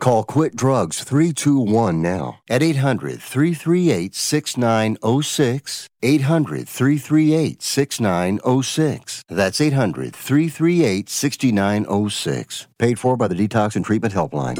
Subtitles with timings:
[0.00, 5.88] Call Quit Drugs 321 now at 800 338 6906.
[6.02, 9.24] 800 338 6906.
[9.28, 12.66] That's 800 338 6906.
[12.78, 14.56] Paid for by the Detox and Treatment Helpline.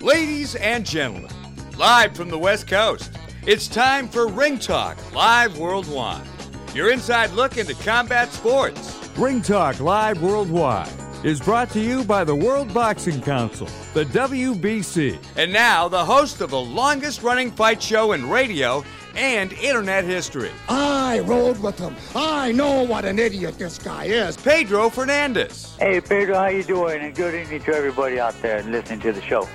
[0.00, 1.30] Ladies and gentlemen,
[1.76, 6.31] live from the West Coast, it's time for Ring Talk Live Worldwide.
[6.74, 8.98] Your inside look into combat sports.
[9.18, 10.90] Ring Talk Live Worldwide
[11.22, 15.18] is brought to you by the World Boxing Council, the WBC.
[15.36, 18.82] And now, the host of the longest running fight show in radio
[19.14, 21.94] and internet history, I rode with him.
[22.16, 24.38] I know what an idiot this guy is.
[24.38, 25.76] Pedro Fernandez.
[25.78, 27.02] Hey Pedro, how you doing?
[27.02, 29.46] And good evening to everybody out there listening to the show.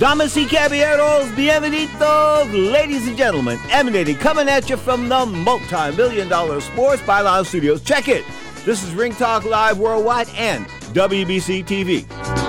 [0.00, 6.58] Damas y caballeros, bienvenidos, ladies and gentlemen, emanating, coming at you from the multi-million dollar
[6.62, 7.82] Sports Byline Studios.
[7.82, 8.24] Check it.
[8.64, 12.39] This is Ring Talk Live Worldwide and WBC TV.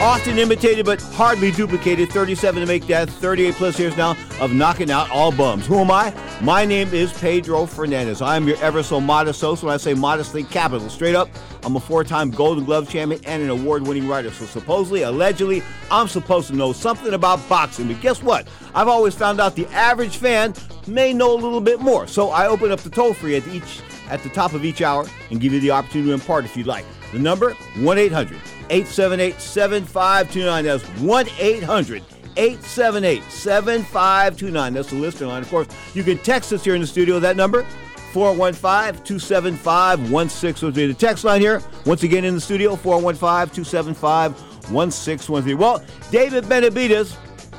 [0.00, 4.90] Often imitated but hardly duplicated, 37 to make that, 38 plus years now of knocking
[4.90, 5.66] out all bums.
[5.66, 6.12] Who am I?
[6.42, 8.20] My name is Pedro Fernandez.
[8.20, 9.62] I am your ever so modest host.
[9.62, 10.90] When I say modestly, capital.
[10.90, 11.30] Straight up,
[11.62, 14.30] I'm a four time Golden Glove champion and an award winning writer.
[14.30, 17.88] So supposedly, allegedly, I'm supposed to know something about boxing.
[17.88, 18.46] But guess what?
[18.74, 20.54] I've always found out the average fan
[20.86, 22.06] may know a little bit more.
[22.06, 25.06] So I open up the toll free at each at the top of each hour
[25.30, 26.84] and give you the opportunity to impart if you'd like.
[27.14, 28.36] The number 1 800
[28.70, 30.64] 878 7529.
[30.64, 32.02] That's 1 800
[32.36, 34.74] 878 7529.
[34.74, 35.42] That's the listener line.
[35.42, 37.20] Of course, you can text us here in the studio.
[37.20, 37.64] That number
[38.12, 40.88] 415 275 1613.
[40.88, 44.32] The text line here, once again in the studio, 415 275
[44.72, 45.56] 1613.
[45.56, 47.14] Well, David Benavidez,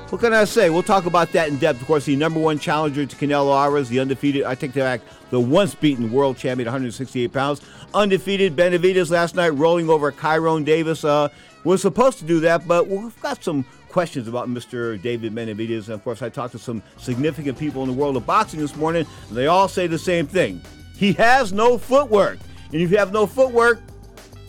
[0.09, 0.69] what can I say?
[0.69, 1.81] We'll talk about that in depth.
[1.81, 5.01] Of course, the number one challenger to Canelo Alvarez, the undefeated, I take that back,
[5.29, 7.61] the once beaten world champion, 168 pounds.
[7.95, 11.03] Undefeated Benavidez last night rolling over Kyrone Davis.
[11.05, 11.29] Uh,
[11.63, 15.01] was supposed to do that, but we've got some questions about Mr.
[15.01, 15.85] David Benavidez.
[15.85, 18.75] And of course, I talked to some significant people in the world of boxing this
[18.75, 20.61] morning, and they all say the same thing.
[20.95, 22.37] He has no footwork.
[22.71, 23.79] And if you have no footwork,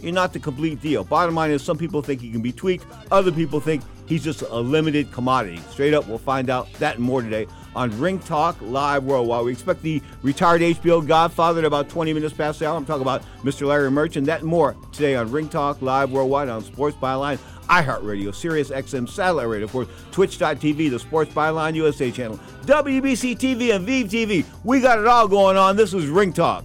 [0.01, 1.05] you're not the complete deal.
[1.05, 4.43] Bottom line is, some people think he can be tweaked, other people think he's just
[4.43, 5.61] a limited commodity.
[5.71, 7.47] Straight up, we'll find out that and more today
[7.77, 9.45] on Ring Talk Live Worldwide.
[9.45, 12.77] We expect the retired HBO Godfather at about 20 minutes past the hour.
[12.77, 13.67] I'm talking about Mr.
[13.67, 14.27] Larry Merchant.
[14.27, 17.39] That and more today on Ring Talk Live Worldwide on Sports Byline,
[17.69, 23.77] iHeartRadio, Sirius XM Satellite Radio, of course, Twitch.tv, the Sports Byline USA channel, WBC TV,
[23.77, 24.45] and Vive TV.
[24.65, 25.77] We got it all going on.
[25.77, 26.65] This is Ring Talk.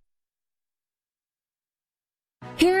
[2.57, 2.80] Here's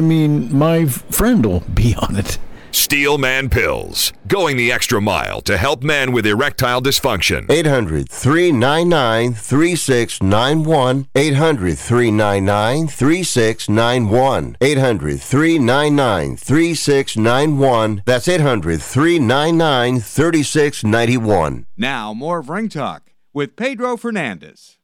[0.00, 2.38] mean, my friend will be on it.
[2.72, 7.50] Steelman Pills, going the extra mile to help men with erectile dysfunction.
[7.50, 11.08] 800 399 3691.
[11.14, 14.56] 800 399 3691.
[14.60, 18.02] 800 399 3691.
[18.06, 21.66] That's 800 399 3691.
[21.76, 24.76] Now, more of Ring Talk with Pedro Fernandez.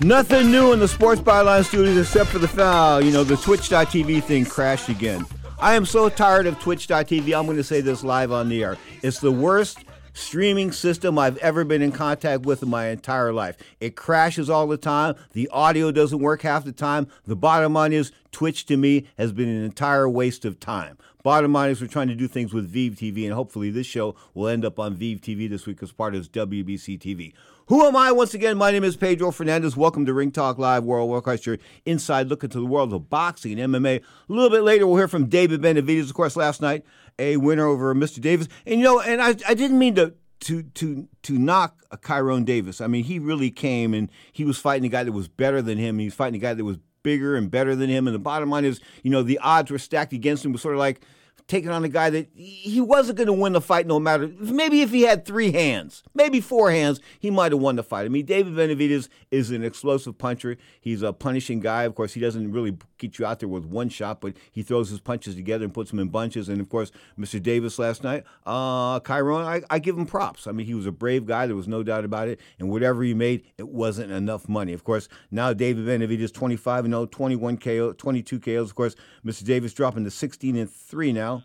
[0.00, 3.02] Nothing new in the Sports Byline studios except for the foul.
[3.02, 5.26] You know, the Twitch.tv thing crashed again.
[5.58, 7.36] I am so tired of Twitch.tv.
[7.36, 8.76] I'm going to say this live on the air.
[9.02, 13.56] It's the worst streaming system I've ever been in contact with in my entire life.
[13.80, 15.16] It crashes all the time.
[15.32, 17.08] The audio doesn't work half the time.
[17.26, 20.96] The bottom line is, Twitch to me has been an entire waste of time.
[21.24, 24.14] Bottom line is, we're trying to do things with Vive TV, and hopefully, this show
[24.32, 27.32] will end up on Vive TV this week as part of WBC TV.
[27.68, 28.12] Who am I?
[28.12, 29.76] Once again, my name is Pedro Fernandez.
[29.76, 33.60] Welcome to Ring Talk Live World Warcraft, your inside look into the world of boxing
[33.60, 33.98] and MMA.
[33.98, 36.82] A little bit later, we'll hear from David Benavidez, of course, last night,
[37.18, 38.22] a winner over Mr.
[38.22, 38.48] Davis.
[38.64, 42.46] And you know, and I, I didn't mean to to to to knock a Kyrone
[42.46, 42.80] Davis.
[42.80, 45.76] I mean, he really came and he was fighting a guy that was better than
[45.76, 45.98] him.
[45.98, 48.08] He was fighting a guy that was bigger and better than him.
[48.08, 50.52] And the bottom line is, you know, the odds were stacked against him.
[50.52, 51.02] It was sort of like
[51.48, 54.30] taking on a guy that he wasn't going to win the fight no matter.
[54.38, 58.04] Maybe if he had three hands, maybe four hands, he might have won the fight.
[58.04, 60.58] I mean, David Benavidez is an explosive puncher.
[60.78, 61.84] He's a punishing guy.
[61.84, 64.90] Of course, he doesn't really get you out there with one shot, but he throws
[64.90, 66.50] his punches together and puts them in bunches.
[66.50, 67.42] And of course, Mr.
[67.42, 70.46] Davis last night, uh, Kyrone, I, I give him props.
[70.46, 71.46] I mean, he was a brave guy.
[71.46, 72.40] There was no doubt about it.
[72.58, 74.74] And whatever he made, it wasn't enough money.
[74.74, 78.68] Of course, now David Benavidez 25 and 0, 21 KO, 22 KOs.
[78.68, 79.44] Of course, Mr.
[79.44, 81.37] Davis dropping to 16 and 3 now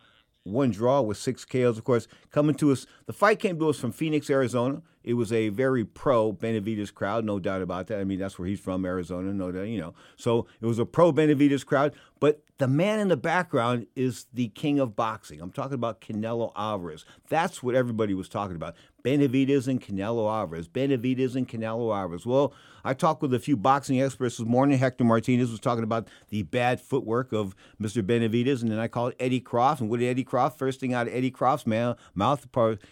[0.44, 1.78] one draw with six KOs.
[1.78, 4.81] Of course, coming to us, the fight came to us from Phoenix, Arizona.
[5.04, 8.00] It was a very pro Benavidez crowd, no doubt about that.
[8.00, 9.94] I mean, that's where he's from, Arizona, no doubt, you know.
[10.16, 11.94] So it was a pro Benavidez crowd.
[12.19, 15.42] But the man in the background is the king of boxing.
[15.42, 17.04] I'm talking about Canelo Alvarez.
[17.28, 18.76] That's what everybody was talking about.
[19.04, 20.68] Benavidez and Canelo Alvarez.
[20.68, 22.26] Benavidez and Canelo Alvarez.
[22.26, 22.54] Well,
[22.86, 24.78] I talked with a few boxing experts this morning.
[24.78, 28.02] Hector Martinez was talking about the bad footwork of Mr.
[28.02, 29.81] Benavidez, and then I called Eddie Croft.
[29.81, 30.60] And what did Eddie Croft?
[30.60, 31.98] First thing out of Eddie Croft's mouth,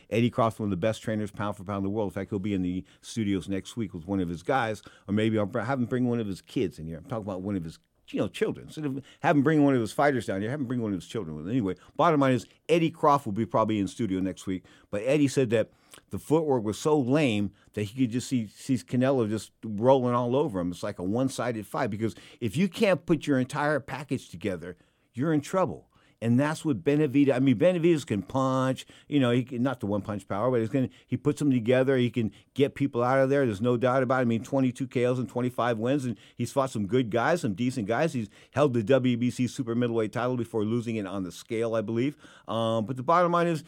[0.10, 2.10] Eddie Croft, one of the best trainers pound for pound in the world.
[2.10, 5.13] In fact, he'll be in the studios next week with one of his guys, or
[5.13, 6.98] maybe I'll have him bring one of his kids in here.
[6.98, 7.80] I'm talking about one of his
[8.13, 8.68] you know, children.
[8.68, 11.00] Instead of him bring one of those fighters down here, have him bring one of
[11.00, 11.51] those children with him.
[11.51, 14.63] Anyway, bottom line is Eddie Croft will be probably in studio next week.
[14.89, 15.72] But Eddie said that
[16.10, 20.36] the footwork was so lame that he could just see sees Canelo just rolling all
[20.36, 20.72] over him.
[20.72, 24.77] It's like a one-sided fight because if you can't put your entire package together,
[25.13, 25.88] you're in trouble
[26.21, 27.33] and that's what Benavidez.
[27.33, 28.85] I mean, Benavidez can punch.
[29.07, 31.51] You know, he can, not the one punch power, but he's going he puts them
[31.51, 31.97] together.
[31.97, 33.45] He can get people out of there.
[33.45, 34.21] There's no doubt about it.
[34.21, 37.87] I mean, 22 KOs and 25 wins, and he's fought some good guys, some decent
[37.87, 38.13] guys.
[38.13, 42.15] He's held the WBC super middleweight title before losing it on the scale, I believe.
[42.47, 43.63] Um, but the bottom line is,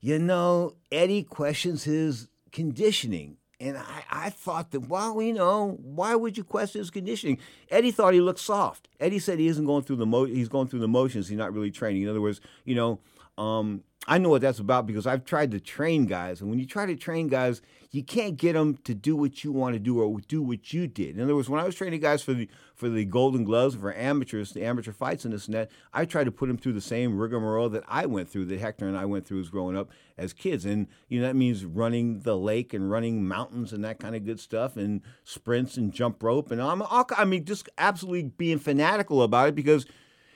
[0.00, 3.36] you know, Eddie questions his conditioning.
[3.60, 7.38] And I, I thought that, well, you know, why would you question his conditioning?
[7.70, 8.88] Eddie thought he looked soft.
[8.98, 11.28] Eddie said he isn't going through the mo- he's going through the motions.
[11.28, 12.02] He's not really training.
[12.02, 13.00] In other words, you know,
[13.38, 16.66] um, I know what that's about because I've tried to train guys, and when you
[16.66, 20.00] try to train guys, you can't get them to do what you want to do
[20.00, 21.16] or do what you did.
[21.16, 23.94] In other words, when I was training guys for the for the Golden Gloves for
[23.94, 27.16] amateurs, the amateur fights and this that, I tried to put them through the same
[27.16, 30.32] rigmarole that I went through, that Hector and I went through as growing up as
[30.34, 34.14] kids, and you know that means running the lake and running mountains and that kind
[34.14, 38.58] of good stuff, and sprints and jump rope, and I'm I mean just absolutely being
[38.58, 39.86] fanatical about it because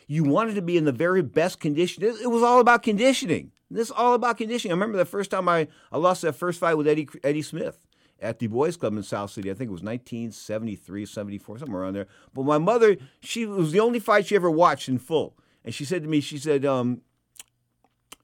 [0.06, 2.02] you wanted to be in the very best condition.
[2.02, 3.52] It, it was all about conditioning.
[3.70, 4.72] This is all about conditioning.
[4.72, 7.86] I remember the first time I, I lost that first fight with Eddie Eddie Smith
[8.20, 9.50] at the Boys Club in South City.
[9.50, 12.06] I think it was 1973, 74, somewhere around there.
[12.34, 15.36] But my mother, she was the only fight she ever watched in full.
[15.64, 17.02] And she said to me, she said, um,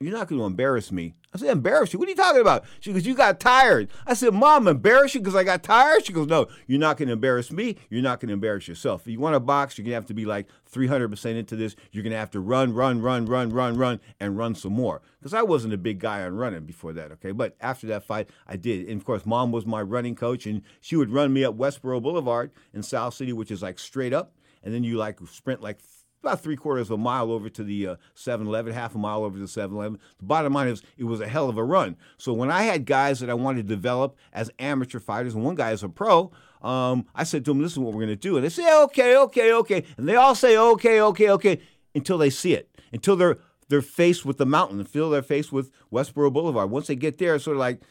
[0.01, 1.15] you're not going to embarrass me.
[1.33, 1.99] I said, embarrass you?
[1.99, 2.65] What are you talking about?
[2.79, 3.89] She goes, you got tired.
[4.07, 6.05] I said, Mom, embarrass you because I got tired?
[6.07, 7.77] She goes, no, you're not going to embarrass me.
[7.91, 9.03] You're not going to embarrass yourself.
[9.03, 11.75] If you want to box, you're going to have to be like 300% into this.
[11.91, 15.03] You're going to have to run, run, run, run, run, run, and run some more.
[15.19, 17.33] Because I wasn't a big guy on running before that, okay?
[17.33, 18.89] But after that fight, I did.
[18.89, 22.01] And of course, Mom was my running coach, and she would run me up Westborough
[22.01, 24.35] Boulevard in South City, which is like straight up.
[24.63, 25.79] And then you like sprint like
[26.27, 29.25] about three quarters of a mile over to the 7 uh, 11, half a mile
[29.25, 29.99] over to 7 Eleven.
[30.19, 31.97] The bottom line is it was a hell of a run.
[32.17, 35.55] So when I had guys that I wanted to develop as amateur fighters, and one
[35.55, 38.17] guy is a pro, um, I said to them, this is what we're going to
[38.17, 38.37] do.
[38.37, 39.85] And they say, okay, okay, okay.
[39.97, 41.61] And they all say, okay, okay, okay,
[41.95, 43.39] until they see it, until they're,
[43.69, 46.71] they're faced with the mountain, until they're faced with Westborough Boulevard.
[46.71, 47.83] Once they get there, it's sort of like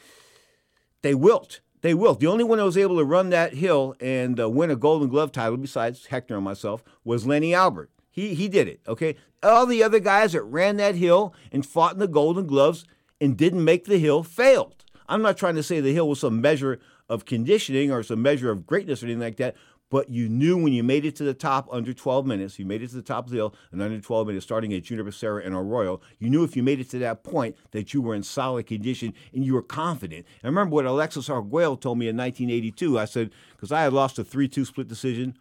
[1.04, 1.62] they wilt.
[1.82, 2.20] They wilt.
[2.20, 5.10] The only one that was able to run that hill and uh, win a Golden
[5.10, 7.92] Glove title, besides Hector and myself, was Lenny Albert.
[8.14, 8.80] He he did it.
[8.88, 9.16] Okay.
[9.42, 12.86] All the other guys that ran that hill and fought in the Golden Gloves
[13.20, 14.86] and didn't make the hill failed.
[15.10, 16.80] I'm not trying to say the hill was some measure
[17.10, 19.56] of conditioning or some measure of greatness or anything like that,
[19.90, 22.82] but you knew when you made it to the top under 12 minutes, you made
[22.82, 25.44] it to the top of the hill in under 12 minutes, starting at Juniper Serra
[25.44, 28.24] and Arroyo, you knew if you made it to that point that you were in
[28.24, 30.26] solid condition and you were confident.
[30.42, 32.98] And I remember what Alexis Arguello told me in 1982.
[32.98, 35.38] I said, because I had lost a 3 2 split decision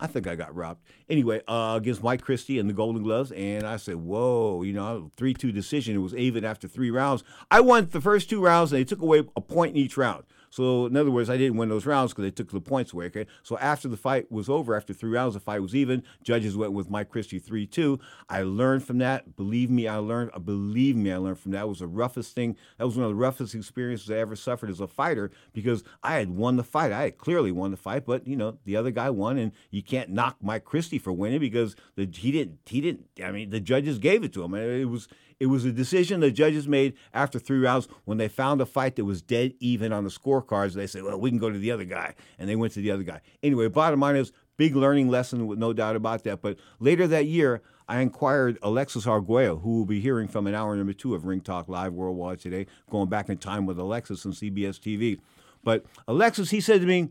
[0.00, 0.82] I think I got robbed.
[1.08, 5.10] Anyway, uh, against Mike Christie and the Golden Gloves, and I said, "Whoa, you know,
[5.16, 5.96] three-two decision.
[5.96, 7.24] It was even after three rounds.
[7.50, 10.24] I won the first two rounds, and they took away a point in each round.
[10.50, 13.06] So in other words, I didn't win those rounds because they took the points away.
[13.06, 16.02] Okay, so after the fight was over, after three rounds, the fight was even.
[16.22, 17.98] Judges went with Mike Christie three two.
[18.28, 19.36] I learned from that.
[19.36, 20.30] Believe me, I learned.
[20.34, 21.62] Uh, believe me, I learned from that.
[21.62, 22.56] It was the roughest thing.
[22.78, 26.14] That was one of the roughest experiences I ever suffered as a fighter because I
[26.14, 26.92] had won the fight.
[26.92, 29.82] I had clearly won the fight, but you know the other guy won, and you
[29.82, 32.58] can't knock Mike Christie for winning because the, he didn't.
[32.66, 33.06] He didn't.
[33.22, 34.54] I mean, the judges gave it to him.
[34.54, 35.08] It was
[35.40, 38.96] it was a decision the judges made after three rounds when they found a fight
[38.96, 40.74] that was dead even on the scorecards.
[40.74, 42.14] They said, well, we can go to the other guy.
[42.38, 43.20] And they went to the other guy.
[43.42, 46.42] Anyway, bottom line is, big learning lesson with no doubt about that.
[46.42, 50.76] But later that year, I inquired Alexis Arguello, who will be hearing from an hour
[50.76, 54.32] number two of Ring Talk Live Worldwide today, going back in time with Alexis on
[54.32, 55.20] CBS TV.
[55.64, 57.08] But Alexis, he said to me,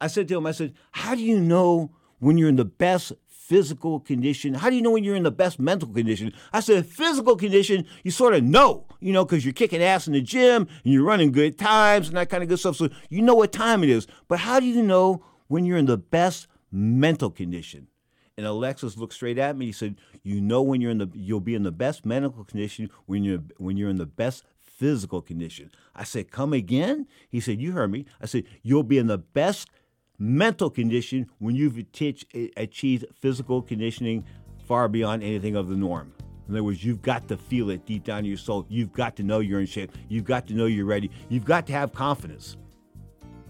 [0.00, 3.12] I said to him, I said, how do you know when you're in the best
[3.50, 4.54] physical condition?
[4.54, 6.32] How do you know when you're in the best mental condition?
[6.52, 10.12] I said, physical condition, you sort of know, you know, because you're kicking ass in
[10.12, 12.76] the gym and you're running good times and that kind of good stuff.
[12.76, 14.06] So you know what time it is.
[14.28, 17.88] But how do you know when you're in the best mental condition?
[18.36, 19.66] And Alexis looked straight at me.
[19.66, 22.88] He said, "You know when you're in the you'll be in the best medical condition
[23.04, 27.60] when you're when you're in the best physical condition." I said, "Come again?" He said,
[27.60, 29.68] "You heard me." I said, "You'll be in the best
[30.20, 31.82] mental condition when you've
[32.56, 34.24] achieved physical conditioning
[34.68, 36.12] far beyond anything of the norm.
[36.46, 38.66] In other words, you've got to feel it deep down in your soul.
[38.68, 39.92] You've got to know you're in shape.
[40.08, 41.10] You've got to know you're ready.
[41.28, 42.56] You've got to have confidence.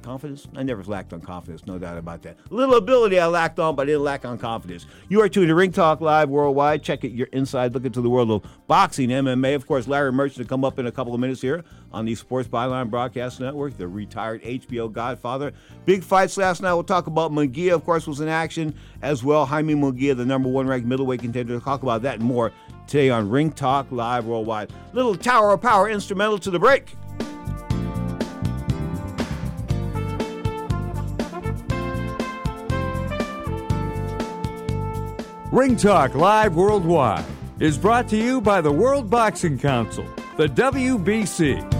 [0.03, 0.49] Confidence?
[0.57, 2.37] I never lacked on confidence, no doubt about that.
[2.51, 4.87] A little ability I lacked on, but I didn't lack on confidence.
[5.09, 6.83] You are tuned to Ring Talk Live Worldwide.
[6.83, 9.55] Check it, your inside look into the world of boxing, MMA.
[9.55, 12.15] Of course, Larry Merchant to come up in a couple of minutes here on the
[12.15, 15.53] Sports Byline Broadcast Network, the retired HBO Godfather.
[15.85, 16.75] Big fights last night.
[16.75, 19.47] We'll talk about Munguia, of course, was in action as well.
[19.47, 21.55] Jaime Munguia, the number one ranked middleweight contender.
[21.55, 22.53] We'll talk about that and more
[22.87, 24.73] today on Ring Talk Live Worldwide.
[24.93, 26.97] Little Tower of Power instrumental to the break.
[35.53, 37.25] Ring Talk Live Worldwide
[37.59, 41.80] is brought to you by the World Boxing Council, the WBC.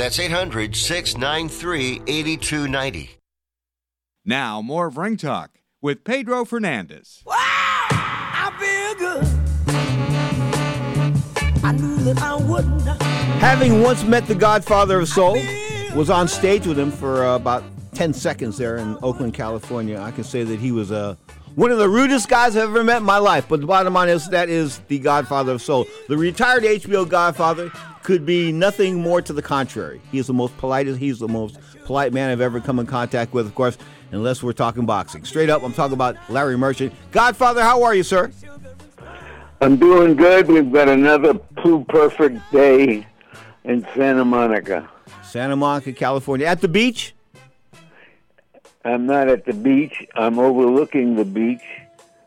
[0.00, 3.10] That's 800 693 8290.
[4.24, 5.50] Now, more of Ring Talk
[5.82, 7.22] with Pedro Fernandez.
[7.28, 9.24] I feel good.
[11.62, 13.02] I knew that I would not.
[13.42, 15.38] Having once met the Godfather of Soul,
[15.94, 20.00] was on stage with him for uh, about 10 seconds there in Oakland, California.
[20.00, 21.16] I can say that he was uh,
[21.56, 23.46] one of the rudest guys I've ever met in my life.
[23.50, 25.86] But the bottom line is that is the Godfather of Soul.
[26.08, 27.70] The retired HBO Godfather
[28.02, 30.00] could be nothing more to the contrary.
[30.10, 30.86] He is the most polite.
[30.86, 33.76] He's the most polite man I've ever come in contact with, of course,
[34.12, 35.24] unless we're talking boxing.
[35.24, 36.92] Straight up, I'm talking about Larry Merchant.
[37.12, 38.30] Godfather, how are you, sir?
[39.60, 40.48] I'm doing good.
[40.48, 43.06] We've got another poo perfect day
[43.64, 44.88] in Santa Monica.
[45.22, 46.46] Santa Monica, California.
[46.46, 47.14] At the beach?
[48.84, 50.06] I'm not at the beach.
[50.14, 51.62] I'm overlooking the beach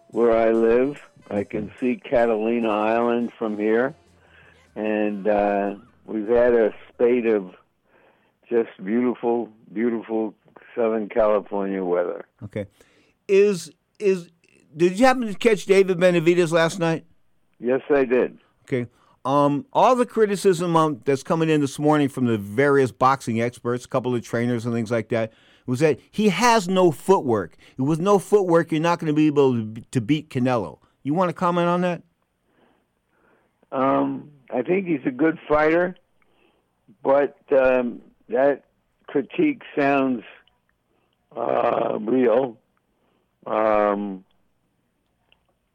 [0.10, 1.02] where I live.
[1.32, 3.96] I can see Catalina Island from here.
[4.76, 7.52] And uh, we've had a spate of
[8.50, 10.34] just beautiful, beautiful
[10.76, 12.26] Southern California weather.
[12.44, 12.66] Okay.
[13.28, 14.30] Is is
[14.76, 17.06] did you happen to catch David Benavidez last night?
[17.60, 18.38] Yes, I did.
[18.66, 18.88] Okay.
[19.26, 23.86] Um, all the criticism um, that's coming in this morning from the various boxing experts,
[23.86, 25.32] a couple of trainers and things like that,
[25.66, 27.56] was that he has no footwork.
[27.78, 30.80] With no footwork, you're not going to be able to, to beat Canelo.
[31.04, 32.04] You want to comment on that?
[33.72, 35.96] Um, I think he's a good fighter,
[37.02, 38.66] but um, that
[39.08, 40.24] critique sounds
[41.36, 42.58] uh, real.
[43.48, 44.24] Um,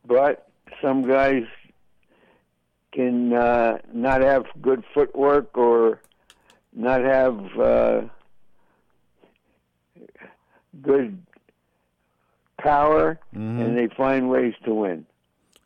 [0.06, 0.48] but
[0.80, 1.42] some guys
[2.92, 6.00] can uh, not have good footwork or
[6.72, 8.00] not have uh,
[10.80, 11.20] good
[12.58, 13.60] power, Mhm.
[13.60, 15.04] and they find ways to win.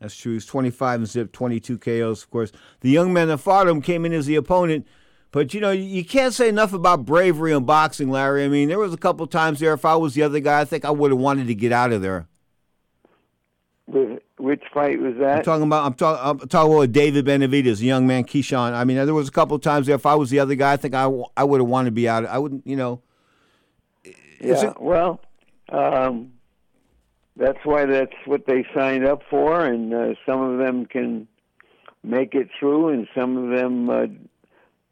[0.03, 0.33] That's true.
[0.33, 2.51] He's 25 and zip, 22 KOs, of course.
[2.81, 4.85] The young man that fought him came in as the opponent,
[5.31, 8.43] But you know, you can't say enough about bravery in boxing, Larry.
[8.43, 9.73] I mean, there was a couple times there.
[9.73, 11.93] If I was the other guy, I think I would have wanted to get out
[11.93, 12.27] of there.
[14.37, 15.37] Which fight was that?
[15.37, 15.85] I'm talking about.
[15.85, 18.73] I'm, talk, I'm talking about David Benavidez, a young man, Keyshawn.
[18.73, 19.95] I mean, there was a couple times there.
[19.95, 22.09] If I was the other guy, I think I, I would have wanted to be
[22.09, 22.25] out.
[22.25, 23.01] I wouldn't, you know.
[24.41, 24.71] Yeah.
[24.71, 25.21] It, well,
[25.69, 26.32] um,
[27.35, 31.27] that's why that's what they signed up for, and uh, some of them can
[32.03, 34.05] make it through, and some of them uh,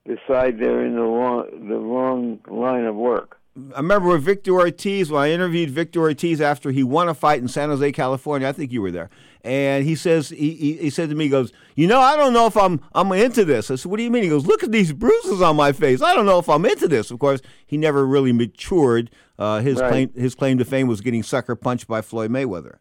[0.05, 3.40] decide they're in the wrong the wrong line of work.
[3.73, 7.41] I remember with Victor Ortiz when I interviewed Victor Ortiz after he won a fight
[7.41, 8.47] in San Jose, California.
[8.47, 9.09] I think you were there,
[9.43, 12.31] and he says he, he, he said to me, he "goes, you know, I don't
[12.31, 14.63] know if I'm I'm into this." I said, "What do you mean?" He goes, "Look
[14.63, 16.01] at these bruises on my face.
[16.01, 19.11] I don't know if I'm into this." Of course, he never really matured.
[19.37, 19.89] Uh, his Right.
[19.89, 22.75] claim his claim to fame was getting sucker punched by Floyd Mayweather.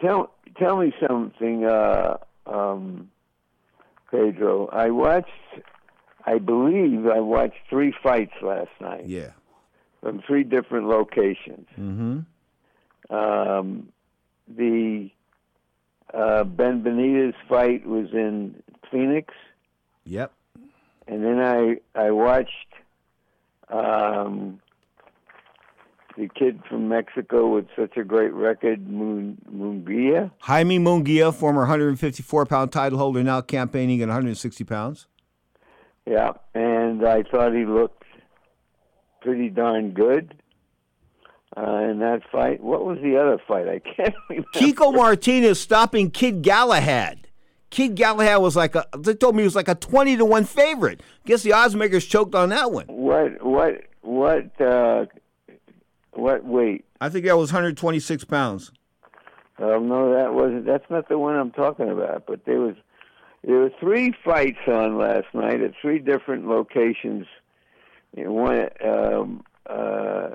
[0.00, 3.10] Tell tell me something, uh, um,
[4.10, 4.68] Pedro.
[4.72, 5.28] I watched,
[6.24, 9.30] I believe, I watched three fights last night Yeah.
[10.04, 11.66] From three different locations.
[11.80, 12.18] Mm-hmm.
[13.14, 13.88] Um,
[14.46, 15.08] the
[16.12, 19.32] uh, Ben Benitez fight was in Phoenix,
[20.04, 20.30] Yep.
[21.08, 22.50] and then I I watched
[23.70, 24.60] um,
[26.18, 30.30] the kid from Mexico with such a great record, Mun- Munguia.
[30.40, 35.06] Jaime Munguia, former 154 pound title holder, now campaigning at 160 pounds.
[36.06, 38.03] Yeah, and I thought he looked
[39.24, 40.34] pretty darn good
[41.56, 42.62] uh, in that fight.
[42.62, 43.68] What was the other fight?
[43.68, 44.48] I can't remember.
[44.54, 47.26] Kiko Martinez stopping Kid Galahad.
[47.70, 48.86] Kid Galahad was like a.
[48.96, 51.00] They told me he was like a 20 to one favorite.
[51.26, 52.86] Guess the odds makers choked on that one.
[52.86, 55.06] What what what uh,
[56.12, 56.84] what weight?
[57.00, 58.70] I think that was 126 pounds.
[59.58, 60.66] Um, no, that wasn't.
[60.66, 62.26] That's not the one I'm talking about.
[62.26, 62.76] But there was
[63.42, 67.26] there were three fights on last night at three different locations.
[68.16, 70.30] You know, um, uh,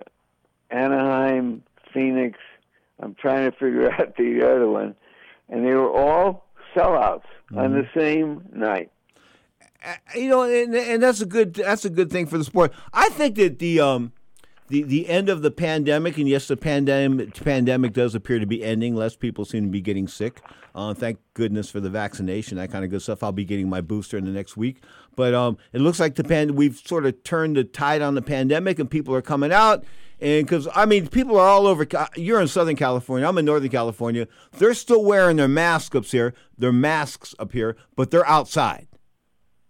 [0.70, 1.64] Anaheim,
[1.94, 2.38] Phoenix.
[3.00, 4.96] I'm trying to figure out the other one,
[5.48, 7.24] and they were all sellouts
[7.56, 8.92] on the same night.
[10.16, 12.74] You know, and, and that's a good that's a good thing for the sport.
[12.94, 14.12] I think that the um
[14.70, 18.64] the the end of the pandemic, and yes, the pandemic pandemic does appear to be
[18.64, 18.96] ending.
[18.96, 20.42] Less people seem to be getting sick.
[20.74, 23.24] Uh, thank goodness for the vaccination, that kind of good stuff.
[23.24, 24.82] I'll be getting my booster in the next week.
[25.16, 28.22] But um, it looks like the pan we've sort of turned the tide on the
[28.22, 29.84] pandemic, and people are coming out.
[30.22, 31.88] And because I mean, people are all over.
[32.16, 33.28] You're in Southern California.
[33.28, 34.28] I'm in Northern California.
[34.58, 36.34] They're still wearing their masks up here.
[36.58, 38.88] Their masks up here, but they're outside.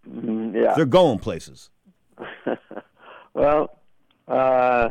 [0.09, 0.73] Mm, yeah.
[0.75, 1.69] They're going places.
[3.33, 3.79] Well,
[4.30, 4.89] uh,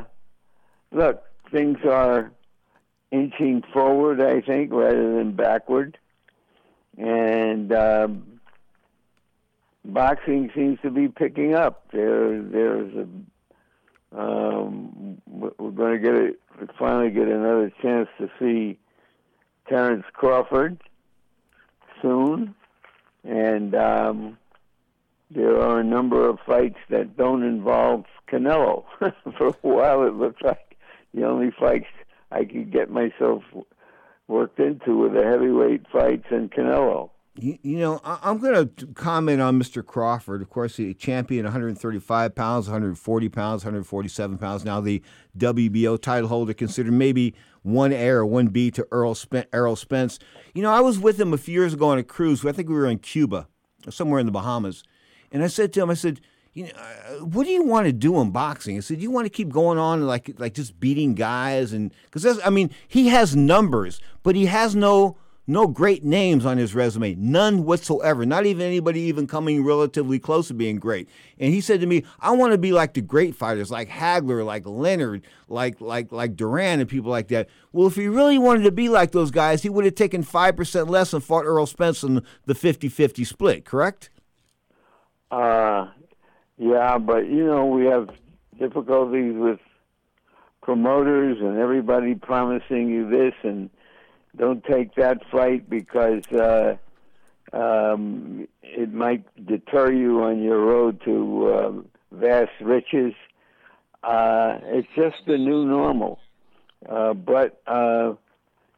[0.92, 2.32] look, things are
[3.10, 5.98] inching forward, I think, rather than backward.
[6.96, 8.40] And um,
[9.84, 11.84] boxing seems to be picking up.
[11.92, 13.06] There, there's a.
[14.10, 18.78] Um, we're going to get a, finally get another chance to see
[19.68, 20.78] Terrence Crawford
[22.00, 22.54] soon,
[23.22, 24.38] and um,
[25.30, 28.84] there are a number of fights that don't involve Canelo.
[29.36, 30.76] For a while, it looked like
[31.14, 31.86] the only fights
[32.30, 33.42] I could get myself
[34.26, 37.10] worked into were the heavyweight fights and Canelo.
[37.40, 39.84] You, you know, I'm going to comment on Mr.
[39.84, 40.42] Crawford.
[40.42, 44.64] Of course, the champion, 135 pounds, 140 pounds, 147 pounds.
[44.64, 45.02] Now the
[45.36, 50.18] WBO title holder, considered maybe one A or one B to Earl Spen- Errol Spence.
[50.52, 52.44] You know, I was with him a few years ago on a cruise.
[52.44, 53.46] I think we were in Cuba,
[53.88, 54.82] somewhere in the Bahamas,
[55.32, 56.20] and I said to him, I said.
[56.54, 58.76] You know, uh, what do you want to do in boxing?
[58.76, 62.40] I said, you want to keep going on like like just beating guys and because
[62.40, 65.18] I mean he has numbers, but he has no
[65.50, 68.26] no great names on his resume, none whatsoever.
[68.26, 71.08] Not even anybody even coming relatively close to being great.
[71.40, 74.44] And he said to me, "I want to be like the great fighters, like Hagler,
[74.44, 78.64] like Leonard, like like like Duran, and people like that." Well, if he really wanted
[78.64, 81.66] to be like those guys, he would have taken five percent less and fought Errol
[81.66, 83.64] Spence in the 50-50 split.
[83.64, 84.10] Correct?
[85.30, 85.88] Uh,
[86.56, 88.08] yeah, but you know we have
[88.58, 89.60] difficulties with
[90.62, 93.70] promoters and everybody promising you this and
[94.36, 96.76] don't take that fight because uh,
[97.52, 101.72] um, it might deter you on your road to uh,
[102.12, 103.14] vast riches.
[104.02, 106.18] Uh, it's just the new normal.
[106.88, 108.12] Uh, but uh,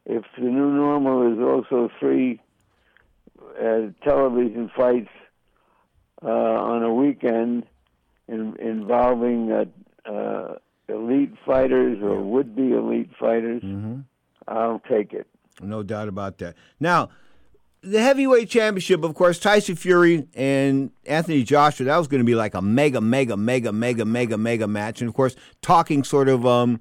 [0.06, 2.40] if the new normal is also three
[3.60, 5.10] uh, television fights
[6.22, 7.66] uh, on a weekend
[8.28, 9.64] in, involving uh,
[10.10, 10.54] uh,
[10.88, 14.00] elite fighters or would-be elite fighters, Mm-hmm.
[14.48, 15.26] I'll take it.
[15.62, 16.56] No doubt about that.
[16.80, 17.10] Now,
[17.82, 21.86] the heavyweight championship, of course, Tyson Fury and Anthony Joshua.
[21.86, 25.00] That was going to be like a mega, mega, mega, mega, mega, mega match.
[25.00, 26.80] And of course, talking sort of um,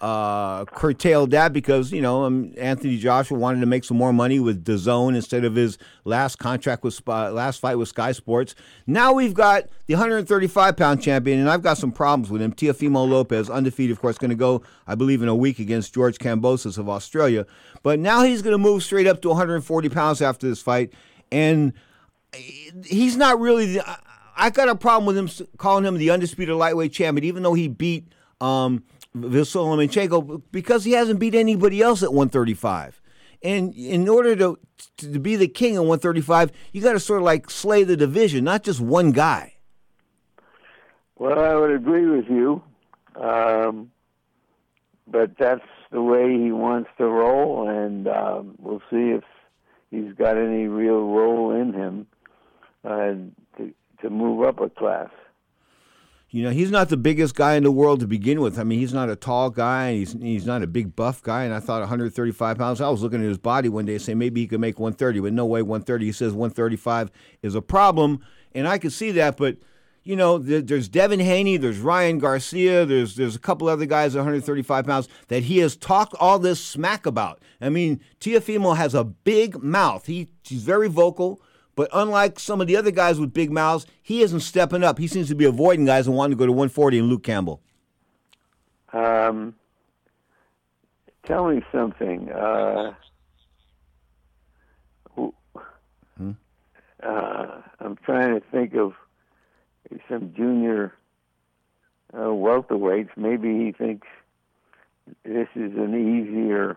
[0.00, 4.38] uh, curtailed that because you know um, Anthony Joshua wanted to make some more money
[4.38, 8.54] with DAZN instead of his last contract with uh, last fight with Sky Sports.
[8.86, 12.52] Now we've got the 135 pound champion, and I've got some problems with him.
[12.52, 16.18] Teofimo Lopez, undefeated, of course, going to go I believe in a week against George
[16.18, 17.46] Kambosos of Australia,
[17.82, 20.92] but now he's going to move straight up to 140 pounds after this fight,
[21.32, 21.72] and
[22.86, 23.74] he's not really.
[23.74, 23.98] The,
[24.36, 27.66] I got a problem with him calling him the undisputed lightweight champion, even though he
[27.66, 28.12] beat.
[28.40, 28.84] Um,
[29.16, 33.00] Vasyl Lomachenko because he hasn't beat anybody else at 135.
[33.42, 34.58] And in order to
[34.98, 38.44] to be the king at 135, you got to sort of like slay the division,
[38.44, 39.54] not just one guy.
[41.16, 42.62] Well, I would agree with you,
[43.16, 43.90] um,
[45.06, 49.24] but that's the way he wants to roll, and um, we'll see if
[49.90, 52.06] he's got any real role in him
[52.84, 53.14] uh,
[53.56, 55.10] to to move up a class.
[56.30, 58.58] You know, he's not the biggest guy in the world to begin with.
[58.58, 59.94] I mean, he's not a tall guy.
[59.94, 61.44] He's he's not a big buff guy.
[61.44, 62.82] And I thought 135 pounds.
[62.82, 65.32] I was looking at his body one day, saying maybe he could make 130, but
[65.32, 66.04] no way 130.
[66.04, 67.10] He says 135
[67.42, 68.20] is a problem,
[68.52, 69.38] and I could see that.
[69.38, 69.56] But
[70.04, 74.18] you know, there's Devin Haney, there's Ryan Garcia, there's there's a couple other guys at
[74.18, 77.40] 135 pounds that he has talked all this smack about.
[77.58, 80.04] I mean, Teofimo has a big mouth.
[80.04, 81.40] He he's very vocal.
[81.78, 84.98] But unlike some of the other guys with big mouths, he isn't stepping up.
[84.98, 87.60] He seems to be avoiding guys and wanting to go to 140 and Luke Campbell.
[88.92, 89.54] Um,
[91.24, 92.32] tell me something.
[92.32, 92.94] Uh,
[96.16, 96.32] hmm?
[97.00, 97.46] uh,
[97.78, 98.94] I'm trying to think of
[100.08, 100.92] some junior
[102.12, 103.10] uh, welterweights.
[103.16, 104.08] Maybe he thinks
[105.22, 106.76] this is an easier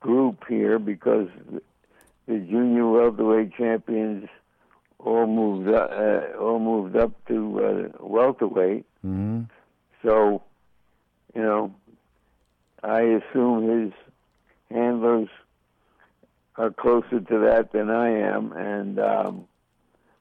[0.00, 1.28] group here because
[2.28, 4.28] the junior welterweight champions
[4.98, 8.84] all moved up, uh, all moved up to uh, welterweight.
[9.04, 9.44] Mm-hmm.
[10.02, 10.42] So,
[11.34, 11.74] you know,
[12.84, 13.92] I assume his
[14.70, 15.28] handlers
[16.56, 19.44] are closer to that than I am, and um,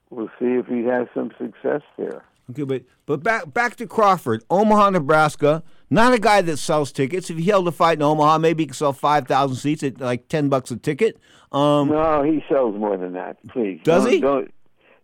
[0.10, 2.24] we'll see if he has some success there.
[2.50, 5.64] Okay, but but back back to Crawford, Omaha, Nebraska.
[5.90, 7.30] Not a guy that sells tickets.
[7.30, 10.00] If he held a fight in Omaha, maybe he could sell five thousand seats at
[10.02, 11.18] like ten bucks a ticket.
[11.52, 13.38] Um, no, he sells more than that.
[13.48, 14.20] Please, does don't, he?
[14.20, 14.52] Don't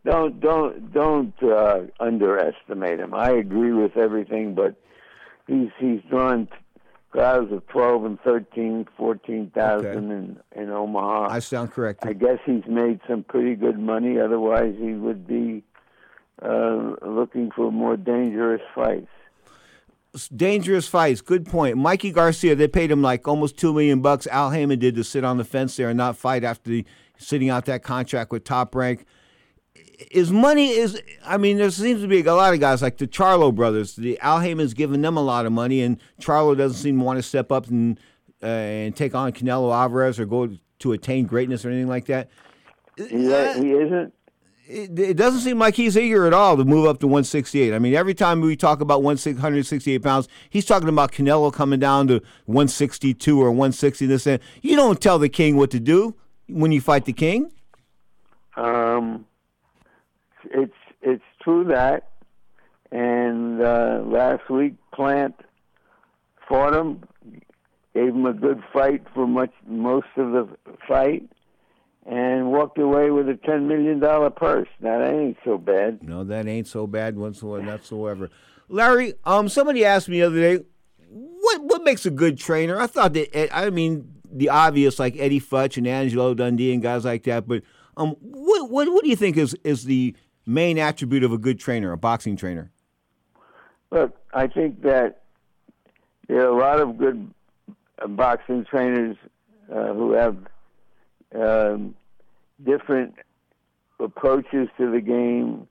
[0.03, 3.13] don't don't don't uh, underestimate him.
[3.13, 4.75] I agree with everything, but
[5.47, 6.49] he's he's drawn
[7.11, 9.97] crowds of twelve and 13, 14,000 Okay.
[9.97, 11.27] in in Omaha.
[11.29, 12.05] I sound correct.
[12.05, 14.19] I guess he's made some pretty good money.
[14.19, 15.63] Otherwise, he would be
[16.41, 19.07] uh, looking for more dangerous fights.
[20.35, 21.21] Dangerous fights.
[21.21, 21.75] Good point.
[21.77, 24.27] Mikey Garcia, they paid him like almost two million bucks.
[24.27, 26.85] Al Haymon did to sit on the fence there and not fight after the,
[27.17, 29.05] sitting out that contract with Top Rank.
[30.11, 33.07] Is money is I mean there seems to be a lot of guys like the
[33.07, 33.95] Charlo brothers.
[33.95, 37.17] The Al Haymon's giving them a lot of money, and Charlo doesn't seem to want
[37.17, 37.99] to step up and
[38.43, 40.49] uh, and take on Canelo Alvarez or go
[40.79, 42.29] to attain greatness or anything like that.
[42.97, 44.13] He, he isn't.
[44.65, 47.73] It, it doesn't seem like he's eager at all to move up to 168.
[47.73, 52.07] I mean, every time we talk about 168 pounds, he's talking about Canelo coming down
[52.07, 54.05] to 162 or 160.
[54.05, 56.15] This and you don't tell the king what to do
[56.47, 57.51] when you fight the king.
[58.55, 59.25] Um,
[60.45, 62.11] it's it's true that,
[62.91, 65.35] and uh, last week Plant
[66.47, 67.03] fought him,
[67.93, 70.47] gave him a good fight for much most of the
[70.87, 71.29] fight,
[72.05, 74.67] and walked away with a ten million dollar purse.
[74.79, 76.03] Now that ain't so bad.
[76.03, 78.29] No, that ain't so bad whatsoever.
[78.69, 80.63] Larry, um, somebody asked me the other day,
[81.09, 82.79] what what makes a good trainer?
[82.79, 86.81] I thought that eh, I mean the obvious like Eddie Futch and Angelo Dundee and
[86.81, 87.63] guys like that, but
[87.97, 91.59] um, what what what do you think is is the main attribute of a good
[91.59, 92.71] trainer, a boxing trainer?
[93.91, 95.21] Look, I think that
[96.27, 97.31] there are a lot of good
[98.01, 99.17] uh, boxing trainers
[99.71, 100.35] uh, who have
[101.35, 101.95] um,
[102.63, 103.15] different
[103.99, 105.67] approaches to the game.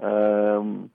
[0.00, 0.90] Um,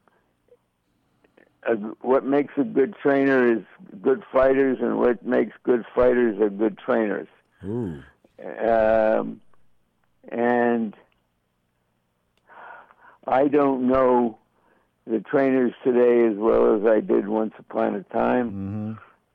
[1.64, 3.64] a, what makes a good trainer is
[4.02, 7.28] good fighters, and what makes good fighters are good trainers.
[7.64, 8.02] Ooh.
[8.40, 9.42] Um,
[10.30, 10.96] and
[13.26, 14.38] I don't know
[15.06, 18.52] the trainers today as well as I did once upon a time.
[18.52, 18.94] Mm-hmm.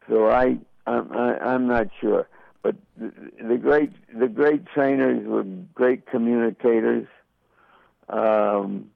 [0.09, 2.29] So I, I'm, I, I'm not sure.
[2.63, 5.43] But the, great, the great trainers were
[5.75, 7.09] great communicators,
[8.09, 8.91] um,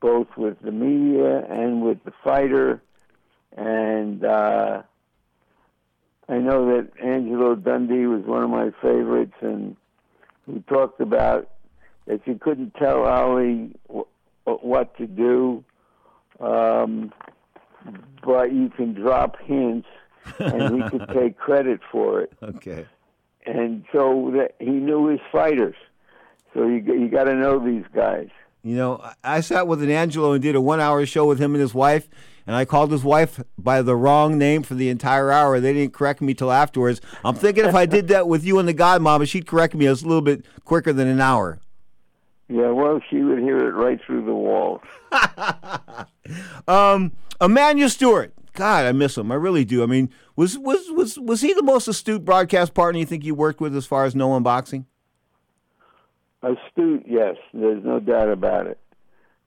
[0.00, 2.82] both with the media and with the fighter.
[3.56, 4.82] And uh,
[6.28, 9.76] I know that Angelo Dundee was one of my favorites, and
[10.46, 11.48] he talked about
[12.06, 14.06] that you couldn't tell Ali w-
[14.44, 15.64] what to do,
[16.40, 17.12] um,
[18.24, 19.86] but you can drop hints,
[20.38, 22.32] and he could take credit for it.
[22.42, 22.86] Okay.
[23.46, 25.74] And so that he knew his fighters.
[26.54, 28.28] So you you got to know these guys.
[28.62, 31.54] You know, I I sat with an Angelo and did a one-hour show with him
[31.54, 32.08] and his wife,
[32.46, 35.58] and I called his wife by the wrong name for the entire hour.
[35.58, 37.00] They didn't correct me till afterwards.
[37.24, 39.92] I'm thinking if I did that with you and the Godmama, she'd correct me a
[39.92, 41.58] little bit quicker than an hour.
[42.48, 44.82] Yeah, well, she would hear it right through the walls.
[46.68, 48.32] Um, Emanuel Steward.
[48.52, 49.32] God, I miss him.
[49.32, 49.82] I really do.
[49.82, 53.34] I mean, was was was was he the most astute broadcast partner you think you
[53.34, 54.84] worked with as far as no unboxing?
[56.42, 57.36] Astute, yes.
[57.54, 58.78] There's no doubt about it.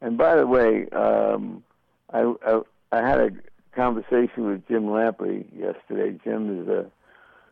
[0.01, 1.63] And by the way, um,
[2.11, 3.29] I, I I had a
[3.75, 6.17] conversation with Jim Lampley yesterday.
[6.23, 6.85] Jim is a,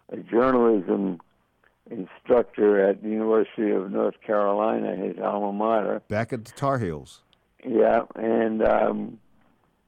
[0.09, 1.19] a journalism
[1.91, 6.01] instructor at the University of North Carolina, his alma mater.
[6.07, 7.21] Back at the Tar Heels.
[7.65, 9.19] Yeah, and um,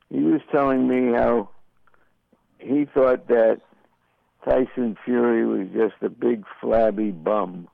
[0.10, 1.50] he was telling me how
[2.66, 3.62] he thought that
[4.44, 7.68] Tyson Fury was just a big flabby bum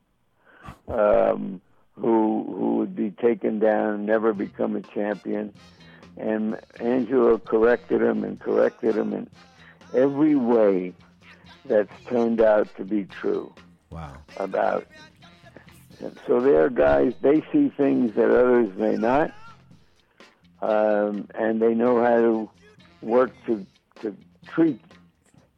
[0.87, 1.61] um,
[1.95, 5.53] who who would be taken down, and never become a champion.
[6.17, 9.29] And Angelo corrected him and corrected him in
[9.93, 10.93] every way
[11.65, 13.53] that's turned out to be true.
[13.89, 14.17] Wow.
[14.37, 14.87] About
[16.01, 19.33] and so there are guys they see things that others may not,
[20.61, 22.49] um, and they know how to
[23.01, 23.65] work to
[24.01, 24.15] to
[24.47, 24.81] treat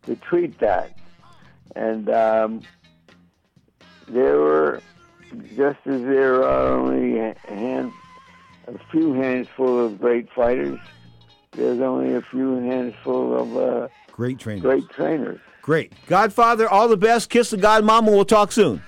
[0.05, 0.97] to treat that.
[1.75, 2.61] And um,
[4.07, 4.81] there were
[5.55, 7.91] just as there are only a hand
[8.67, 10.79] a few handful of great fighters.
[11.51, 14.61] There's only a few handful of uh, Great trainer.
[14.61, 15.39] great trainers.
[15.61, 15.93] Great.
[16.07, 17.29] Godfather, all the best.
[17.29, 18.05] Kiss the Godmama.
[18.07, 18.81] We'll talk soon.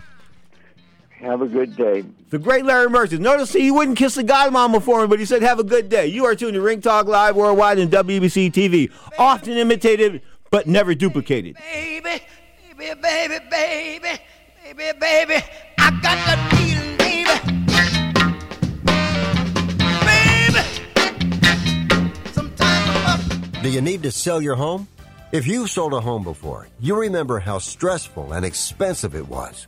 [1.20, 2.04] Have a good day.
[2.30, 3.22] The great Larry Merchant.
[3.22, 6.08] Notice he wouldn't kiss the Godmama for me, but he said, have a good day.
[6.08, 8.92] You are tuned to Ring Talk Live Worldwide and WBC TV.
[9.18, 11.56] Often imitated, but never duplicated.
[11.56, 12.22] Baby,
[12.78, 14.10] baby, baby, baby,
[14.64, 15.44] baby, baby,
[15.80, 17.32] I got that feeling, baby.
[20.52, 22.32] Baby.
[22.34, 24.90] Some time over Do you need to sell your home?
[25.32, 29.68] If you've sold a home before, you remember how stressful and expensive it was.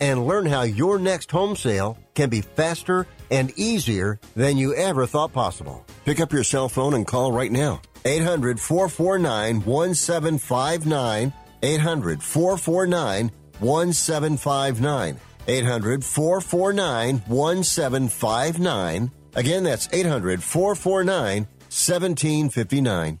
[0.00, 5.06] and learn how your next home sale can be faster and easier than you ever
[5.06, 5.84] thought possible.
[6.04, 7.80] Pick up your cell phone and call right now.
[8.04, 11.32] 800 449 1759.
[11.62, 15.20] 800 449 1759.
[15.46, 19.10] 800 449 1759.
[19.34, 23.20] Again, that's 800 449 1759.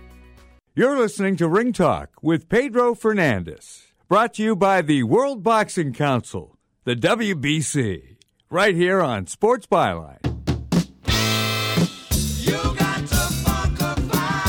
[0.73, 5.91] You're listening to Ring Talk with Pedro Fernandez, brought to you by the World Boxing
[5.91, 8.15] Council, the WBC,
[8.49, 10.19] right here on Sports Byline.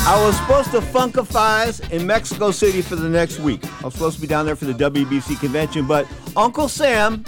[0.05, 3.61] I was supposed to Funkify in Mexico City for the next week.
[3.81, 6.07] I was supposed to be down there for the WBC convention, but
[6.37, 7.25] Uncle Sam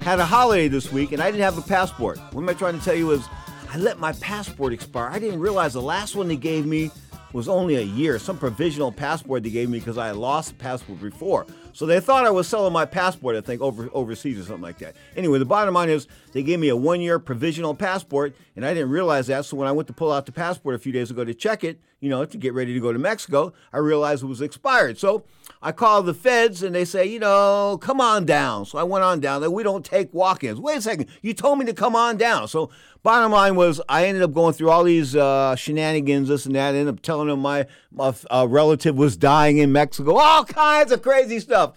[0.00, 2.18] had a holiday this week and I didn't have a passport.
[2.32, 3.28] What am I trying to tell you is
[3.70, 5.10] I let my passport expire.
[5.10, 6.90] I didn't realize the last one they gave me
[7.32, 11.46] was only a year, some provisional passport they gave me because I lost passport before.
[11.72, 14.78] So they thought I was selling my passport, I think, over overseas or something like
[14.78, 14.96] that.
[15.16, 18.74] Anyway, the bottom line is they gave me a one year provisional passport, and I
[18.74, 19.44] didn't realize that.
[19.44, 21.64] So when I went to pull out the passport a few days ago to check
[21.64, 24.98] it, you know, to get ready to go to Mexico, I realized it was expired.
[24.98, 25.24] So
[25.60, 28.66] I called the feds and they say, you know, come on down.
[28.66, 29.50] So I went on down there.
[29.50, 30.60] We don't take walk ins.
[30.60, 31.08] Wait a second.
[31.22, 32.46] You told me to come on down.
[32.46, 32.70] So
[33.02, 36.74] bottom line was I ended up going through all these uh, shenanigans, this and that.
[36.74, 40.92] I ended up telling them my, my uh, relative was dying in Mexico, all kinds
[40.92, 41.74] of crazy stuff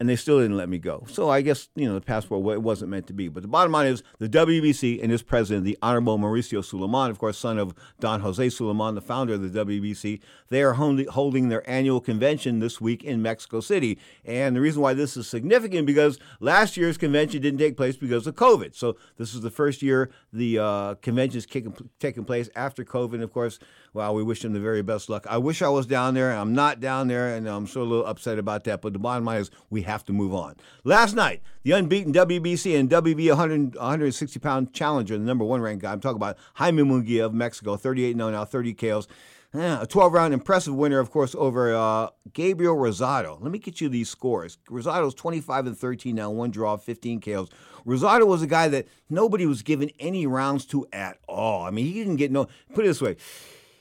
[0.00, 1.04] and they still didn't let me go.
[1.10, 3.28] So I guess you know the passport it wasn't meant to be.
[3.28, 7.18] But the bottom line is the WBC and its president, the Honorable Mauricio Sulaiman, of
[7.18, 10.20] course, son of Don Jose Sulaiman, the founder of the WBC,
[10.50, 13.98] they are holding their annual convention this week in Mexico City.
[14.24, 18.26] And the reason why this is significant because last year's convention didn't take place because
[18.26, 18.74] of COVID.
[18.74, 21.46] So this is the first year the uh, convention is
[21.98, 23.22] taking place after COVID.
[23.22, 23.58] of course,
[23.94, 25.26] well, we wish him the very best luck.
[25.28, 26.32] I wish I was down there.
[26.32, 28.82] I'm not down there, and I'm so a little upset about that.
[28.82, 30.56] But the bottom line is we have to move on.
[30.84, 35.82] Last night, the unbeaten WBC and WB 100, 160 pound challenger, the number one ranked
[35.82, 39.08] guy, I'm talking about Jaime Munguia of Mexico, 38 0 now, 30 KOs.
[39.54, 43.40] Yeah, a 12 round impressive winner, of course, over uh, Gabriel Rosado.
[43.40, 44.58] Let me get you these scores.
[44.68, 47.48] Rosado's 25 and 13 now, one draw, 15 KOs.
[47.86, 51.64] Rosado was a guy that nobody was giving any rounds to at all.
[51.64, 53.16] I mean, he didn't get no, put it this way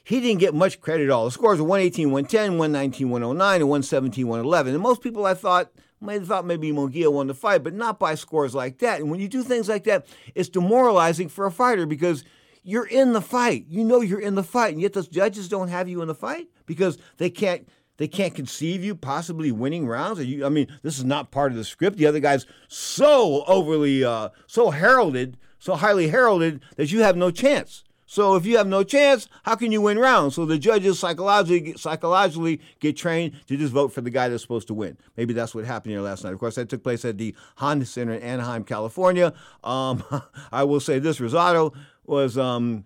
[0.07, 1.25] he didn't get much credit at all.
[1.25, 4.73] The scores were 118, 110, 119, 109, and 117, 111.
[4.73, 7.99] And most people I thought might have thought maybe Munguia won the fight, but not
[7.99, 9.01] by scores like that.
[9.01, 12.23] And when you do things like that, it's demoralizing for a fighter because
[12.63, 13.65] you're in the fight.
[13.67, 16.15] You know you're in the fight, and yet those judges don't have you in the
[16.15, 20.23] fight because they can't they can't conceive you possibly winning rounds.
[20.23, 21.97] You, I mean, this is not part of the script.
[21.97, 27.29] The other guy's so overly, uh, so heralded, so highly heralded that you have no
[27.29, 27.83] chance.
[28.09, 30.35] So if you have no chance, how can you win rounds?
[30.35, 34.67] So the judges psychologically psychologically get trained to just vote for the guy that's supposed
[34.69, 34.97] to win.
[35.17, 36.31] Maybe that's what happened here last night.
[36.31, 39.33] Of course, that took place at the Honda Center in Anaheim, California.
[39.61, 40.03] Um,
[40.53, 42.37] I will say this: Rosado was.
[42.37, 42.85] Um,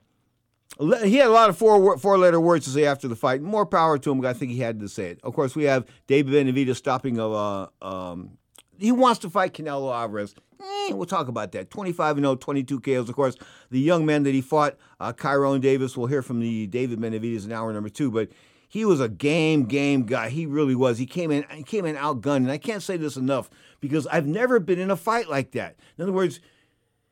[1.03, 3.41] he had a lot of four four letter words to say after the fight.
[3.41, 4.25] More power to him.
[4.25, 5.19] I think he had to say it.
[5.21, 7.29] Of course, we have David Benavidez stopping a.
[7.29, 8.37] Uh, um,
[8.79, 10.33] he wants to fight Canelo Alvarez.
[10.63, 11.69] Eh, we'll talk about that.
[11.69, 13.09] 25 0, 22 KOs.
[13.09, 13.35] Of course,
[13.69, 17.45] the young man that he fought, uh, Kyrone Davis, we'll hear from the David Benavidez
[17.45, 18.29] in hour number two, but
[18.67, 20.29] he was a game, game guy.
[20.29, 20.97] He really was.
[20.97, 23.49] He came in, he came in outgunned, and I can't say this enough
[23.81, 25.75] because I've never been in a fight like that.
[25.97, 26.39] In other words,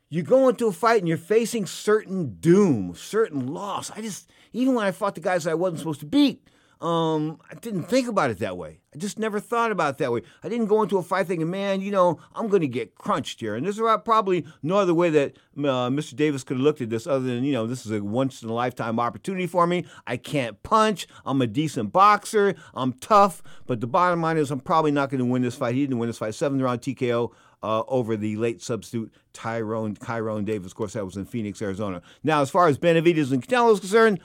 [0.10, 3.92] you go into a fight and you're facing certain doom, certain loss.
[3.92, 6.48] I just, even when I fought the guys I wasn't supposed to beat,
[6.82, 8.80] um, I didn't think about it that way.
[8.96, 10.22] I just never thought about it that way.
[10.44, 13.42] I didn't go into a fight thinking, man, you know, I'm going to get crunched
[13.42, 13.56] here.
[13.56, 16.16] And there's probably no other way that uh, Mr.
[16.16, 18.50] Davis could have looked at this other than, you know, this is a once in
[18.50, 19.86] a lifetime opportunity for me.
[20.08, 21.06] I can't punch.
[21.26, 22.56] I'm a decent boxer.
[22.74, 23.44] I'm tough.
[23.68, 25.76] But the bottom line is, I'm probably not going to win this fight.
[25.76, 26.34] He didn't win this fight.
[26.34, 27.32] Seventh round TKO.
[27.62, 30.72] Uh, over the late substitute Tyrone Kyrone Davis.
[30.72, 32.02] Of course, that was in Phoenix, Arizona.
[32.24, 34.22] Now, as far as Benavidez and Canelo is concerned,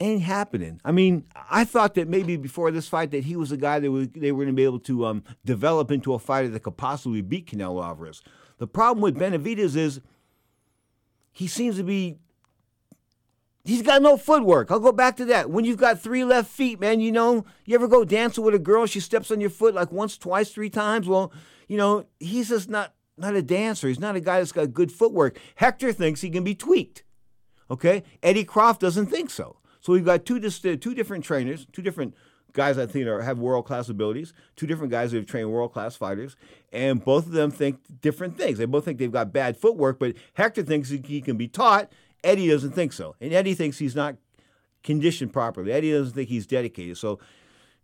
[0.00, 0.80] ain't happening.
[0.84, 3.90] I mean, I thought that maybe before this fight that he was a guy that
[3.90, 6.76] was, they were going to be able to um, develop into a fighter that could
[6.76, 8.22] possibly beat Canelo Alvarez.
[8.58, 10.00] The problem with Benavidez is
[11.32, 12.18] he seems to be
[13.64, 14.70] he's got no footwork.
[14.70, 15.50] I'll go back to that.
[15.50, 18.58] When you've got three left feet, man, you know, you ever go dancing with a
[18.58, 21.06] girl, she steps on your foot like once, twice, three times.
[21.06, 21.32] Well,
[21.68, 23.88] you know, he's just not not a dancer.
[23.88, 25.38] He's not a guy that's got good footwork.
[25.56, 27.04] Hector thinks he can be tweaked.
[27.70, 28.02] Okay?
[28.22, 29.59] Eddie Croft doesn't think so.
[29.80, 32.14] So we've got two two different trainers, two different
[32.52, 35.72] guys I think are, have world class abilities, two different guys who have trained world
[35.72, 36.36] class fighters,
[36.72, 38.58] and both of them think different things.
[38.58, 41.90] They both think they've got bad footwork, but Hector thinks he can be taught.
[42.22, 44.16] Eddie doesn't think so, and Eddie thinks he's not
[44.82, 45.72] conditioned properly.
[45.72, 46.98] Eddie doesn't think he's dedicated.
[46.98, 47.18] So,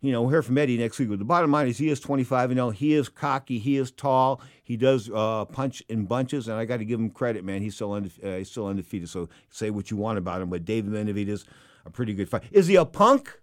[0.01, 1.09] you know, we'll hear from Eddie next week.
[1.09, 2.69] But the bottom line is he is 25 and 0.
[2.69, 3.57] He is cocky.
[3.57, 4.41] He is tall.
[4.63, 7.61] He does uh, punch in bunches, and I got to give him credit, man.
[7.61, 9.09] He's still uh, he's still undefeated.
[9.09, 11.45] So say what you want about him, but David Benavidez,
[11.87, 12.43] a pretty good fight.
[12.51, 13.39] Is he a punk?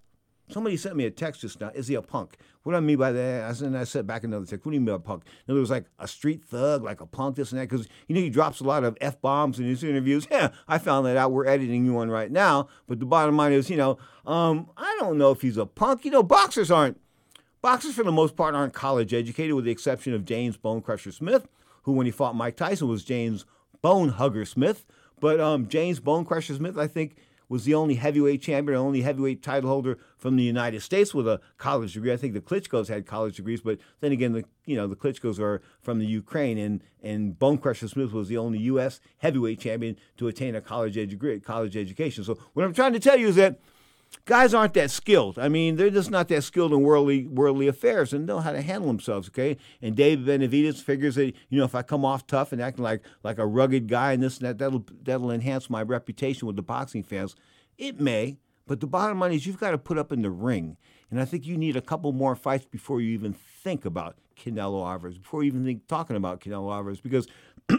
[0.50, 1.70] Somebody sent me a text just now.
[1.74, 2.36] Is he a punk?
[2.62, 3.56] What do I mean by that?
[3.56, 4.64] Said, I said back another text.
[4.64, 5.24] What do you mean by punk?
[5.46, 7.68] In other words, like a street thug, like a punk, this and that.
[7.68, 10.28] Because you know he drops a lot of f bombs in his interviews.
[10.34, 11.30] Yeah, I found that out.
[11.30, 12.68] We're editing you one right now.
[12.88, 16.04] But the bottom line is, you know, um, I don't know if he's a punk.
[16.04, 17.00] You know, boxers aren't.
[17.62, 21.12] Boxers, for the most part, aren't college educated, with the exception of James Bone Crusher
[21.12, 21.46] Smith,
[21.84, 23.46] who, when he fought Mike Tyson, was James
[23.80, 24.84] Bone Hugger Smith.
[25.20, 27.16] But um, James Bone Crusher Smith, I think,
[27.48, 31.40] was the only heavyweight champion, only heavyweight title holder from the United States with a
[31.58, 32.12] college degree.
[32.12, 35.38] I think the Klitschko's had college degrees, but then again, the you know the Klitschko's
[35.38, 39.00] are from the Ukraine, and and Bone Crusher Smith was the only U.S.
[39.18, 42.24] heavyweight champion to attain a college degree, college education.
[42.24, 43.58] So what I'm trying to tell you is that
[44.24, 45.38] guys aren't that skilled.
[45.38, 48.62] I mean, they're just not that skilled in worldly worldly affairs and know how to
[48.62, 49.28] handle themselves.
[49.28, 52.84] Okay, and Dave Benavidez figures that you know if I come off tough and acting
[52.84, 56.56] like like a rugged guy and this and that, that'll that'll enhance my reputation with
[56.56, 57.34] the boxing fans.
[57.78, 60.76] It may, but the bottom line is you've got to put up in the ring,
[61.10, 64.86] and I think you need a couple more fights before you even think about Canelo
[64.86, 67.26] Alvarez, before you even think talking about Canelo Alvarez, because.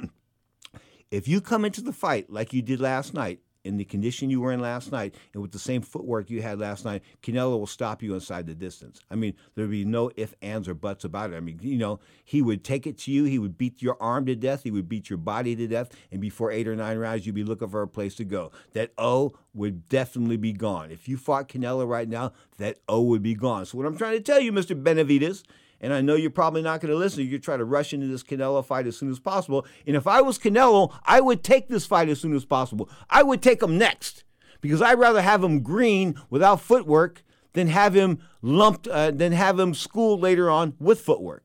[1.12, 4.40] if you come into the fight like you did last night in the condition you
[4.40, 7.68] were in last night and with the same footwork you had last night, Canelo will
[7.68, 9.02] stop you inside the distance.
[9.10, 11.36] I mean, there'd be no ifs, ands, or buts about it.
[11.36, 13.26] I mean, you know, he would take it to you.
[13.26, 14.64] He would beat your arm to death.
[14.64, 15.90] He would beat your body to death.
[16.12, 18.52] And before eight or nine rounds, you'd be looking for a place to go.
[18.74, 20.92] That O would definitely be gone.
[20.92, 23.66] If you fought Canelo right now, that O would be gone.
[23.66, 24.82] So what I'm trying to tell you, Mr.
[24.82, 25.44] Benavidez,
[25.82, 27.26] and I know you're probably not going to listen.
[27.26, 29.66] You try to rush into this Canelo fight as soon as possible.
[29.86, 32.90] And if I was Canelo, I would take this fight as soon as possible.
[33.10, 34.24] I would take him next
[34.62, 37.24] because I'd rather have him green without footwork
[37.54, 41.44] than have him lumped, uh, than have him schooled later on with footwork.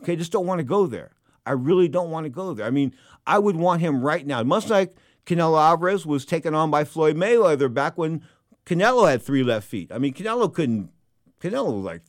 [0.00, 1.12] Okay, just don't want to go there.
[1.46, 2.66] I really don't want to go there.
[2.66, 2.94] I mean,
[3.26, 4.42] I would want him right now.
[4.42, 4.94] Much like
[5.26, 8.22] Canelo Alvarez was taken on by Floyd Mayweather back when
[8.66, 9.90] Canelo had three left feet.
[9.92, 10.90] I mean, Canelo couldn't.
[11.40, 12.02] Canelo was like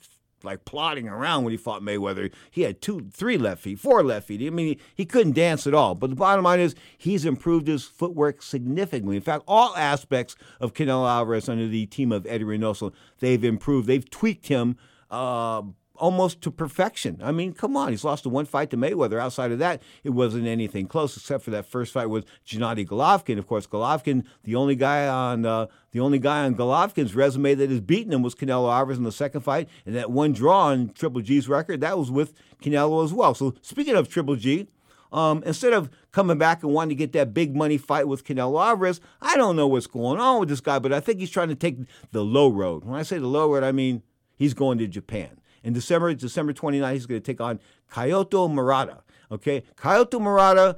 [0.44, 2.32] like plodding around when he fought Mayweather.
[2.50, 4.46] He had two, three left feet, four left feet.
[4.46, 5.96] I mean, he, he couldn't dance at all.
[5.96, 9.16] But the bottom line is he's improved his footwork significantly.
[9.16, 13.88] In fact, all aspects of Canelo Alvarez under the team of Eddie Reynoso, they've improved.
[13.88, 14.78] They've tweaked him.
[15.10, 15.64] Uh,
[16.02, 17.20] almost to perfection.
[17.24, 19.22] I mean, come on, he's lost the one fight to Mayweather.
[19.22, 23.38] Outside of that, it wasn't anything close, except for that first fight with Gennady Golovkin.
[23.38, 27.70] Of course, Golovkin, the only guy on uh, the only guy on Golovkin's resume that
[27.70, 30.90] has beaten him was Canelo Alvarez in the second fight, and that one draw on
[30.90, 33.36] Triple G's record that was with Canelo as well.
[33.36, 34.68] So speaking of Triple G.
[35.14, 38.66] Um, instead of coming back and wanting to get that big money fight with Canelo
[38.66, 41.50] Alvarez, I don't know what's going on with this guy, but I think he's trying
[41.50, 41.80] to take
[42.14, 42.86] the low road.
[42.86, 44.04] When I say the low road, I mean
[44.38, 45.41] he's going to Japan.
[45.64, 47.60] In December, December 29th, he's going to take on
[47.94, 49.04] Ryota Murata.
[49.32, 50.78] Okay, Ryota Murata,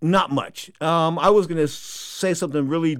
[0.00, 0.70] not much.
[0.80, 2.96] Um, I was going to say something really,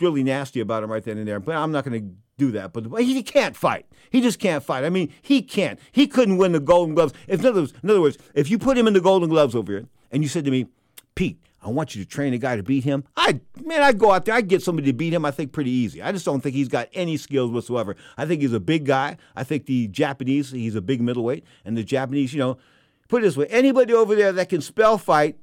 [0.00, 2.72] really nasty about him right then and there, but I'm not going to do that.
[2.72, 3.86] But he can't fight.
[4.10, 4.84] He just can't fight.
[4.84, 5.78] I mean, he can't.
[5.92, 7.12] He couldn't win the Golden Gloves.
[7.28, 9.54] If in other words, in other words, if you put him in the Golden Gloves
[9.54, 10.66] over here, and you said to me,
[11.14, 13.04] Pete, I want you to train a guy to beat him.
[13.16, 15.70] I man, I'd go out there, I'd get somebody to beat him, I think pretty
[15.70, 16.02] easy.
[16.02, 17.96] I just don't think he's got any skills whatsoever.
[18.16, 19.16] I think he's a big guy.
[19.34, 22.58] I think the Japanese, he's a big middleweight, and the Japanese, you know,
[23.08, 25.38] put it this way, anybody over there that can spell fight,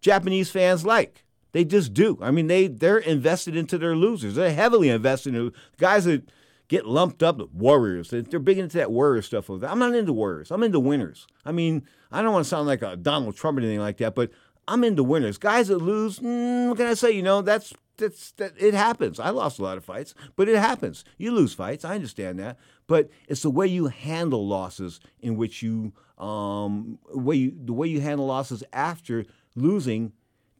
[0.00, 1.24] Japanese fans like.
[1.52, 2.18] They just do.
[2.20, 4.34] I mean, they they're invested into their losers.
[4.34, 6.28] They're heavily invested in guys that
[6.68, 8.10] get lumped up with warriors.
[8.10, 9.48] They're big into that warrior stuff.
[9.48, 9.70] Over there.
[9.70, 10.50] I'm not into warriors.
[10.50, 11.26] I'm into winners.
[11.44, 14.14] I mean, I don't want to sound like a Donald Trump or anything like that,
[14.14, 14.30] but
[14.68, 15.38] I'm into winners.
[15.38, 17.12] Guys that lose, mm, what can I say?
[17.12, 19.18] You know, that's that's that it happens.
[19.20, 21.04] I lost a lot of fights, but it happens.
[21.18, 21.84] You lose fights.
[21.84, 27.36] I understand that, but it's the way you handle losses in which you um way
[27.36, 30.12] you the way you handle losses after losing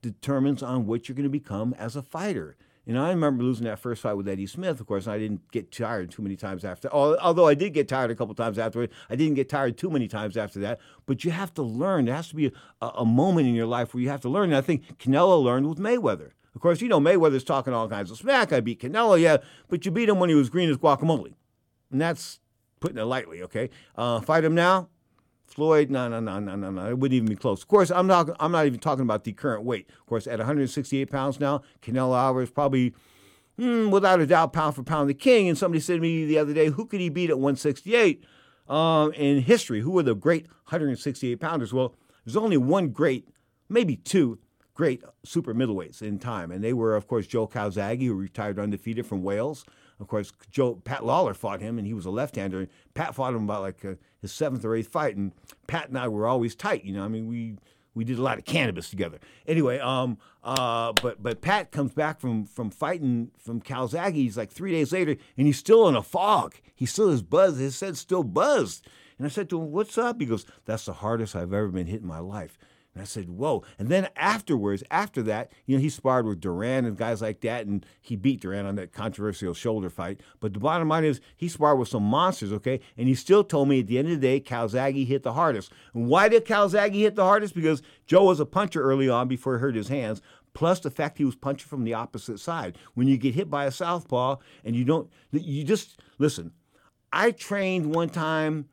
[0.03, 2.57] determines on what you're going to become as a fighter.
[2.87, 5.19] You know, I remember losing that first fight with Eddie Smith, of course, and I
[5.19, 6.89] didn't get tired too many times after.
[6.93, 10.07] Although I did get tired a couple times afterward, I didn't get tired too many
[10.07, 10.79] times after that.
[11.05, 12.05] But you have to learn.
[12.05, 14.51] There has to be a, a moment in your life where you have to learn.
[14.51, 16.31] And I think Canelo learned with Mayweather.
[16.55, 18.53] Of course, you know, Mayweather's talking all kinds of smack.
[18.53, 21.35] I beat Canelo, yeah, but you beat him when he was green as guacamole.
[21.91, 22.39] And that's
[22.79, 23.69] putting it lightly, okay?
[23.97, 24.89] Uh, fight him now,
[25.47, 26.89] Floyd, no, no, no, no, no, no.
[26.89, 27.63] It wouldn't even be close.
[27.63, 28.31] Of course, I'm not.
[28.41, 29.89] I'm not even talking about the current weight.
[30.01, 32.95] Of course, at 168 pounds now, Canelo Alvarez probably,
[33.57, 35.49] hmm, without a doubt, pound for pound, the king.
[35.49, 38.25] And somebody said to me the other day, who could he beat at 168
[38.69, 39.81] um, in history?
[39.81, 41.73] Who are the great 168 pounders?
[41.73, 41.95] Well,
[42.25, 43.29] there's only one great,
[43.69, 44.39] maybe two.
[44.75, 49.07] great super middleweights in time, and they were, of course, Joe Calzaghe, who retired undefeated
[49.07, 49.65] from Wales.
[49.99, 52.61] Of course, Joe Pat Lawlor fought him, and he was a left-hander.
[52.61, 55.33] And Pat fought him about like uh, his seventh or eighth fight, and
[55.67, 56.85] Pat and I were always tight.
[56.85, 57.57] You know, I mean, we
[57.95, 59.19] we did a lot of cannabis together.
[59.47, 64.15] Anyway, um, uh, but but Pat comes back from from fighting from Calzaghe.
[64.15, 66.57] He's like three days later, and he's still in a fog.
[66.75, 67.59] He still is buzzed.
[67.59, 68.87] His head's still buzzed.
[69.17, 71.87] And I said to him, "What's up?" He goes, "That's the hardest I've ever been
[71.87, 72.59] hit in my life."
[72.97, 73.63] And I said, whoa.
[73.79, 77.67] And then afterwards, after that, you know, he sparred with Duran and guys like that,
[77.67, 80.23] and he beat Duran on that controversial shoulder fight.
[80.41, 82.81] But the bottom line is, he sparred with some monsters, okay?
[82.97, 85.71] And he still told me at the end of the day, Calzaghe hit the hardest.
[85.93, 87.55] And why did Calzaghe hit the hardest?
[87.55, 90.23] Because Joe was a puncher early on before he hurt his hands.
[90.55, 92.79] Plus the fact he was punching from the opposite side.
[92.95, 96.53] When you get hit by a southpaw and you don't, you just listen.
[97.13, 98.71] I trained one time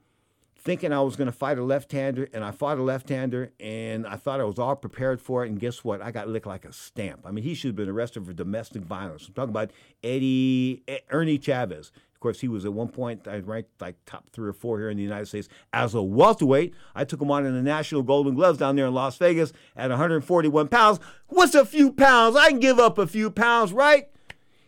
[0.64, 4.16] thinking I was going to fight a left-hander, and I fought a left-hander, and I
[4.16, 5.50] thought I was all prepared for it.
[5.50, 6.02] And guess what?
[6.02, 7.22] I got licked like a stamp.
[7.26, 9.28] I mean, he should have been arrested for domestic violence.
[9.28, 9.72] I'm talking about
[10.04, 11.92] Eddie Ernie Chavez.
[12.14, 14.90] Of course, he was at one point I ranked like top three or four here
[14.90, 16.74] in the United States as a welterweight.
[16.96, 19.90] I took him on in the National Golden Gloves down there in Las Vegas at
[19.90, 21.02] 141 pounds.
[21.28, 22.38] What's a few pounds?
[22.38, 24.08] I can give up a few pounds, right?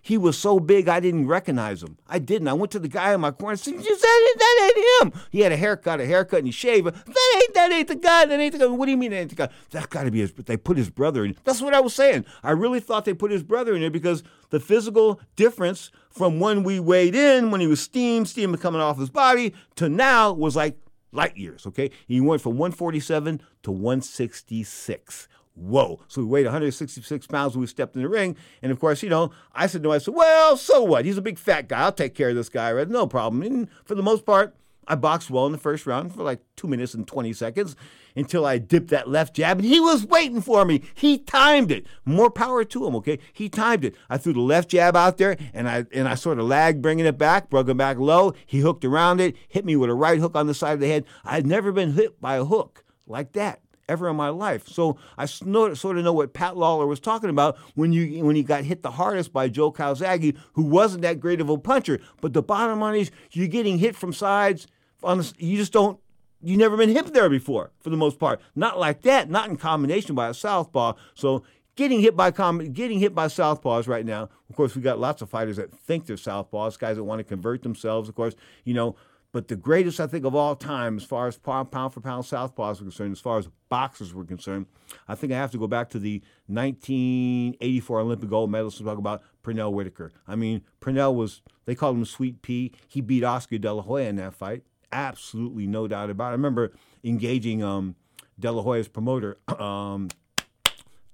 [0.05, 1.97] He was so big I didn't recognize him.
[2.07, 2.47] I didn't.
[2.47, 5.21] I went to the guy in my corner and said, that, that ain't him.
[5.31, 6.85] He had a haircut, a haircut, and he shaved.
[6.85, 8.25] That ain't that ain't the guy.
[8.25, 8.67] That ain't the guy.
[8.67, 9.49] What do you mean that ain't the guy?
[9.71, 10.31] That got to be his.
[10.31, 11.35] They put his brother in.
[11.43, 12.25] That's what I was saying.
[12.43, 16.61] I really thought they put his brother in there because the physical difference from when
[16.61, 20.55] we weighed in, when he was steam, steam coming off his body, to now was
[20.55, 20.77] like
[21.13, 21.65] light years.
[21.65, 26.01] Okay, he went from 147 to 166 whoa.
[26.07, 28.35] So we weighed 166 pounds when we stepped in the ring.
[28.61, 31.05] And of course, you know, I said to myself, well, so what?
[31.05, 31.81] He's a big fat guy.
[31.81, 32.87] I'll take care of this guy, right?
[32.87, 33.41] No problem.
[33.41, 34.55] And for the most part,
[34.87, 37.75] I boxed well in the first round for like two minutes and 20 seconds
[38.15, 40.81] until I dipped that left jab, and he was waiting for me.
[40.93, 41.85] He timed it.
[42.05, 43.19] More power to him, okay?
[43.33, 43.95] He timed it.
[44.09, 47.05] I threw the left jab out there, and I and I sort of lagged, bringing
[47.05, 48.33] it back, brought him back low.
[48.45, 50.87] He hooked around it, hit me with a right hook on the side of the
[50.87, 51.05] head.
[51.23, 54.67] I'd never been hit by a hook like that ever in my life.
[54.67, 58.43] So I sort of know what Pat Lawlor was talking about when you when he
[58.43, 61.99] got hit the hardest by Joe Calzaghe, who wasn't that great of a puncher.
[62.21, 64.67] But the bottom line is you're getting hit from sides.
[65.03, 65.99] On the, you just don't.
[66.41, 68.39] You never been hit there before, for the most part.
[68.55, 69.29] Not like that.
[69.29, 70.93] Not in combination by a southpaw.
[71.15, 71.43] So
[71.75, 74.29] getting hit by com- getting hit by southpaws right now.
[74.49, 76.77] Of course, we got lots of fighters that think they're southpaws.
[76.77, 78.09] Guys that want to convert themselves.
[78.09, 78.95] Of course, you know
[79.35, 82.79] but the greatest, I think, of all time, as far as pound, for pound southpaws
[82.79, 84.65] are concerned, as far as boxers were concerned,
[85.09, 88.97] I think I have to go back to the 1984 Olympic gold medalist to talk
[88.97, 90.13] about Pernell Whitaker.
[90.25, 92.71] I mean, Pernell was, they called him Sweet Pea.
[92.87, 94.63] He beat Oscar De La Hoya in that fight.
[94.93, 96.29] Absolutely no doubt about it.
[96.29, 96.71] I remember
[97.03, 97.97] engaging um,
[98.39, 100.07] De La Hoya's promoter, um,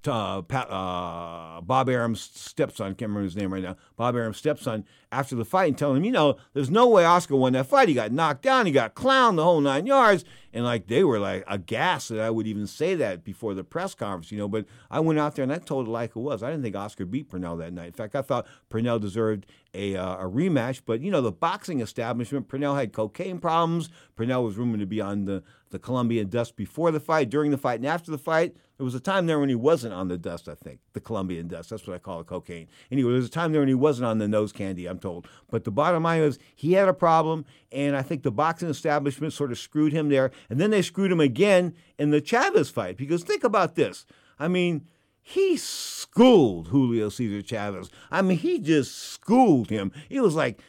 [0.08, 4.86] uh, Pat, uh, Bob Arum's stepson, can't remember his name right now, Bob Arum's stepson,
[5.12, 7.88] after the fight and telling him, you know, there's no way Oscar won that fight.
[7.88, 10.24] He got knocked down, he got clowned the whole nine yards.
[10.54, 13.96] And like they were like aghast that I would even say that before the press
[13.96, 14.50] conference, you know.
[14.50, 16.44] But I went out there and I told it like it was.
[16.44, 17.88] I didn't think Oscar beat Pernell that night.
[17.88, 20.82] In fact, I thought Pernell deserved a, uh, a rematch.
[20.86, 23.90] But you know, the boxing establishment, Pernell had cocaine problems.
[24.18, 27.58] Pernell was rumored to be on the the Colombian dust before the fight, during the
[27.58, 28.56] fight, and after the fight.
[28.82, 31.48] There was a time there when he wasn't on the dust, I think, the Colombian
[31.48, 31.70] dust.
[31.70, 32.68] That's what I call it, cocaine.
[32.92, 35.28] Anyway, there was a time there when he wasn't on the nose candy, I'm told.
[35.52, 39.34] But the bottom line is he had a problem, and I think the boxing establishment
[39.34, 40.32] sort of screwed him there.
[40.50, 42.98] And then they screwed him again in the Chavez fight.
[42.98, 44.08] Because think about this.
[44.40, 44.88] I mean,
[45.24, 47.90] he schooled Julio Cesar Chavez.
[48.10, 49.92] I mean, he just schooled him.
[50.10, 50.60] It was like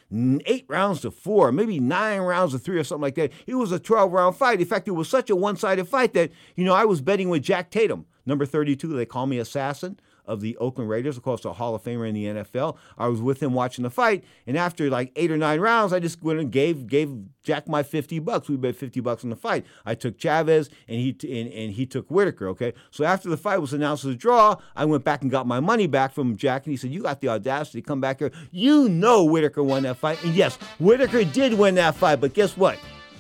[0.46, 3.32] eight rounds to four, maybe nine rounds to three or something like that.
[3.46, 4.60] It was a 12 round fight.
[4.60, 7.28] In fact, it was such a one sided fight that, you know, I was betting
[7.28, 8.88] with Jack Tatum, number 32.
[8.88, 12.14] They call me Assassin of the Oakland Raiders, of course, a Hall of Famer in
[12.14, 12.76] the NFL.
[12.96, 16.00] I was with him watching the fight, and after like eight or nine rounds, I
[16.00, 17.12] just went and gave gave
[17.42, 18.48] Jack my fifty bucks.
[18.48, 19.64] We bet fifty bucks on the fight.
[19.84, 22.48] I took Chavez, and he t- and, and he took Whitaker.
[22.48, 25.46] Okay, so after the fight was announced as a draw, I went back and got
[25.46, 28.20] my money back from Jack, and he said, "You got the audacity to come back
[28.20, 28.32] here.
[28.50, 32.20] You know Whitaker won that fight, and yes, Whitaker did win that fight.
[32.20, 32.78] But guess what?"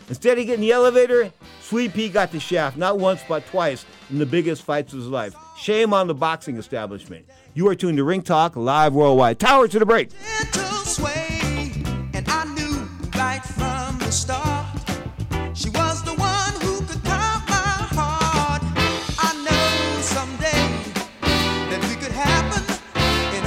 [0.08, 1.32] Instead of getting the elevator,
[1.62, 5.08] Sweet Pea got the shaft, not once but twice in the biggest fights of his
[5.08, 5.34] life.
[5.62, 7.24] Shame on the boxing establishment.
[7.54, 9.38] You are tuned to Ring Talk live worldwide.
[9.38, 10.10] Tower to the break.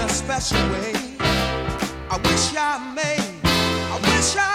[0.10, 0.94] special way.
[2.10, 3.18] I wish I may.
[3.92, 4.55] I wish I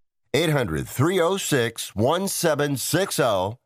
[0.33, 3.57] 800 306 1760.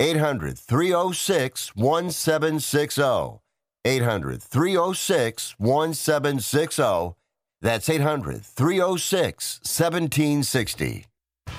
[0.00, 3.40] 800 306 1760.
[3.84, 7.14] 800 306 1760.
[7.60, 11.06] That's 800 306 1760.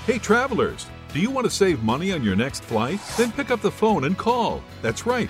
[0.05, 2.99] Hey, travelers, do you want to save money on your next flight?
[3.17, 4.61] Then pick up the phone and call.
[4.81, 5.29] That's right,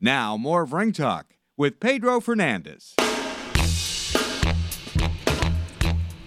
[0.00, 2.94] Now, more of Ring Talk with Pedro Fernandez.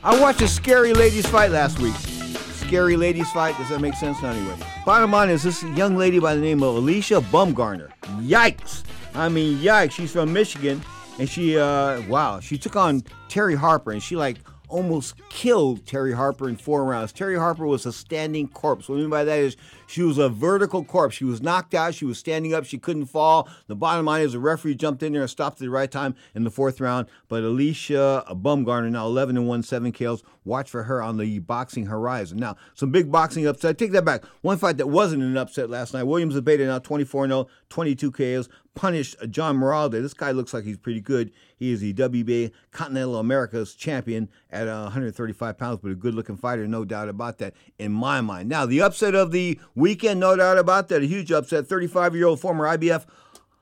[0.03, 1.95] I watched a scary ladies fight last week.
[1.95, 3.57] Scary ladies fight.
[3.57, 4.21] Does that make sense?
[4.21, 4.55] No, anyway.
[4.85, 7.91] Bottom line is this young lady by the name of Alycia Baumgardner.
[8.19, 8.83] Yikes!
[9.13, 9.91] I mean, yikes.
[9.91, 10.81] She's from Michigan,
[11.17, 16.13] and she, uh, wow, she took on Terri Harper, and she like almost killed Terri
[16.13, 17.13] Harper in four rounds.
[17.13, 18.89] Terri Harper was a standing corpse.
[18.89, 19.55] What I mean by that is
[19.91, 21.15] she was a vertical corpse.
[21.15, 21.93] She was knocked out.
[21.93, 22.63] She was standing up.
[22.63, 23.49] She couldn't fall.
[23.67, 26.15] The bottom line is the referee jumped in there and stopped at the right time
[26.33, 27.07] in the fourth round.
[27.27, 30.23] But Alycia Baumgardner, now 11 and 1, 7 KOs.
[30.45, 32.39] Watch for her on the boxing horizon.
[32.39, 33.77] Now, some big boxing upset.
[33.77, 34.23] Take that back.
[34.41, 36.03] One fight that wasn't an upset last night.
[36.03, 38.49] Williams Zepeda now 24 0, 22 KOs.
[38.73, 40.01] Punished John Moralde.
[40.01, 41.31] This guy looks like he's pretty good.
[41.57, 46.37] He is the WBA Continental America's champion at uh, 135 pounds, but a good looking
[46.37, 48.47] fighter, no doubt about that, in my mind.
[48.47, 51.67] Now, the upset of the weekend, no doubt about that, a huge upset.
[51.67, 53.05] 35 year old former IBF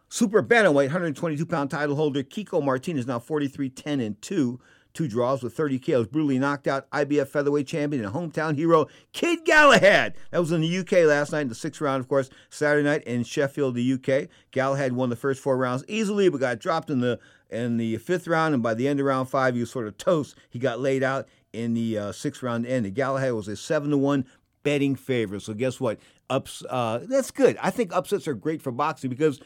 [0.10, 4.60] super bantamweight, 122 pound title holder Kiko Martinez, now 43 10 and 2.
[4.92, 9.46] Two draws with 30 KOs, brutally knocked out IBF featherweight champion and hometown hero Kid
[9.46, 10.16] Galahad.
[10.32, 13.04] That was in the UK last night in the sixth round, of course, Saturday night
[13.04, 14.30] in Sheffield, the UK.
[14.52, 17.20] Galahad won the first four rounds easily, but got dropped in the
[17.52, 19.98] in the fifth round, and by the end of round five, he was sort of
[19.98, 20.36] toast.
[20.50, 22.86] He got laid out in the uh, sixth round end.
[22.86, 24.26] And Galahad was a seven to one
[24.64, 25.42] betting favorite.
[25.42, 26.00] So guess what?
[26.30, 26.64] Ups.
[26.70, 27.58] Uh, that's good.
[27.62, 29.40] I think upsets are great for boxing because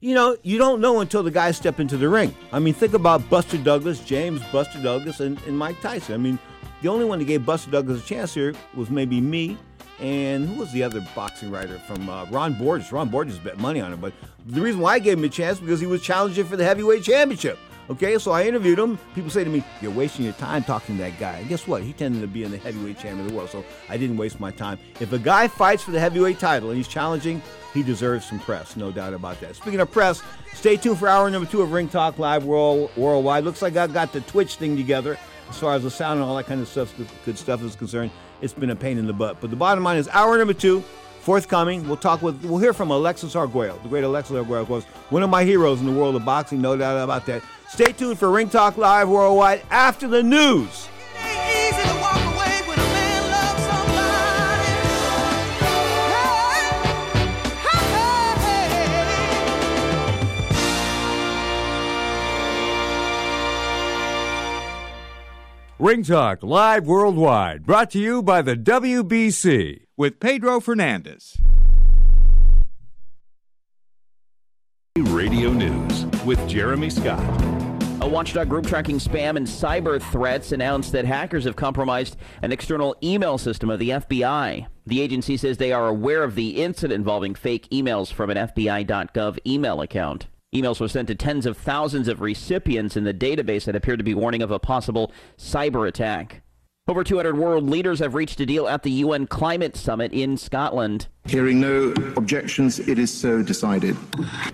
[0.00, 2.34] you know, you don't know until the guys step into the ring.
[2.52, 6.14] I mean, think about Buster Douglas, James Buster Douglas, and, and Mike Tyson.
[6.14, 6.38] I mean,
[6.80, 9.58] the only one that gave Buster Douglas a chance here was maybe me.
[9.98, 12.90] And who was the other boxing writer from uh, Ron Borges?
[12.90, 14.00] Ron Borges bet money on him.
[14.00, 14.14] But
[14.46, 17.02] the reason why I gave him a chance because he was challenging for the heavyweight
[17.02, 17.58] championship.
[17.90, 18.98] Okay, so I interviewed him.
[19.16, 21.38] People say to me, You're wasting your time talking to that guy.
[21.38, 21.82] And guess what?
[21.82, 24.38] He tended to be in the heavyweight champion of the world, so I didn't waste
[24.38, 24.78] my time.
[25.00, 27.42] If a guy fights for the heavyweight title and he's challenging,
[27.74, 29.56] he deserves some press, no doubt about that.
[29.56, 30.22] Speaking of press,
[30.54, 33.42] stay tuned for hour number two of Ring Talk Live World, Worldwide.
[33.42, 35.18] Looks like I got the Twitch thing together
[35.48, 38.12] as far as the sound and all that kind of stuff, good stuff is concerned.
[38.40, 39.40] It's been a pain in the butt.
[39.40, 40.80] But the bottom line is hour number two,
[41.22, 41.88] forthcoming.
[41.88, 45.24] We'll talk with, we'll hear from Alexis Arguello, the great Alexis Arguello, of course, one
[45.24, 47.42] of my heroes in the world of boxing, no doubt about that.
[47.72, 50.88] Stay tuned for Ring Talk Live Worldwide after the news.
[65.78, 71.38] Ring Talk Live Worldwide, brought to you by the WBC with Pedro Fernandez.
[74.98, 77.49] Radio News with Jeremy Scott.
[78.02, 82.96] A watchdog group tracking spam and cyber threats announced that hackers have compromised an external
[83.02, 84.66] email system of the FBI.
[84.86, 89.38] The agency says they are aware of the incident involving fake emails from an FBI.gov
[89.46, 90.28] email account.
[90.54, 94.04] Emails were sent to tens of thousands of recipients in the database that appeared to
[94.04, 96.40] be warning of a possible cyber attack.
[96.90, 101.06] Over 200 world leaders have reached a deal at the UN Climate Summit in Scotland.
[101.24, 103.96] Hearing no objections, it is so decided.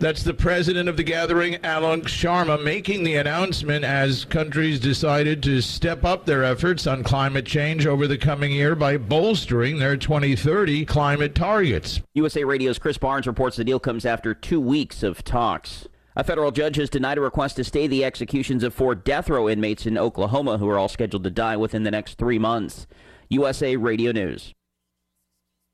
[0.00, 5.62] That's the president of the gathering, Alok Sharma, making the announcement as countries decided to
[5.62, 10.84] step up their efforts on climate change over the coming year by bolstering their 2030
[10.84, 12.02] climate targets.
[12.12, 15.88] USA Radio's Chris Barnes reports the deal comes after two weeks of talks.
[16.18, 19.50] A federal judge has denied a request to stay the executions of four death row
[19.50, 22.86] inmates in Oklahoma who are all scheduled to die within the next three months.
[23.28, 24.54] USA Radio News.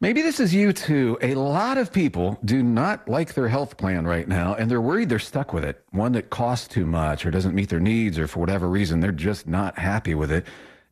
[0.00, 1.16] Maybe this is you too.
[1.22, 5.08] A lot of people do not like their health plan right now, and they're worried
[5.08, 5.84] they're stuck with it.
[5.92, 9.12] One that costs too much or doesn't meet their needs, or for whatever reason, they're
[9.12, 10.44] just not happy with it.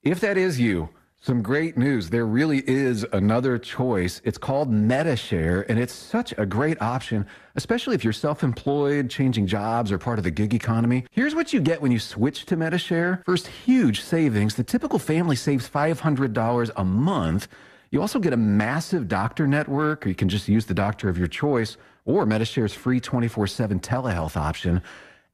[0.05, 0.91] If that is you,
[1.23, 2.09] some great news.
[2.09, 4.23] There really is another choice.
[4.25, 9.47] It's called MediShare, and it's such a great option, especially if you're self employed, changing
[9.47, 11.05] jobs, or part of the gig economy.
[11.11, 14.55] Here's what you get when you switch to MediShare First, huge savings.
[14.55, 17.49] The typical family saves $500 a month.
[17.91, 21.19] You also get a massive doctor network, or you can just use the doctor of
[21.19, 24.81] your choice, or MediShare's free 24 7 telehealth option.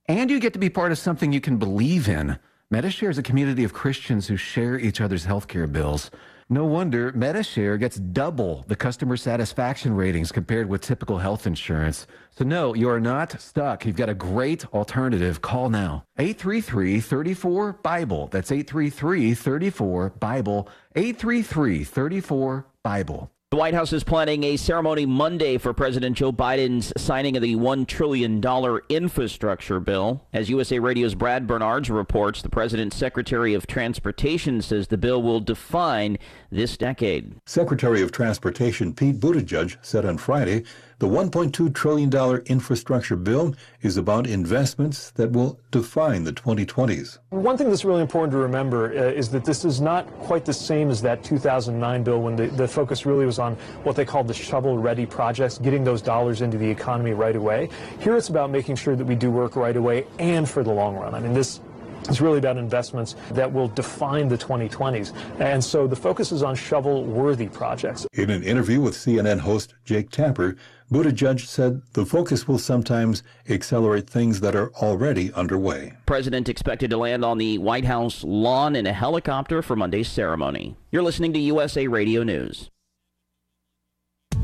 [0.07, 2.39] And you get to be part of something you can believe in.
[2.75, 6.11] MediShare is a community of Christians who share each other's healthcare bills.
[6.49, 12.09] No wonder MediShare gets double the customer satisfaction ratings compared with typical health insurance.
[12.37, 13.87] So, no, you are not stuck.
[13.87, 15.41] You've got a great alternative.
[15.43, 18.27] Call now 833 34 Bible.
[18.33, 20.69] That's 833 34 Bible.
[20.97, 23.31] 833 34 Bible.
[23.53, 27.55] The White House is planning a ceremony Monday for President Joe Biden's signing of the
[27.55, 28.43] $1 trillion
[28.89, 30.27] infrastructure bill.
[30.33, 35.39] As USA Radio's Brad Bernards reports, the president's Secretary of Transportation says the bill will
[35.39, 36.19] define
[36.51, 37.37] this decade.
[37.47, 40.65] Secretary of Transportation Pete Buttigieg said on Friday
[40.99, 42.11] the $1.2 trillion
[42.47, 47.19] infrastructure bill is about investments that will define the 2020s.
[47.31, 50.55] One thing that's really important to remember uh, is that this is not quite the
[50.55, 54.27] same as that 2009 bill when the, the focus really was on what they called
[54.27, 57.69] the shovel ready projects, getting those dollars into the economy right away.
[58.01, 60.97] Here it's about making sure that we do work right away and for the long
[60.97, 61.15] run.
[61.15, 61.61] I mean, this
[62.09, 65.13] it's really about investments that will define the 2020s.
[65.41, 68.07] And so the focus is on shovel-worthy projects.
[68.15, 70.57] In an interview with CNN host Jake Tapper,
[70.91, 75.95] Buttigieg said the focus will sometimes accelerate things that are already underway.
[76.07, 80.77] President expected to land on the White House lawn in a helicopter for Monday's ceremony.
[80.93, 82.71] You're listening to USA Radio News.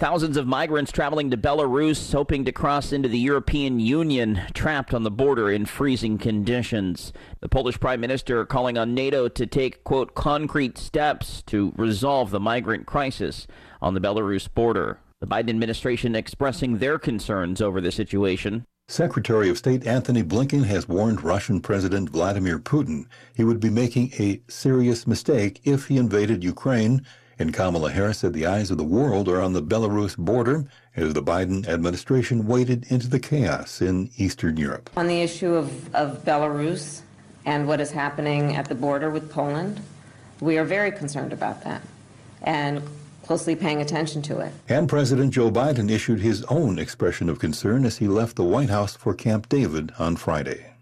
[0.00, 5.02] Thousands of migrants traveling to Belarus hoping to cross into the European Union trapped on
[5.02, 7.12] the border in freezing conditions.
[7.40, 12.40] The Polish Prime Minister calling on NATO to take, quote, concrete steps to resolve the
[12.40, 13.46] migrant crisis
[13.82, 15.00] on the Belarus border.
[15.20, 18.64] The Biden administration expressing their concerns over the situation.
[18.88, 23.04] Secretary of State Antony Blinken has warned Russian President Vladimir Putin
[23.36, 27.04] he would be making a serious mistake if he invaded Ukraine
[27.40, 31.14] And Kamala Harris said the eyes of the world are on the Belarus border as
[31.14, 34.90] the Biden administration waded into the chaos in Eastern Europe.
[34.94, 37.00] On the issue of, of Belarus
[37.46, 39.80] and what is happening at the border with Poland,
[40.40, 41.80] we are very concerned about that
[42.42, 42.82] and
[43.22, 44.52] closely paying attention to it.
[44.68, 48.68] And President Joe Biden issued his own expression of concern as he left the White
[48.68, 50.74] House for Camp David on Friday.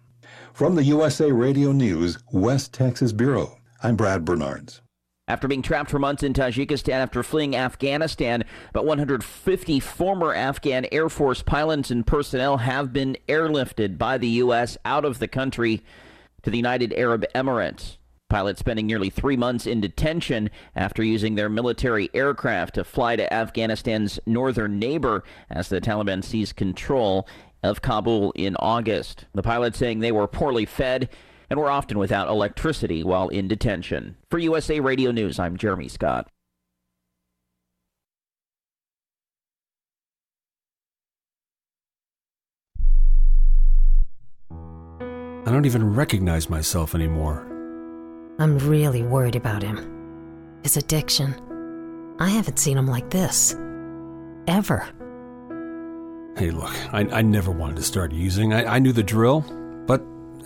[0.53, 4.81] From the USA Radio News West Texas Bureau, I'm Brad Bernards.
[5.29, 11.11] After being trapped for months in Tajikistan after fleeing Afghanistan, about 150 former Afghan Air
[11.11, 14.79] Force pilots and personnel have been airlifted by the U.S.
[14.87, 15.83] out of the country
[16.43, 17.99] to the United Arab Emirates.
[18.31, 23.33] Pilots spending nearly three months in detention after using their military aircraft to fly to
[23.33, 27.29] Afghanistan's northern neighbor as the Taliban seized control
[27.63, 29.27] of Kabul in August.
[29.35, 31.11] The pilots saying they were poorly fed
[31.51, 34.17] and were often without electricity while in detention.
[34.31, 36.29] For USA Radio News, I'm Jeremy Scott.
[44.51, 47.47] I don't even recognize myself anymore.
[48.39, 50.59] I'm really worried about him.
[50.63, 51.35] His addiction.
[52.21, 53.55] I haven't seen him like this.
[54.47, 54.87] Ever.
[56.37, 58.53] Hey, look, I, I never wanted to start using.
[58.53, 59.55] I, I knew the drill, but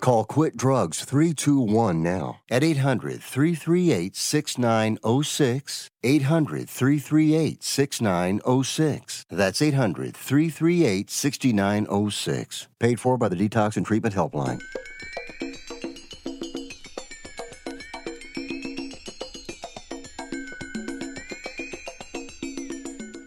[0.00, 5.90] Call Quit Drugs 321 now at 800 338 6906.
[6.02, 9.26] 800 338 6906.
[9.30, 12.68] That's 800 338 6906.
[12.78, 14.60] Paid for by the Detox and Treatment Helpline.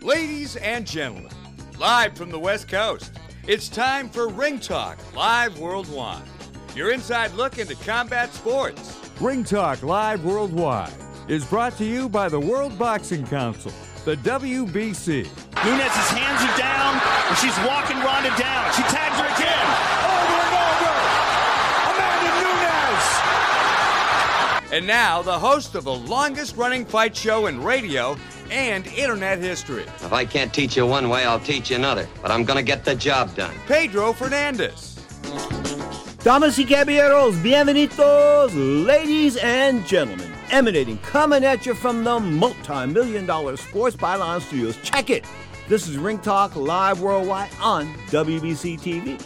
[0.01, 1.31] Ladies and gentlemen,
[1.77, 3.13] live from the West Coast,
[3.47, 6.32] it's time for Ring Talk Live Worldwide.
[6.75, 8.99] Your inside look into combat sports.
[9.21, 10.91] Ring Talk Live Worldwide
[11.27, 13.71] is brought to you by the World Boxing Council,
[14.05, 15.25] the WBC.
[15.63, 16.99] Nunes's hands are down,
[17.29, 18.73] and she's walking Ronda down.
[18.73, 19.67] She tags her again.
[20.09, 20.93] Over and over.
[21.93, 23.05] Amanda Nunes.
[24.73, 28.17] And now, the host of the longest running fight show in radio
[28.49, 32.07] and internet history, If I can't teach you one way, I'll teach you another.
[32.21, 33.53] But I'm gonna get the job done.
[33.67, 34.92] Pedro Fernandez.
[36.23, 40.31] Damas y caballeros, bienvenidos, ladies and gentlemen.
[40.51, 44.77] Emanating, coming at you from the multi-million dollar Sports Byline Studios.
[44.83, 45.25] Check it.
[45.67, 49.19] This is Ring Talk live worldwide on WBC TV.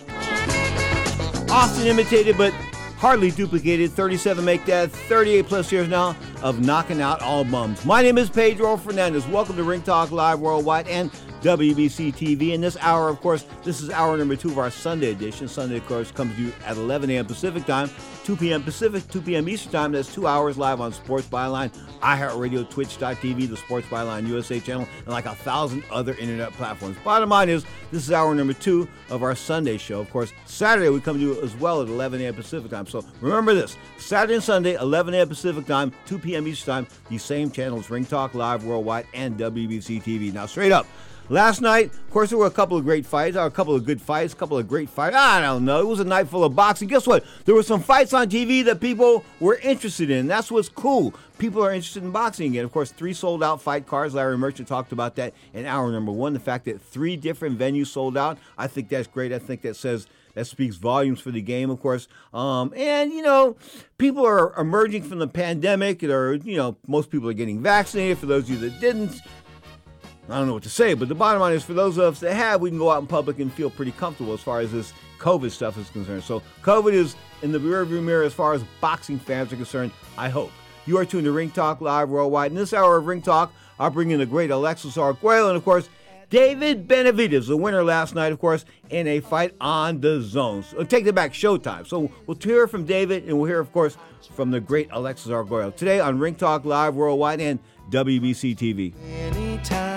[1.51, 2.51] Often imitated, but
[2.97, 3.91] hardly duplicated.
[3.91, 7.85] 37 make that 38 plus years now of knocking out all bums.
[7.85, 9.27] My name is Pedro Fernandez.
[9.27, 11.11] Welcome to Ring Talk live worldwide and
[11.41, 12.53] WBC TV.
[12.53, 15.47] In this hour, of course, this is hour number two of our Sunday edition.
[15.47, 17.25] Sunday, of course, comes to you at 11 a.m.
[17.25, 17.89] Pacific time,
[18.23, 18.63] 2 p.m.
[18.63, 19.47] Pacific, 2 p.m.
[19.47, 19.91] Eastern time.
[19.91, 25.07] That's two hours live on Sports Byline, iHeartRadio, Twitch.tv, the Sports Byline USA channel, and
[25.07, 26.97] like a thousand other internet platforms.
[27.03, 29.99] Bottom line is, this is hour number two of our Sunday show.
[29.99, 32.33] Of course, Saturday we come to you as well at 11 a.m.
[32.33, 32.87] Pacific time.
[32.87, 35.29] So remember this Saturday and Sunday, 11 a.m.
[35.29, 36.47] Pacific time, 2 p.m.
[36.47, 40.33] Eastern time, the same channels, Ring Talk Live Worldwide and WBC TV.
[40.33, 40.87] Now, straight up.
[41.29, 44.01] Last night, of course, there were a couple of great fights, a couple of good
[44.01, 45.13] fights, a couple of great fights.
[45.13, 45.81] I don't know.
[45.81, 46.87] It was a night full of boxing.
[46.87, 47.25] Guess what?
[47.43, 50.27] There were some fights on TV that people were interested in.
[50.27, 51.13] That's what's cool.
[51.37, 52.63] People are interested in boxing again.
[52.63, 54.13] Of course, three sold out fight cards.
[54.13, 56.31] Larry Merchant talked about that in hour number one.
[56.31, 59.33] The fact that three different venues sold out, I think that's great.
[59.33, 62.07] I think that says that speaks volumes for the game, of course.
[62.33, 63.57] Um, and you know,
[63.97, 66.01] people are emerging from the pandemic.
[66.03, 68.17] Or you know, most people are getting vaccinated.
[68.17, 69.19] For those of you that didn't,
[70.29, 72.19] I don't know what to say, but the bottom line is for those of us
[72.19, 74.71] that have, we can go out in public and feel pretty comfortable as far as
[74.73, 76.23] this COVID stuff is concerned.
[76.23, 80.27] So COVID is in the rearview mirror as far as boxing fans are concerned, I
[80.29, 80.51] hope.
[80.85, 82.51] You are tuned to Ring Talk Live Worldwide.
[82.51, 85.63] In this hour of Ring Talk, I'll bring in the great Alexis Arguello and, of
[85.63, 85.89] course,
[86.29, 90.63] David Benavidez, the winner last night, of course, in a fight on DAZN.
[90.65, 91.87] So take it back, Showtime.
[91.87, 93.95] So we'll hear from David, and we'll hear, of course,
[94.35, 97.59] from the great Alexis Arguello today on Ring Talk Live Worldwide and
[97.91, 98.93] WBC TV.
[98.93, 99.96] I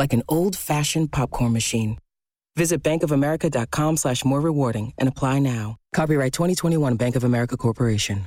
[0.00, 1.98] like an old fashioned popcorn machine.
[2.56, 5.76] Visit bankofamerica.com slash more rewarding and apply now.
[5.94, 8.26] Copyright 2021 Bank of America Corporation.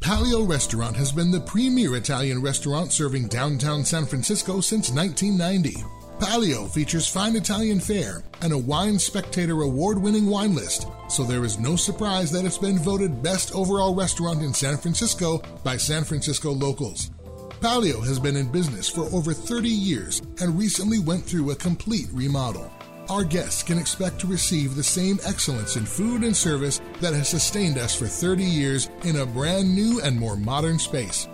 [0.00, 5.84] Palio Restaurant has been the premier Italian restaurant serving downtown San Francisco since 1990.
[6.18, 11.44] Palio features fine Italian fare and a Wine Spectator award winning wine list, so there
[11.44, 16.02] is no surprise that it's been voted best overall restaurant in San Francisco by San
[16.02, 17.10] Francisco locals.
[17.60, 22.08] Palio has been in business for over 30 years and recently went through a complete
[22.10, 22.72] remodel.
[23.10, 27.28] Our guests can expect to receive the same excellence in food and service that has
[27.28, 31.26] sustained us for 30 years in a brand new and more modern space.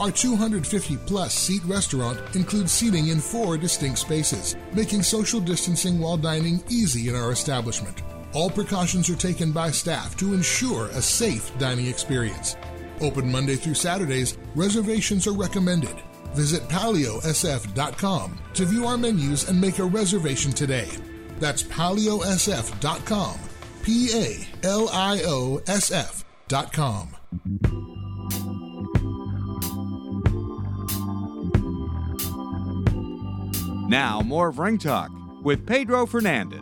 [0.00, 6.16] Our 250 plus seat restaurant includes seating in four distinct spaces, making social distancing while
[6.16, 8.02] dining easy in our establishment.
[8.32, 12.56] All precautions are taken by staff to ensure a safe dining experience.
[13.00, 15.94] Open Monday through Saturdays, reservations are recommended.
[16.34, 20.88] Visit paliosf.com to view our menus and make a reservation today.
[21.40, 23.38] That's paliosf.com.
[23.82, 27.16] P A L I O S F.com.
[33.88, 35.10] Now, more of Ring Talk
[35.42, 36.60] with Pedro Fernandez.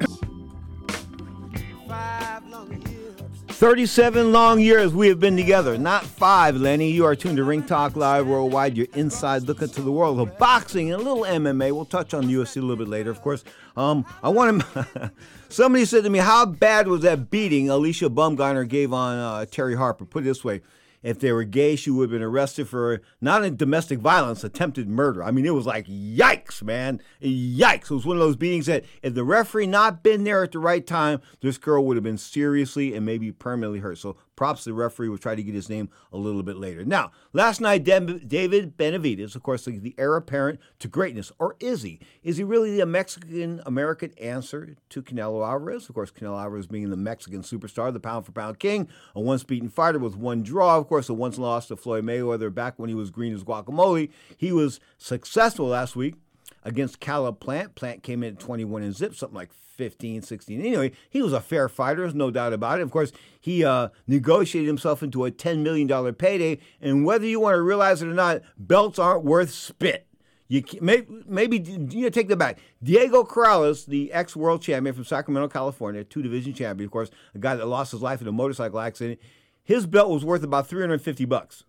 [3.58, 5.76] 37 long years we have been together.
[5.76, 6.92] Not five, Lenny.
[6.92, 10.38] You are tuned to Ring Talk Live Worldwide, your inside look into the world of
[10.38, 11.72] boxing and a little MMA.
[11.72, 13.42] We'll touch on the UFC a little bit later, of course.
[13.76, 15.10] Um, I want to.
[15.48, 19.76] Somebody said to me, How bad was that beating Alycia Baumgardner gave on uh, Terri
[19.76, 20.04] Harper?
[20.04, 20.62] Put it this way
[21.02, 24.88] if they were gay, she would have been arrested for not in domestic violence, attempted
[24.88, 25.22] murder.
[25.22, 27.84] I mean, it was like yikes, man, yikes.
[27.84, 30.58] It was one of those beatings that if the referee not been there at the
[30.58, 33.98] right time, this girl would have been seriously and maybe permanently hurt.
[33.98, 35.08] So props to the referee.
[35.08, 36.84] We'll try to get his name a little bit later.
[36.84, 41.98] Now, last night, David Benavidez, of course, the heir apparent to greatness, or is he?
[42.22, 45.88] Is he really the Mexican American answer to Canelo Alvarez?
[45.88, 49.42] Of course, Canelo Alvarez being the Mexican superstar, the pound for pound king, a once
[49.42, 52.88] beaten fighter with one draw, of course, a once lost to Floyd Mayweather back when
[52.88, 54.08] he was green as guacamole.
[54.36, 56.14] He was successful last week
[56.62, 57.74] against Caleb Plant.
[57.74, 60.60] Plant came in at 21 and zip, something like 15, 16.
[60.60, 62.82] Anyway, he was a fair fighter, there's no doubt about it.
[62.82, 66.58] Of course, he uh, negotiated himself into a $10 million payday.
[66.82, 70.06] And whether you want to realize it or not, belts aren't worth spit.
[70.48, 72.58] You maybe, maybe you know, take that back.
[72.82, 77.38] Diego Corrales, the ex world champion from Sacramento, California, two division champion, of course, a
[77.38, 79.20] guy that lost his life in a motorcycle accident.
[79.62, 81.64] His belt was worth about 350 bucks.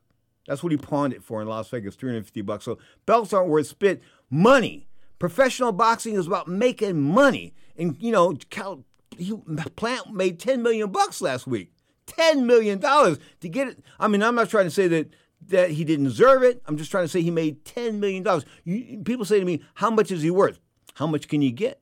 [0.48, 2.66] That's what he pawned it for in Las Vegas, 350 bucks.
[2.66, 4.02] So belts aren't worth spit.
[4.30, 4.88] Money.
[5.20, 7.54] Professional boxing is about making money.
[7.80, 8.84] And you know, Cal,
[9.18, 9.34] he,
[9.76, 11.72] Plant made 10 million bucks last week.
[12.06, 13.84] 10 million dollars to get it.
[14.00, 15.14] I mean, I'm not trying to say that
[15.48, 16.62] that he didn't deserve it.
[16.66, 18.46] I'm just trying to say he made 10 million dollars.
[18.66, 20.60] People say to me, "How much is he worth?
[20.96, 21.82] How much can you get?"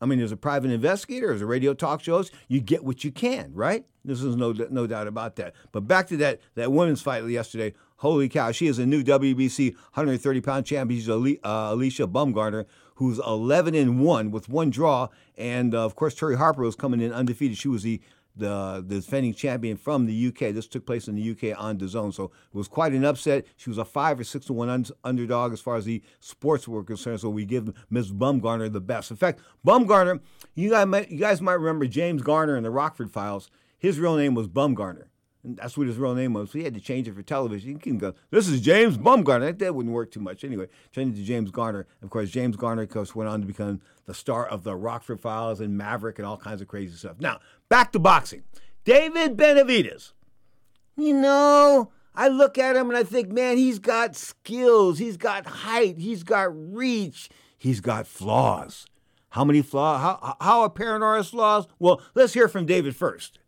[0.00, 2.30] I mean, as a private investigator, as a radio talk shows.
[2.48, 3.86] You get what you can, right?
[4.04, 5.54] This is no no doubt about that.
[5.72, 7.74] But back to that that women's fight yesterday.
[7.98, 11.00] Holy cow, she is a new WBC 130 pound champion.
[11.00, 12.66] She's uh, Alycia Bumgarner,
[12.96, 17.00] who's 11 and one with one draw, and uh, of course Terri Harper was coming
[17.00, 17.56] in undefeated.
[17.56, 18.00] She was the
[18.36, 20.52] the, defending champion from the UK.
[20.52, 23.46] This took place in the UK on DAZN, so it was quite an upset.
[23.56, 26.68] She was a five or six to one un- underdog as far as the sports
[26.68, 27.20] were concerned.
[27.20, 28.12] So we give Ms.
[28.12, 29.10] Bumgarner the best.
[29.10, 30.20] In fact, Bumgarner,
[30.54, 33.50] you guys might, you guys might remember James Garner in the Rockford Files.
[33.78, 35.06] His real name was Bumgarner.
[35.46, 36.50] And that's what his real name was.
[36.50, 37.70] So he had to change it for television.
[37.70, 39.56] You can go, this is James Bumgarner.
[39.56, 40.66] That wouldn't work too much anyway.
[40.90, 41.86] Changed to James Garner.
[42.02, 45.20] Of course, James Garner, of course, went on to become the star of the Rockford
[45.20, 47.20] Files and Maverick and all kinds of crazy stuff.
[47.20, 48.42] Now, back to boxing.
[48.84, 50.12] David Benavidez.
[50.96, 54.98] You know, I look at him and I think, man, he's got skills.
[54.98, 55.98] He's got height.
[55.98, 57.30] He's got reach.
[57.56, 58.86] He's got flaws.
[59.28, 60.00] How many flaws?
[60.00, 61.68] How, how apparent are his flaws?
[61.78, 63.38] Well, let's hear from David first.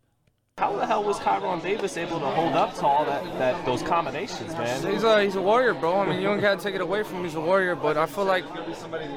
[0.59, 3.81] How the hell was Kyrone Davis able to hold up to all that, that those
[3.81, 4.91] combinations, man?
[4.91, 6.01] He's a he's a warrior, bro.
[6.01, 7.23] I mean, you don't gotta take it away from him.
[7.23, 8.43] He's a warrior, but I feel like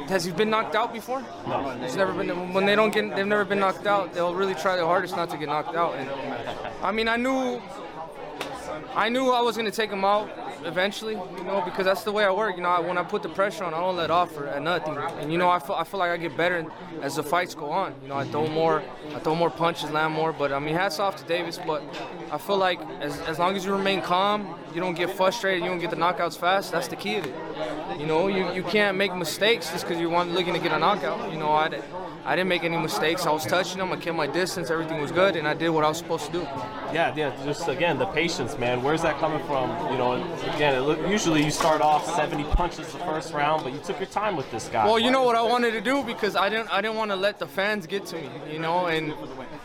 [0.08, 1.20] has he been knocked out before?
[1.48, 1.76] No.
[1.82, 2.52] He's never been.
[2.52, 4.14] When they don't get, they've never been knocked out.
[4.14, 5.96] They'll really try their hardest not to get knocked out.
[5.96, 6.08] And
[6.80, 7.60] I mean, I knew,
[8.94, 10.30] I knew I was gonna take him out
[10.64, 12.56] eventually, you know, because that's the way I work.
[12.56, 14.62] You know, I, when I put the pressure on, I don't let off or, at
[14.62, 14.96] nothing.
[14.96, 16.66] And you know, I feel, I feel like I get better
[17.00, 17.94] as the fights go on.
[18.02, 18.82] You know, I throw more,
[19.14, 20.32] I throw more punches, land more.
[20.32, 21.58] But I mean, hats off to Davis.
[21.64, 21.82] But
[22.30, 25.70] I feel like as, as long as you remain calm, you don't get frustrated, you
[25.70, 26.72] don't get the knockouts fast.
[26.72, 27.34] That's the key of it.
[28.00, 30.78] You know, you, you can't make mistakes just because you want looking to get a
[30.78, 31.32] knockout.
[31.32, 31.80] You know, I,
[32.24, 33.26] I didn't make any mistakes.
[33.26, 33.90] I was touching him.
[33.92, 34.70] I kept my distance.
[34.70, 36.42] Everything was good, and I did what I was supposed to do.
[36.92, 37.32] Yeah, yeah.
[37.44, 38.82] Just again, the patience, man.
[38.82, 39.70] Where's that coming from?
[39.90, 40.12] You know,
[40.54, 43.98] again, it look, usually you start off 70 punches the first round, but you took
[43.98, 44.84] your time with this guy.
[44.84, 47.16] Well, you know what I wanted to do because I didn't I didn't want to
[47.16, 49.14] let the fans get to me, you know, and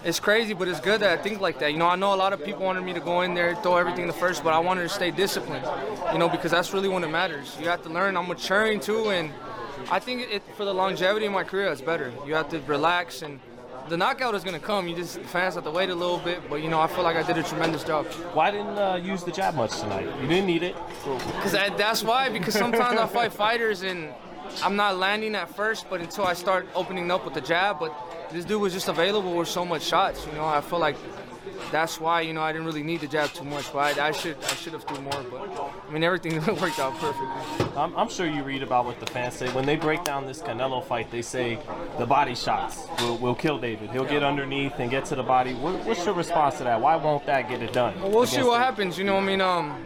[0.04, 1.72] it's crazy, but it's good that I think like that.
[1.72, 3.78] You know, I know a lot of people wanted me to go in there, throw
[3.78, 5.66] everything the first, but I wanted to stay disciplined,
[6.12, 7.56] you know, because that's really when it matters.
[7.60, 8.18] You have to learn.
[8.18, 9.32] I'm maturing too, and
[9.90, 12.12] I think it, for the longevity of my career, it's better.
[12.26, 13.40] You have to relax and.
[13.90, 14.90] The knockout is gonna come.
[14.90, 17.06] You just the fans have to wait a little bit, but you know I feel
[17.06, 18.06] like I did a tremendous job.
[18.34, 20.08] Why didn't uh, use the jab much tonight?
[20.22, 20.76] You didn't need it.
[21.06, 22.28] Because that's why.
[22.28, 24.14] Because sometimes I fight fighters and
[24.62, 27.80] I'm not landing at first, but until I start opening up with the jab.
[27.80, 27.96] But
[28.30, 30.26] this dude was just available with so much shots.
[30.26, 30.98] You know, I feel like
[31.72, 33.72] that's why you know I didn't really need the jab too much.
[33.72, 35.24] But I, I should I should have threw more.
[35.30, 37.68] But I mean everything worked out perfectly.
[37.76, 40.42] I'm, I'm, sure you read about what the fans say when they break down this
[40.42, 41.12] Canelo fight.
[41.12, 41.60] They say
[41.98, 43.92] the body shots will, will kill David.
[43.92, 45.54] He'll get underneath and get to the body.
[45.54, 46.82] What, what's your response to that?
[46.82, 48.00] Why won't that get it done?
[48.02, 48.66] Well, we'll see what David?
[48.66, 48.98] happens.
[48.98, 49.86] You know, I mean, um,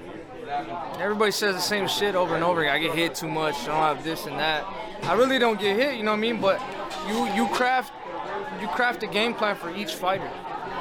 [0.99, 2.75] everybody says the same shit over and over again.
[2.75, 3.55] I get hit too much.
[3.63, 4.65] I don't have this and that.
[5.03, 5.95] I really don't get hit.
[5.95, 6.39] You know what I mean?
[6.39, 6.61] But
[7.07, 7.93] you you craft
[8.61, 10.29] you craft a game plan for each fighter.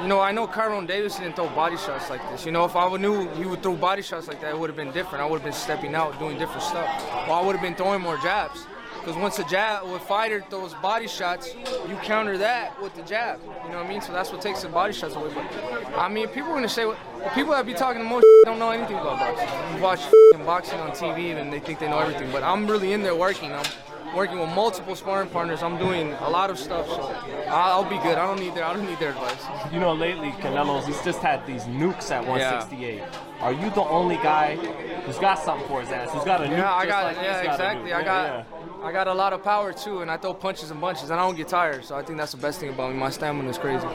[0.01, 2.43] You know, I know Kyrone Davis didn't throw body shots like this.
[2.43, 4.75] You know, if I knew he would throw body shots like that, it would have
[4.75, 5.23] been different.
[5.23, 6.87] I would have been stepping out, doing different stuff.
[7.29, 8.65] Or I would have been throwing more jabs.
[8.99, 11.53] Because once a jab, a fighter throws body shots,
[11.87, 13.41] you counter that with the jab.
[13.41, 14.01] You know what I mean?
[14.01, 15.31] So that's what takes the body shots away.
[15.35, 15.45] But
[15.95, 16.97] I mean, people are gonna say, well,
[17.35, 19.75] people that be talking the most don't know anything about boxing.
[19.75, 20.01] You watch
[20.45, 22.31] boxing on TV and they think they know everything.
[22.31, 23.51] But I'm really in there working.
[23.51, 23.65] I'm,
[24.15, 25.63] working with multiple sparring partners.
[25.63, 27.01] I'm doing a lot of stuff, so
[27.47, 28.17] I'll be good.
[28.17, 29.43] I don't need their I don't need their advice.
[29.71, 32.97] You know, lately Canelo's he's just had these nukes at 168.
[32.97, 33.05] Yeah.
[33.41, 36.11] Are you the only guy who's got something for his ass?
[36.11, 36.57] Who's got a nuke?
[36.57, 37.93] Yeah, I got like yeah, exactly.
[37.93, 38.85] I got yeah.
[38.85, 41.23] I got a lot of power too, and I throw punches and bunches, and I
[41.23, 41.85] don't get tired.
[41.85, 42.97] So I think that's the best thing about me.
[42.97, 43.87] My stamina is crazy.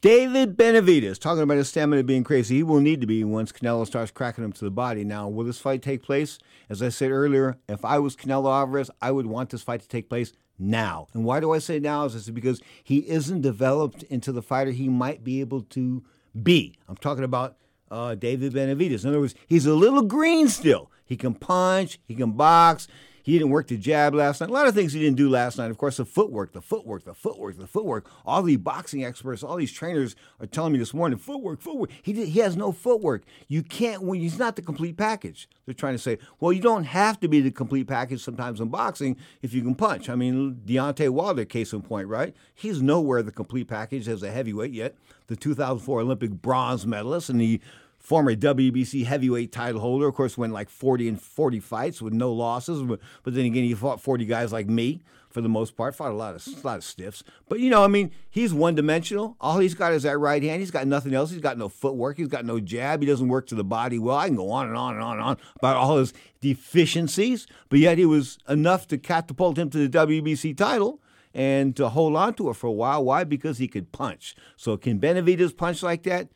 [0.00, 2.56] David Benavidez talking about his stamina being crazy.
[2.56, 5.02] He will need to be once Canelo starts cracking him to the body.
[5.02, 6.38] Now, will this fight take place?
[6.68, 9.88] As I said earlier, if I was Canelo Alvarez, I would want this fight to
[9.88, 11.08] take place now.
[11.14, 12.04] And why do I say now?
[12.04, 16.04] Is because he isn't developed into the fighter he might be able to
[16.40, 16.76] be.
[16.88, 17.56] I'm talking about
[17.90, 19.02] uh, David Benavidez.
[19.02, 20.92] In other words, he's a little green still.
[21.04, 22.86] He can punch, he can box,
[23.28, 24.48] he didn't work the jab last night.
[24.48, 25.70] A lot of things he didn't do last night.
[25.70, 28.10] Of course, the footwork, the footwork, the footwork, the footwork.
[28.24, 31.90] All the boxing experts, all these trainers are telling me this morning, footwork, footwork.
[32.00, 33.24] He did, he has no footwork.
[33.46, 35.46] You can't he's not the complete package.
[35.66, 38.68] They're trying to say, well, you don't have to be the complete package sometimes in
[38.68, 40.08] boxing if you can punch.
[40.08, 42.34] I mean, Deontay Wilder, case in point, right?
[42.54, 44.94] He's nowhere the complete package as a heavyweight yet.
[45.26, 47.60] The 2004 Olympic bronze medalist and the
[47.98, 50.08] former WBC heavyweight title holder.
[50.08, 52.82] Of course, went like 40 and 40 fights with no losses.
[52.82, 55.94] But, but then again, he fought 40 guys like me for the most part.
[55.94, 57.22] Fought a lot of a lot of stiffs.
[57.48, 59.36] But you know, I mean, he's one dimensional.
[59.40, 60.60] All he's got is that right hand.
[60.60, 61.30] He's got nothing else.
[61.30, 62.16] He's got no footwork.
[62.16, 63.02] He's got no jab.
[63.02, 64.16] He doesn't work to the body well.
[64.16, 67.46] I can go on and on and on and on about all his deficiencies.
[67.68, 71.00] But yet he was enough to catapult him to the WBC title.
[71.34, 73.04] and to hold on to it for a while.
[73.04, 73.22] Why?
[73.22, 74.34] Because he could punch.
[74.56, 76.28] So can Benavidez punch like that?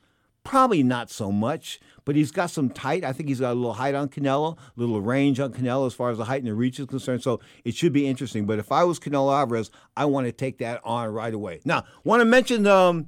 [0.44, 3.05] Probably not so much, but he's got some tight.
[3.05, 5.94] I think he's got a little height on Canelo, a little range on Canelo as
[5.94, 7.23] far as the height and the reach is concerned.
[7.23, 8.44] So it should be interesting.
[8.44, 11.60] But if I was Canelo Alvarez, I want to take that on right away.
[11.64, 13.06] Now, want to mention um,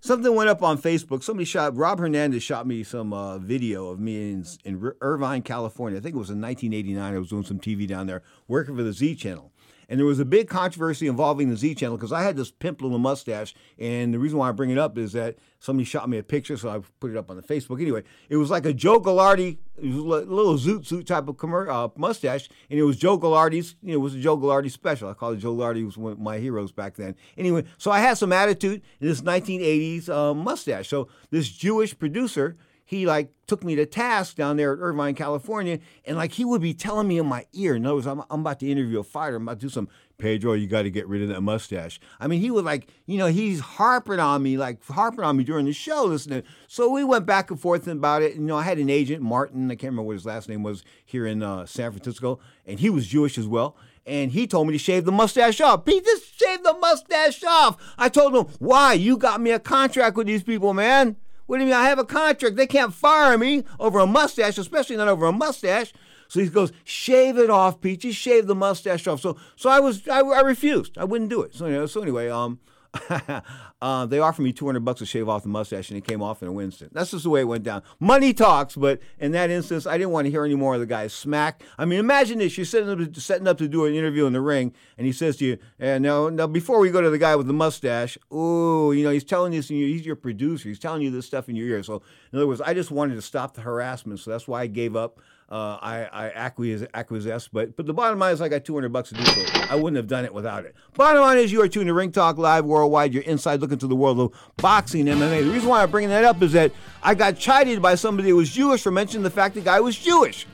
[0.00, 1.22] something went up on Facebook.
[1.22, 5.98] Somebody shot Rob Hernandez shot me some uh, video of me in, in Irvine, California.
[5.98, 7.14] I think it was in 1989.
[7.14, 9.52] I was doing some TV down there, working for the Z Channel.
[9.88, 12.82] And there was a big controversy involving the Z Channel because I had this pimp
[12.82, 13.54] little mustache.
[13.78, 16.56] And the reason why I bring it up is that somebody shot me a picture,
[16.56, 17.80] so I put it up on the Facebook.
[17.80, 21.36] Anyway, it was like a Joe Gallardi, it was a little zoot suit type of
[21.36, 23.76] commer- uh, mustache, and it was Joe Gallardi's.
[23.82, 25.08] You know, it was a Joe Gallardi special.
[25.08, 27.16] I called it Joe Gallardi was one of my heroes back then.
[27.38, 30.88] Anyway, so I had some attitude in this 1980s uh, mustache.
[30.88, 32.56] So this Jewish producer
[32.88, 36.62] he like took me to task down there at Irvine, California, and like he would
[36.62, 37.74] be telling me in my ear.
[37.74, 39.36] In other words, I'm, I'm about to interview a fighter.
[39.36, 40.54] I'm about to do some Pedro.
[40.54, 42.00] You got to get rid of that mustache.
[42.18, 45.44] I mean, he would like, you know, he's harping on me, like harping on me
[45.44, 46.04] during the show.
[46.04, 46.44] Listening.
[46.66, 48.36] So we went back and forth about it.
[48.36, 49.70] You know, I had an agent, Martin.
[49.70, 52.88] I can't remember what his last name was here in uh, San Francisco, and he
[52.88, 55.84] was Jewish as well and he told me to shave the mustache off.
[55.84, 57.76] Pete, just shave the mustache off.
[57.98, 58.94] I told him, why?
[58.94, 61.16] You got me a contract with these people, man.
[61.48, 61.80] What do you mean?
[61.80, 62.56] I have a contract.
[62.56, 65.94] They can't fire me over a mustache, especially not over a mustache.
[66.28, 67.80] So he goes, shave it off.
[67.80, 69.22] Just shave the mustache off.
[69.22, 70.98] So, so I was, I, I refused.
[70.98, 71.54] I wouldn't do it.
[71.54, 72.60] So, you know, so anyway, um,
[73.82, 76.42] uh, they offered me 200 bucks to shave off the mustache, and it came off
[76.42, 76.92] in a instant.
[76.94, 77.82] That's just the way it went down.
[78.00, 80.86] Money talks, but in that instance, I didn't want to hear any more of the
[80.86, 81.62] guy's smack.
[81.76, 84.40] I mean, imagine this: you're setting up, setting up to do an interview in the
[84.40, 87.18] ring, and he says to you, "And eh, now, now, before we go to the
[87.18, 91.02] guy with the mustache, ooh, you know, he's telling you, he's your producer, he's telling
[91.02, 92.02] you this stuff in your ear." So,
[92.32, 94.96] in other words, I just wanted to stop the harassment, so that's why I gave
[94.96, 97.52] up uh, I, I acquiesced.
[97.52, 99.44] But but the bottom line is I got 200 bucks to do so.
[99.70, 100.74] I wouldn't have done it without it.
[100.94, 103.14] Bottom line is you are tuned to Ring Talk Live Worldwide.
[103.14, 105.44] You're inside looking to the world of boxing MMA.
[105.44, 106.72] The reason why I'm bringing that up is that
[107.02, 109.96] I got chided by somebody who was Jewish for mentioning the fact the guy was
[109.96, 110.46] Jewish.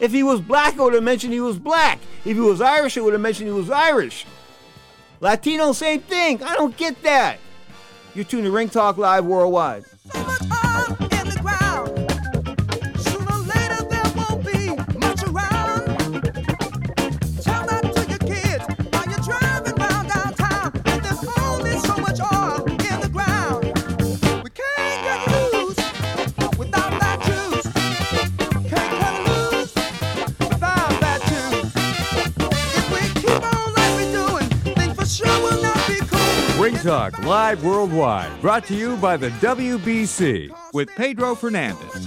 [0.00, 1.98] If he was black, I would have mentioned he was black.
[2.24, 4.26] If he was Irish, I would have mentioned he was Irish.
[5.20, 6.42] Latino, same thing.
[6.42, 7.38] I don't get that.
[8.14, 9.84] You're tuned to Ring Talk Live Worldwide.
[36.82, 42.06] Talk live worldwide, brought to you by the WBC with Pedro Fernandez.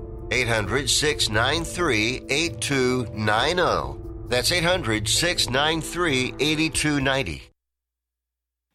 [0.31, 4.27] 800 693 8290.
[4.29, 7.43] That's 800 693 8290.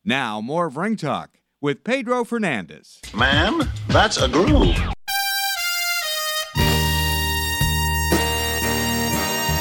[0.04, 1.30] Now, more of Ring Talk
[1.60, 3.00] with Pedro Fernandez.
[3.14, 4.76] Ma'am, that's a groove.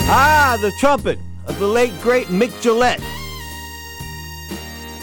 [0.07, 1.17] Ah, the trumpet
[1.47, 3.01] of the late great Mic Gillette.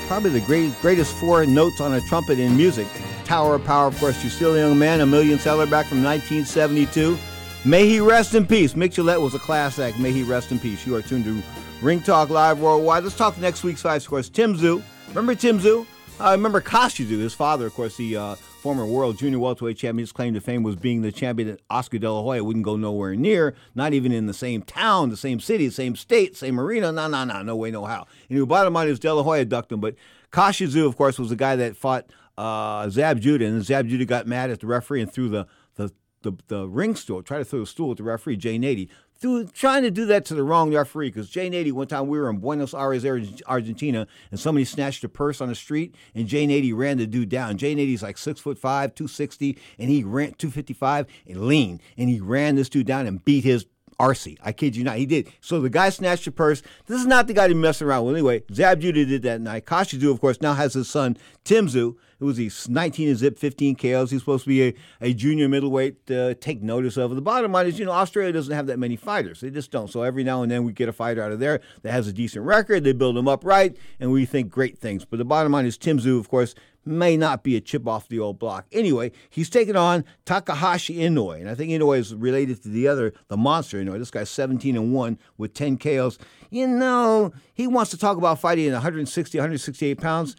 [0.07, 2.87] Probably the great, greatest four notes on a trumpet in music.
[3.25, 6.03] Tower of Power, of course, You Still a Young Man, a million seller back from
[6.03, 7.19] 1972.
[7.65, 8.75] May he rest in peace.
[8.75, 9.99] Mic Gillette was a class act.
[9.99, 10.87] May he rest in peace.
[10.87, 11.43] You are tuned to
[11.81, 13.05] Ring Talk Live Worldwide.
[13.05, 14.29] Let's talk next week's five scores.
[14.29, 14.83] Tim Tszyu.
[15.09, 15.87] Remember Tim Tszyu?
[16.21, 19.77] I uh, remember Kostya Tszyu, his father, of course, the uh, former world junior welterweight
[19.77, 20.03] champion.
[20.03, 22.77] His claim to fame was being the champion that Oscar De La Hoya wouldn't go
[22.77, 26.61] nowhere near, not even in the same town, the same city, the same state, same
[26.61, 26.93] arena.
[26.93, 28.07] No, no, no, no way, no how.
[28.29, 29.81] And the bottom line is De La Hoya ducked him.
[29.81, 29.97] But
[30.33, 32.07] Tszyu, of course, was the guy that fought
[32.39, 35.47] uh, Zab Judah, and Zab Judah got mad at the referee and threw the
[35.77, 35.91] the,
[36.23, 38.89] the, the ring stool, tried to throw a stool at the referee, Jay Nady
[39.23, 42.19] through, trying to do that to the wrong referee because Jay Nady, one time we
[42.19, 43.07] were in Buenos Aires,
[43.47, 47.29] Argentina, and somebody snatched a purse on the street, and Jay Nady ran the dude
[47.29, 47.57] down.
[47.57, 52.21] Jay Nady's like six foot five, 260, and he ran 255 and lean, and he
[52.21, 53.65] ran this dude down and beat his
[54.03, 54.37] RC.
[54.43, 54.97] I kid you not.
[54.97, 55.33] He did.
[55.41, 56.61] So the guy snatched your purse.
[56.87, 58.17] This is not the guy to mess around with.
[58.17, 59.65] Anyway, Zab Judah did that night.
[59.65, 61.95] Tszyu, of course, now has his son, Tim Tszyu.
[62.21, 64.13] It was he's 19 and zip, 15 KOs.
[64.13, 67.13] He's supposed to be a, a junior middleweight uh, take notice of.
[67.15, 69.41] The bottom line is, you know, Australia doesn't have that many fighters.
[69.41, 69.91] They just don't.
[69.91, 72.13] So every now and then we get a fighter out of there that has a
[72.13, 72.85] decent record.
[72.85, 75.05] They build him up right, and we think great things.
[75.05, 76.55] But the bottom line is Tim Tszyu, of course,
[76.85, 78.67] may not be a chip off the old block.
[78.73, 83.13] Anyway, he's taking on Takeshi Inoue, and I think Inoue is related to the other,
[83.29, 83.99] the monster Inoue.
[83.99, 86.19] This guy's 17 and 1 with 10 KOs.
[86.51, 90.37] You know, he wants to talk about fighting at 160, 168 pounds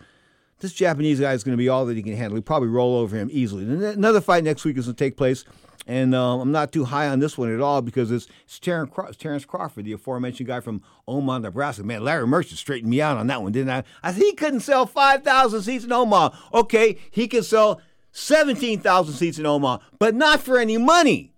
[0.64, 2.36] this Japanese guy is going to be all that he can handle.
[2.36, 3.66] He'll probably roll over him easily.
[3.66, 5.44] Another fight next week is going to take place,
[5.88, 9.46] and um, I'm not too high on this one at all because it's, it's Terrence
[9.46, 11.84] Crawford, the aforementioned guy from Omaha, Nebraska.
[11.84, 13.84] Man, Larry Merchant straightened me out on that one, didn't I?
[14.02, 16.36] I he couldn't sell 5,000 seats in Omaha.
[16.54, 17.82] Okay, he can sell
[18.12, 21.34] 17,000 seats in Omaha, but not for any money.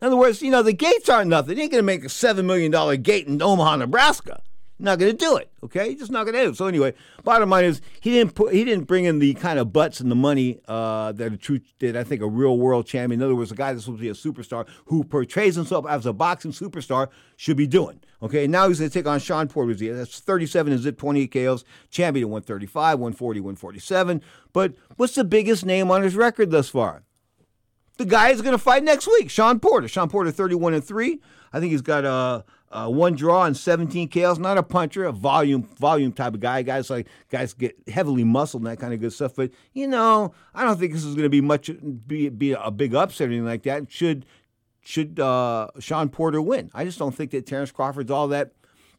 [0.00, 1.56] In other words, you know, the gates aren't nothing.
[1.56, 4.42] He ain't going to make a $7 million gate in Omaha, Nebraska.
[4.78, 5.50] Not going to do it.
[5.64, 6.56] Okay, just not going to do it.
[6.56, 6.92] So anyway,
[7.24, 10.10] bottom line is he didn't put he didn't bring in the kind of butts and
[10.10, 13.20] the money uh, that a true that I think a real world champion.
[13.20, 16.04] In other words, a guy that's supposed to be a superstar who portrays himself as
[16.04, 18.00] a boxing superstar should be doing.
[18.22, 19.74] Okay, now he's going to take on Shawn Porter.
[19.74, 24.22] That's 37 and zip 28 KOs, champion at 135, 140, 147.
[24.52, 27.02] But what's the biggest name on his record thus far?
[27.96, 29.88] The guy is going to fight next week, Shawn Porter.
[29.88, 31.20] Shawn Porter, 31 and three.
[31.52, 32.10] I think he's got a.
[32.10, 34.38] Uh, uh, one draw and 17 KOs.
[34.38, 36.62] Not a puncher, a volume volume type of guy.
[36.62, 39.34] Guys like guys get heavily muscled and that kind of good stuff.
[39.36, 41.70] But you know, I don't think this is going to be much
[42.06, 43.90] be be a big upset or anything like that.
[43.90, 44.26] Should
[44.80, 46.70] should uh, Shawn Porter win?
[46.74, 48.52] I just don't think that Terrence Crawford's all that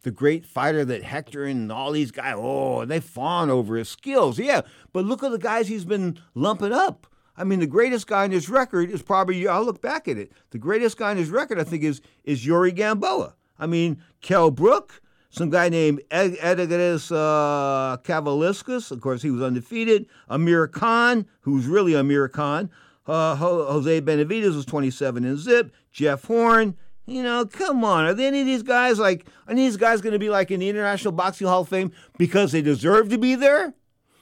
[0.03, 2.35] the great fighter that Hector and all these guys.
[2.38, 4.39] Oh, they fawn over his skills.
[4.39, 4.61] Yeah,
[4.94, 7.07] but look at the guys he's been lumping up.
[7.35, 9.48] I mean, the greatest guy in his record is probably.
[9.48, 10.31] I'll look back at it.
[10.52, 13.35] The greatest guy in his record, I think, is is Yuri Gamboa.
[13.59, 18.91] I mean, Kell Brook, some guy named Ed- Edgaris uh, Kavaliauskas.
[18.91, 20.07] Of course, he was undefeated.
[20.29, 22.69] Amir Khan, who's really Amir Khan.
[23.05, 25.71] Uh, Jose Benavidez was 27 in zip.
[25.91, 26.75] Jeff Horn,
[27.05, 28.05] You know, come on.
[28.05, 30.69] Are any of these guys like, are these guys going to be like in the
[30.69, 33.73] International Boxing Hall of Fame because they deserve to be there?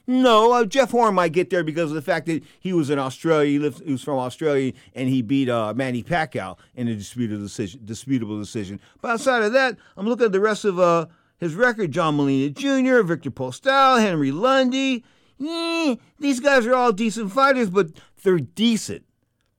[0.07, 2.99] No, uh, Jeff Horn might get there because of the fact that he was in
[2.99, 3.49] Australia.
[3.49, 7.41] He, lived, he was from Australia and he beat uh, Manny Pacquiao in a disputable
[7.41, 7.81] decision.
[7.85, 8.79] Disputable decision.
[9.01, 11.07] But outside of that, I'm looking at the rest of uh,
[11.37, 15.03] his record: John Molina Jr., Viktor Postol, Henry Lundy.
[15.43, 17.89] Eh, these guys are all decent fighters, but
[18.23, 19.05] they're decent.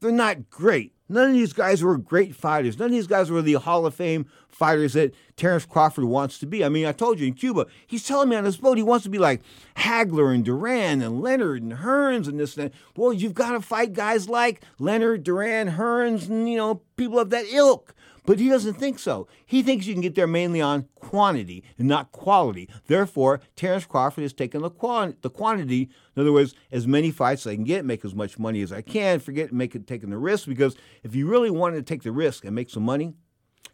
[0.01, 0.96] They're not great.
[1.09, 2.79] None of these guys were great fighters.
[2.79, 6.47] None of these guys were the Hall of Fame fighters that Terrence Crawford wants to
[6.47, 6.65] be.
[6.65, 9.05] I mean, I told you in Cuba, he's telling me on his boat he wants
[9.05, 9.43] to be like
[9.77, 12.75] Hagler and Duran and Leonard and Hearns and this and that.
[12.97, 17.31] Well, you've got to fight guys like Leonard, Duran, Hearns, and, you know, people of
[17.31, 17.95] that ilk.
[18.27, 19.29] But he doesn't think so.
[19.47, 22.69] He thinks you can get there mainly on quantity and not quality.
[22.87, 25.89] Therefore, Terrence Crawford has taken the, the quantity.
[26.17, 28.73] In other words, as many fights as I can get, make as much money as
[28.73, 30.47] I can, forget make it taking the risk.
[30.47, 33.15] Because if he really wanted to take the risk and make some money,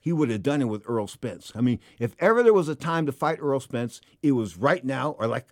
[0.00, 1.52] he would have done it with Errol Spence.
[1.54, 4.84] I mean, if ever there was a time to fight Errol Spence, it was right
[4.84, 5.48] now or like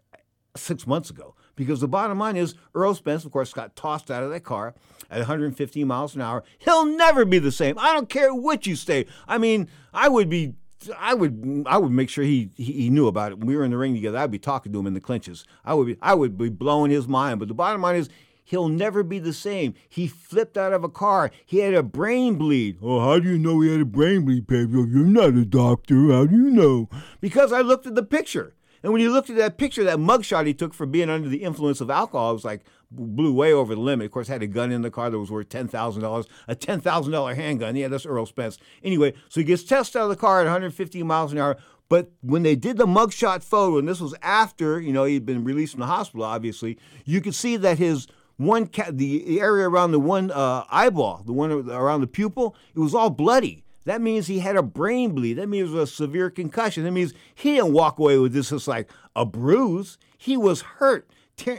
[0.57, 1.35] six months ago.
[1.57, 4.75] Because the bottom line is, Errol Spence, of course, got tossed out of that car
[5.11, 6.45] at 115 miles an hour.
[6.59, 7.79] He'll never be the same.
[7.79, 9.07] I don't care what you say.
[9.27, 10.55] I mean, I would be.
[10.99, 13.39] I would I would make sure he, he, knew about it.
[13.39, 15.45] When we were in the ring together, I'd be talking to him in the clinches.
[15.63, 17.39] I would be I would be blowing his mind.
[17.39, 18.09] But the bottom line is
[18.45, 19.75] he'll never be the same.
[19.89, 21.31] He flipped out of a car.
[21.45, 22.79] He had a brain bleed.
[22.81, 24.87] Oh, how do you know he had a brain bleed, Pedro?
[24.87, 26.13] You're not a doctor.
[26.13, 26.89] How do you know?
[27.21, 28.55] Because I looked at the picture.
[28.83, 31.43] And when you looked at that picture, that mugshot he took for being under the
[31.43, 34.07] influence of alcohol, it was like blew way over the limit.
[34.07, 36.55] Of course, had a gun in the car that was worth ten thousand dollars, a
[36.55, 37.77] ten thousand dollar handgun.
[37.77, 38.59] Yeah, that's Errol Spence.
[38.83, 41.57] Anyway, so he gets tested out of the car at 150 miles an hour.
[41.89, 45.45] But when they did the mugshot photo, and this was after you know he'd been
[45.45, 49.93] released from the hospital, obviously, you could see that his one ca- the area around
[49.93, 53.65] the one uh, eyeball, the one around the pupil, it was all bloody.
[53.85, 55.35] That means he had a brain bleed.
[55.35, 56.85] That means a severe concussion.
[56.85, 59.99] That means he didn't walk away with this as like a bruise.
[60.19, 61.11] He was hurt.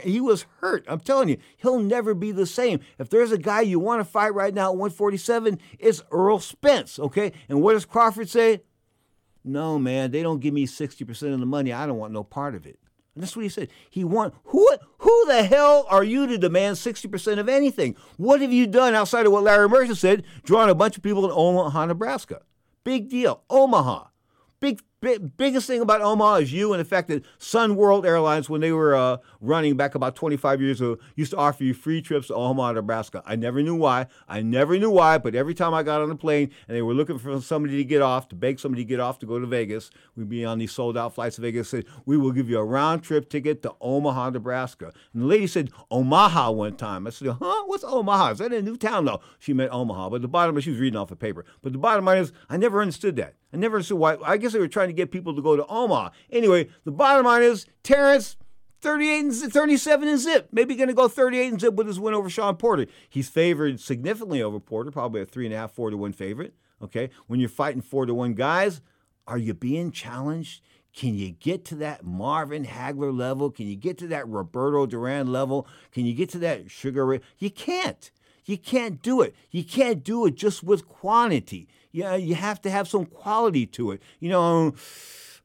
[0.04, 0.84] He was hurt.
[0.86, 2.78] I'm telling you, he'll never be the same.
[3.00, 7.00] If there's a guy you want to fight right now at 147, it's Errol Spence,
[7.00, 7.32] okay?
[7.48, 8.62] And what does Crawford say?
[9.44, 11.72] No, man, they don't give me 60% of the money.
[11.72, 12.78] I don't want no part of it.
[13.14, 13.68] And that's what he said.
[13.90, 14.66] He want who
[14.98, 17.94] who the hell are you to demand 60% of anything?
[18.16, 21.24] What have you done outside of what Larry Mercer said, drawing a bunch of people
[21.24, 22.42] in Omaha, Nebraska?
[22.84, 23.42] Big deal.
[23.50, 24.06] Omaha.
[24.60, 28.60] Big biggest thing about Omaha is you and the fact that Sun World Airlines, when
[28.60, 32.28] they were uh, running back about 25 years ago, used to offer you free trips
[32.28, 33.22] to Omaha, Nebraska.
[33.26, 34.06] I never knew why.
[34.28, 36.94] I never knew why, but every time I got on the plane and they were
[36.94, 39.46] looking for somebody to get off, to beg somebody to get off to go to
[39.46, 42.58] Vegas, we'd be on these sold out flights to Vegas, said, we will give you
[42.58, 44.92] a round trip ticket to Omaha, Nebraska.
[45.12, 47.08] And the lady said, Omaha one time.
[47.08, 47.64] I said, huh?
[47.66, 48.32] What's Omaha?
[48.32, 49.06] Is that a new town?
[49.06, 50.10] No, she meant Omaha.
[50.10, 51.44] But the bottom, she was reading off a paper.
[51.60, 53.34] But the bottom line is, I never understood that.
[53.52, 54.16] I never understood why.
[54.24, 56.10] I guess they were trying to get people to go to Omaha.
[56.30, 58.36] Anyway, the bottom line is Terrence,
[58.80, 60.48] 38 and 37 and zip.
[60.52, 62.86] Maybe going to go 38 and zip with his win over Shawn Porter.
[63.08, 66.54] He's favored significantly over Porter, probably a three and a half, four to one favorite.
[66.82, 68.80] Okay, when you're fighting four to one guys,
[69.28, 70.62] are you being challenged?
[70.94, 73.50] Can you get to that Marvin Hagler level?
[73.50, 75.66] Can you get to that Roberto Duran level?
[75.92, 77.20] Can you get to that Sugar Ray?
[77.38, 78.10] You can't.
[78.44, 79.34] You can't do it.
[79.50, 81.68] You can't do it just with quantity.
[81.92, 84.02] Yeah, you have to have some quality to it.
[84.18, 84.74] You know,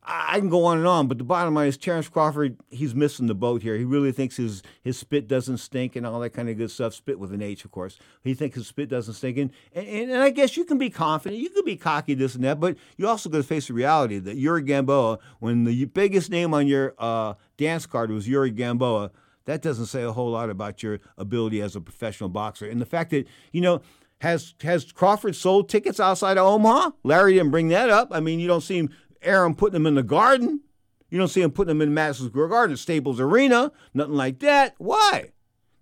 [0.10, 3.28] I can go on and on, but the bottom line is Terrence Crawford, he's missing
[3.28, 3.76] the boat here.
[3.76, 6.94] He really thinks his, his spit doesn't stink and all that kind of good stuff.
[6.94, 7.99] Spit with an H, of course.
[8.24, 9.38] He thinks his spit doesn't stink.
[9.38, 12.44] And, and, and I guess you can be confident, you can be cocky, this and
[12.45, 16.32] that, but you also got to face the reality that Yuri Gamboa, when the biggest
[16.32, 19.11] name on your uh, dance card was Yuri Gamboa,
[19.44, 22.65] that doesn't say a whole lot about your ability as a professional boxer.
[22.65, 23.82] And the fact that, you know,
[24.22, 26.91] has has Crawford sold tickets outside of Omaha?
[27.03, 28.10] Larry didn't bring that up.
[28.11, 28.89] I mean, you don't see him,
[29.22, 30.61] Arum putting them in the garden.
[31.10, 34.76] You don't see him putting them in Madison Square Garden, Staples Arena, nothing like that.
[34.77, 35.31] Why?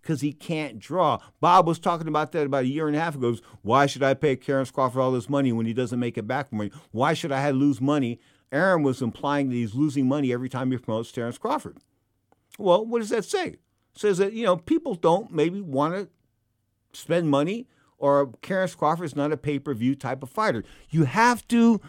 [0.01, 1.17] Because he can't draw.
[1.41, 3.35] Bob was talking about that about a year and a half ago.
[3.63, 6.49] Why should I pay Terrence Crawford all this money when he doesn't make it back
[6.49, 6.69] for me?
[6.91, 8.19] Why should I lose money?
[8.51, 11.77] Arum was implying that he's losing money every time he promotes Terrence Crawford.
[12.59, 13.47] Well, what does that say?
[13.47, 13.59] It
[13.95, 16.09] says that, you know, people don't maybe want to
[16.93, 17.67] spend money
[17.97, 20.63] or Terrence Crawford is not a pay per view type of fighter.
[20.89, 21.81] You have to.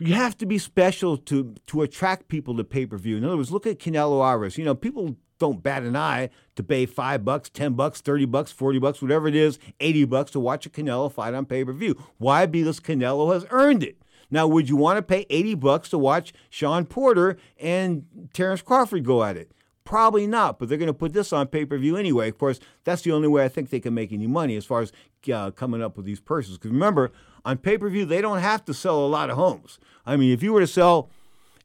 [0.00, 3.16] You have to be special to to attract people to pay per view.
[3.16, 4.56] In other words, look at Canelo Alvarez.
[4.56, 8.52] You know, people don't bat an eye to pay five bucks, ten bucks, thirty bucks,
[8.52, 11.72] forty bucks, whatever it is, eighty bucks to watch a Canelo fight on pay per
[11.72, 11.96] view.
[12.18, 12.46] Why?
[12.46, 14.00] Because Canelo has earned it.
[14.30, 19.04] Now, would you want to pay eighty bucks to watch Shawn Porter and Terrence Crawford
[19.04, 19.50] go at it?
[19.88, 22.28] Probably not, but they're going to put this on pay per view anyway.
[22.28, 24.82] Of course, that's the only way I think they can make any money as far
[24.82, 24.92] as
[25.32, 26.58] uh, coming up with these purses.
[26.58, 27.10] Because remember,
[27.42, 29.78] on pay per view, they don't have to sell a lot of homes.
[30.04, 31.08] I mean, if you were to sell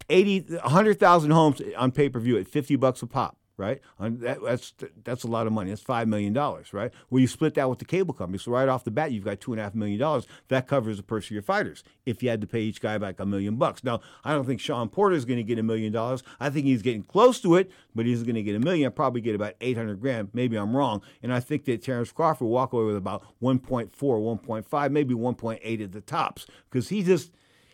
[0.09, 3.81] 80, 100,000 homes on pay per view at 50 bucks a pop, right?
[3.99, 4.73] That, that's
[5.03, 5.69] that's a lot of money.
[5.69, 6.91] That's five million dollars, right?
[7.09, 9.39] Well, you split that with the cable company, so right off the bat, you've got
[9.39, 10.25] two and a half million dollars.
[10.47, 11.83] That covers the purse of your fighters.
[12.05, 13.83] If you had to pay each guy back a million bucks.
[13.83, 16.23] Now, I don't think Shawn Porter is going to get a million dollars.
[16.39, 18.91] I think he's getting close to it, but he's going to get a million.
[18.91, 20.29] Probably get about eight hundred grand.
[20.33, 23.89] Maybe I'm wrong, and I think that Terrence Crawford will walk away with about 1.4,
[23.91, 27.31] 1.5, maybe 1.8 at the tops, because he just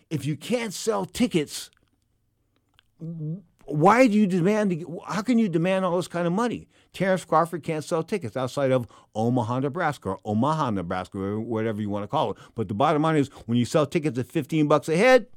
[0.09, 1.69] if you can't sell tickets
[3.71, 4.85] why do you demand?
[5.07, 6.67] How can you demand all this kind of money?
[6.93, 11.89] Terrence Crawford can't sell tickets outside of Omaha, Nebraska, or Omaha, Nebraska, or whatever you
[11.89, 12.37] want to call it.
[12.55, 15.27] But the bottom line is, when you sell tickets at 15 bucks a head,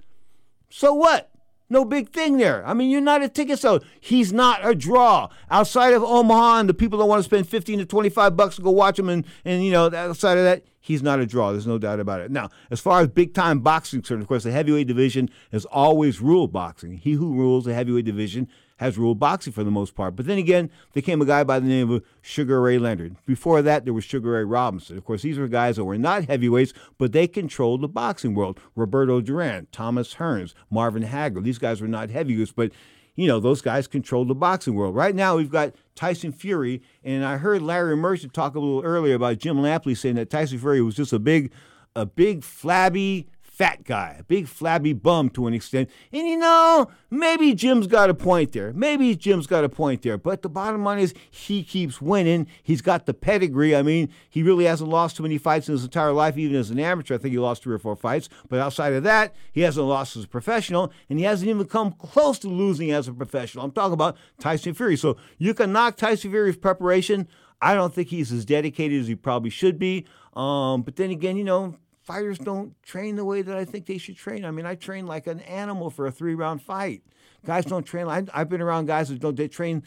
[0.70, 1.31] so what?
[1.72, 2.62] No big thing there.
[2.66, 3.80] I mean, you're not a ticket seller.
[3.98, 5.30] He's not a draw.
[5.50, 8.62] Outside of Omaha and the people that want to spend 15 to 25 bucks to
[8.62, 11.50] go watch him, and, and you know, outside of that, he's not a draw.
[11.50, 12.30] There's no doubt about it.
[12.30, 16.20] Now, as far as big time boxing concerned, of course, the heavyweight division has always
[16.20, 16.98] ruled boxing.
[16.98, 18.48] He who rules the heavyweight division
[18.82, 20.16] has ruled boxing for the most part.
[20.16, 23.16] But then again, there came a guy by the name of Sugar Ray Leonard.
[23.26, 24.98] Before that, there was Sugar Ray Robinson.
[24.98, 28.60] Of course, these were guys that were not heavyweights, but they controlled the boxing world.
[28.76, 31.42] Roberto Duran, Thomas Hearns, Marvin Hagler.
[31.42, 32.72] These guys were not heavyweights, but
[33.14, 34.94] you know, those guys control the boxing world.
[34.94, 39.14] Right now, we've got Tyson Fury, and I heard Larry Merchant talk a little earlier
[39.14, 41.52] about Jim Lampley saying that Tyson Fury was just a big,
[41.94, 45.90] a big flabby fat guy, a big flabby bum to an extent.
[46.10, 48.72] And you know, maybe Jim's got a point there.
[48.72, 50.16] Maybe Jim's got a point there.
[50.16, 52.46] But the bottom line is he keeps winning.
[52.62, 53.76] He's got the pedigree.
[53.76, 56.70] I mean, he really hasn't lost too many fights in his entire life, even as
[56.70, 57.14] an amateur.
[57.14, 58.30] I think he lost three or four fights.
[58.48, 61.92] But outside of that, he hasn't lost as a professional, and he hasn't even come
[61.92, 63.66] close to losing as a professional.
[63.66, 64.96] I'm talking about Tyson Fury.
[64.96, 67.28] So you can knock Tyson Fury's preparation.
[67.60, 70.06] I don't think he's as dedicated as he probably should be.
[70.34, 73.98] Um, but then again, you know, fighters don't train the way that I think they
[73.98, 74.44] should train.
[74.44, 77.02] I mean, I train like an animal for a three round fight.
[77.44, 78.06] Guys don't train.
[78.08, 79.36] I, have been around guys that don't.
[79.36, 79.82] They train.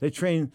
[0.00, 0.52] They train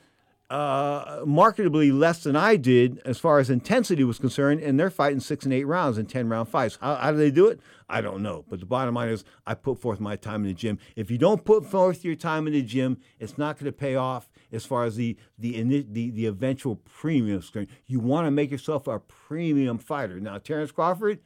[0.51, 5.21] uh, marketably less than I did as far as intensity was concerned, and they're fighting
[5.21, 6.77] six and eight rounds in 10 round fights.
[6.81, 7.61] How, how, do they do it?
[7.89, 8.43] I don't know.
[8.49, 10.77] But the bottom line is, I put forth my time in the gym.
[10.97, 13.95] If you don't put forth your time in the gym, it's not going to pay
[13.95, 17.67] off as far as the, the, the, the eventual premium concerned.
[17.87, 20.19] You want to make yourself a premium fighter.
[20.19, 21.19] Now, Terrence Crawford,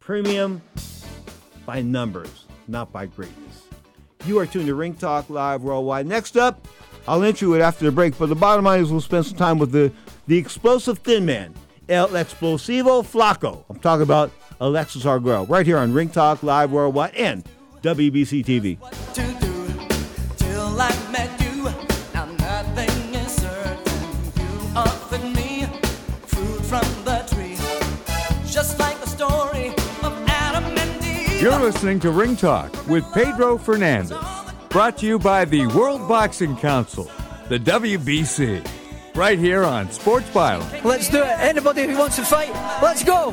[0.00, 0.62] premium
[1.66, 3.64] by numbers, not by greatness.
[4.24, 6.06] You are tuned to Ring Talk Live Worldwide.
[6.06, 6.66] Next up,
[7.08, 9.58] I'll intro it after the break, but the bottom line is we'll spend some time
[9.58, 9.92] with the,
[10.28, 11.54] the explosive thin man,
[11.88, 13.64] El Explosivo Flaco.
[13.68, 14.30] I'm talking about
[14.60, 17.44] Alexis Arguello, right here on Ring Talk Live Worldwide and
[17.82, 19.51] WBC TV.
[31.42, 34.16] You're listening to Ring Talk with Pedro Fernandez.
[34.68, 37.10] Brought to you by the World Boxing Council,
[37.48, 38.64] the WBC.
[39.16, 40.84] Right here on Sports Byline.
[40.84, 41.38] Let's do it.
[41.40, 43.32] Anybody who wants to fight, let's go.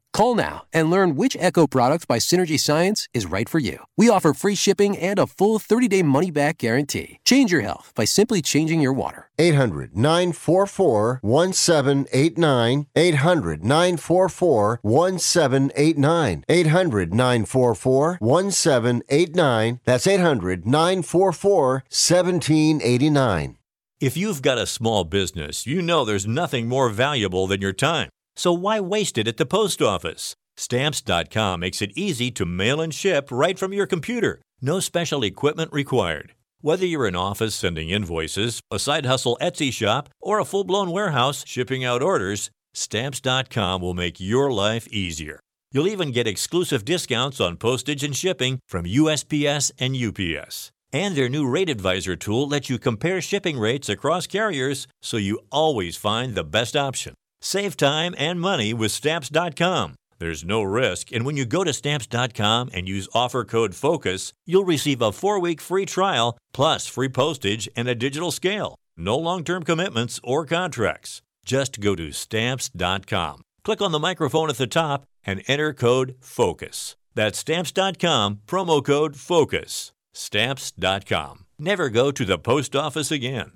[0.13, 3.85] Call now and learn which Echo product by Synergy Science is right for you.
[3.97, 7.19] We offer free shipping and a full 30 day money back guarantee.
[7.23, 9.29] Change your health by simply changing your water.
[9.39, 12.87] 800 944 1789.
[12.95, 16.43] 800 944 1789.
[16.49, 19.79] 800 944 1789.
[19.85, 23.57] That's 800 944 1789.
[24.01, 28.09] If you've got a small business, you know there's nothing more valuable than your time.
[28.35, 30.35] So why waste it at the post office?
[30.57, 34.41] Stamps.com makes it easy to mail and ship right from your computer.
[34.61, 36.33] No special equipment required.
[36.61, 40.91] Whether you're an office sending invoices, a side hustle Etsy shop, or a full blown
[40.91, 45.39] warehouse shipping out orders, Stamps.com will make your life easier.
[45.71, 50.71] You'll even get exclusive discounts on postage and shipping from USPS and UPS.
[50.93, 55.39] And their new Rate Advisor tool lets you compare shipping rates across carriers so you
[55.49, 57.13] always find the best option.
[57.41, 59.95] Save time and money with Stamps.com.
[60.19, 64.65] There's no risk, and when you go to Stamps.com and use offer code FOCUS, you'll
[64.65, 68.75] receive a four week free trial plus free postage and a digital scale.
[68.95, 71.23] No long term commitments or contracts.
[71.43, 73.41] Just go to Stamps.com.
[73.63, 76.95] Click on the microphone at the top and enter code FOCUS.
[77.15, 79.91] That's Stamps.com, promo code FOCUS.
[80.13, 81.45] Stamps.com.
[81.57, 83.53] Never go to the post office again.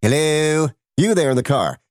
[0.00, 0.68] Hello?
[0.96, 1.78] You there in the car.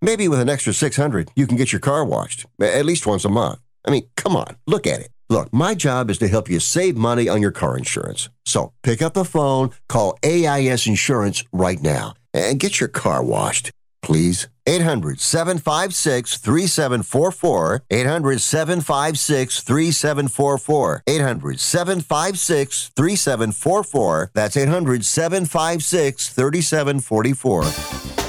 [0.00, 3.28] Maybe with an extra 600, you can get your car washed at least once a
[3.28, 3.58] month.
[3.84, 5.10] I mean, come on, look at it.
[5.28, 8.28] Look, my job is to help you save money on your car insurance.
[8.46, 13.70] So pick up the phone, call AIS Insurance right now, and get your car washed,
[14.00, 14.48] please.
[14.66, 17.82] 800 756 3744.
[17.90, 21.02] 800 756 3744.
[21.06, 24.30] 800 756 3744.
[24.34, 28.27] That's 800 756 3744.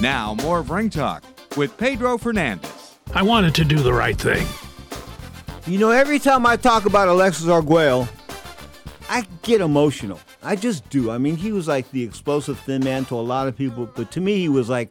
[0.00, 1.24] Now, more of Ring Talk
[1.56, 2.98] with Pedro Fernandez.
[3.14, 4.46] I wanted to do the right thing.
[5.66, 8.06] You know, every time I talk about Alexis Arguello,
[9.08, 10.20] I get emotional.
[10.42, 11.10] I just do.
[11.10, 14.10] I mean, he was like the explosive thin man to a lot of people, but
[14.12, 14.90] to me, he was like,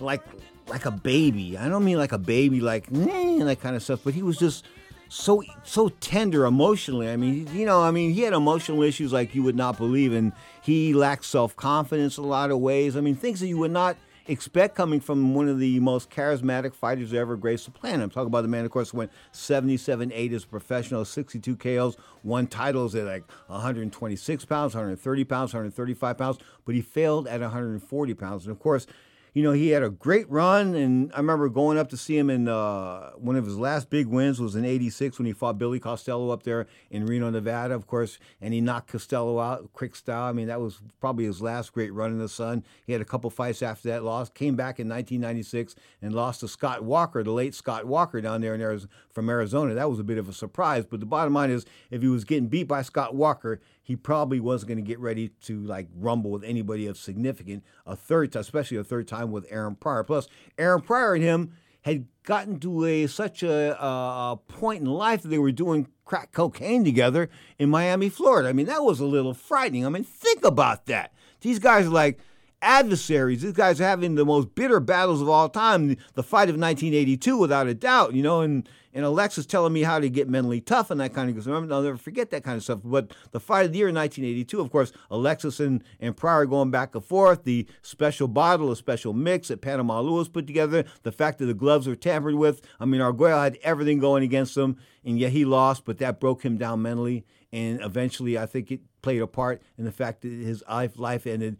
[0.00, 0.22] like,
[0.66, 1.56] like a baby.
[1.56, 4.38] I don't mean like a baby, like nah, that kind of stuff, but he was
[4.38, 4.66] just
[5.08, 7.08] so so tender emotionally.
[7.08, 10.12] I mean, you know, I mean, he had emotional issues like you would not believe,
[10.12, 10.32] and
[10.62, 12.96] he lacked self confidence a lot of ways.
[12.96, 13.96] I mean, things that you would not
[14.26, 18.02] expect coming from one of the most charismatic fighters ever grace the planet.
[18.02, 21.96] I'm talking about the man, of course, went 77 8 as a professional, 62 KOs,
[22.22, 28.14] won titles at like 126 pounds, 130 pounds, 135 pounds, but he failed at 140
[28.14, 28.44] pounds.
[28.44, 28.86] And of course,
[29.34, 32.28] you know, he had a great run, and I remember going up to see him
[32.28, 35.80] in uh, one of his last big wins was in '86 when he fought Billy
[35.80, 40.28] Costello up there in Reno, Nevada, of course, and he knocked Costello out quick style.
[40.28, 42.62] I mean, that was probably his last great run in the sun.
[42.84, 46.48] He had a couple fights after that, lost, came back in 1996 and lost to
[46.48, 49.72] Scott Walker, the late Scott Walker down there in Arizona, from Arizona.
[49.72, 52.24] That was a bit of a surprise, but the bottom line is, if he was
[52.24, 56.30] getting beat by Scott Walker, he probably wasn't going to get ready to like rumble
[56.30, 60.04] with anybody of significant a third, time, especially a third time with Aaron Pryor.
[60.04, 61.52] Plus, Aaron Pryor and him
[61.82, 66.32] had gotten to a such a, a point in life that they were doing crack
[66.32, 67.28] cocaine together
[67.58, 68.48] in Miami, Florida.
[68.48, 69.84] I mean, that was a little frightening.
[69.84, 71.12] I mean, think about that.
[71.40, 72.20] These guys are like
[72.60, 73.42] adversaries.
[73.42, 75.96] These guys are having the most bitter battles of all time.
[76.14, 79.98] The fight of 1982, without a doubt, you know, and and Alexis telling me how
[79.98, 81.54] to get mentally tough and that kind of stuff.
[81.70, 82.80] I'll never forget that kind of stuff.
[82.84, 86.70] But the fight of the year in 1982, of course, Alexis and, and Pryor going
[86.70, 91.12] back and forth, the special bottle, a special mix that Panama Lewis put together, the
[91.12, 92.60] fact that the gloves were tampered with.
[92.78, 96.42] I mean, Arguello had everything going against him, and yet he lost, but that broke
[96.42, 97.24] him down mentally.
[97.52, 101.26] And eventually, I think it played a part in the fact that his life, life
[101.26, 101.58] ended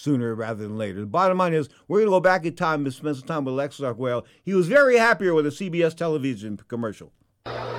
[0.00, 1.00] sooner rather than later.
[1.00, 3.44] The bottom line is, we're going to go back in time and spend some time
[3.44, 4.24] with Alexis Arguello.
[4.42, 7.12] He was very happier with a CBS television commercial.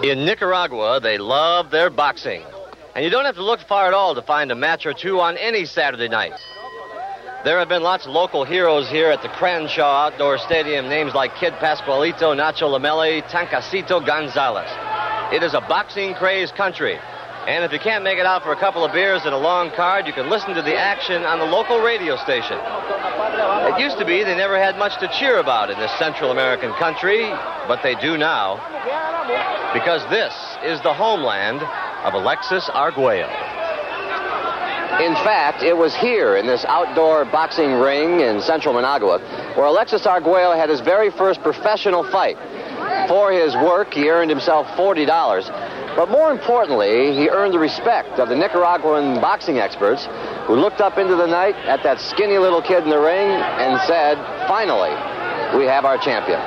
[0.04, 2.44] In Nicaragua, they love their boxing.
[2.96, 5.20] And you don't have to look far at all to find a match or two
[5.20, 6.34] on any Saturday night.
[7.44, 11.36] There have been lots of local heroes here at the Crenshaw Outdoor Stadium, names like
[11.38, 14.70] Kid Pascualito, Nacho Lamelli, Tancasito Gonzalez.
[15.34, 17.00] It is a boxing crazed country,
[17.48, 19.72] and if you can't make it out for a couple of beers and a long
[19.72, 22.58] card, you can listen to the action on the local radio station.
[22.58, 26.72] It used to be they never had much to cheer about in this Central American
[26.74, 27.22] country,
[27.68, 28.62] but they do now.
[29.74, 31.62] Because this is the homeland
[32.06, 33.30] of Alexis Arguello.
[35.00, 39.18] In fact, it was here in this outdoor boxing ring in central Managua
[39.56, 42.38] where Alexis Arguello had his very first professional fight.
[43.08, 45.81] For his work, he earned himself $40.
[45.96, 50.08] But more importantly, he earned the respect of the Nicaraguan boxing experts
[50.48, 53.80] who looked up into the night at that skinny little kid in the ring and
[53.82, 54.92] said, finally,
[55.58, 56.40] we have our champion.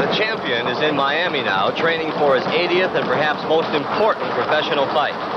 [0.00, 1.42] The champion is in Miami.
[1.42, 5.33] Now, training for his 80th and perhaps most important professional fight.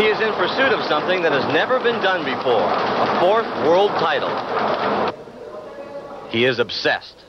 [0.00, 3.90] He is in pursuit of something that has never been done before a fourth world
[4.00, 4.30] title.
[6.30, 7.22] He is obsessed.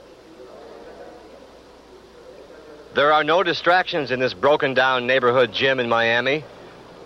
[2.96, 6.46] There are no distractions in this broken down neighborhood gym in Miami.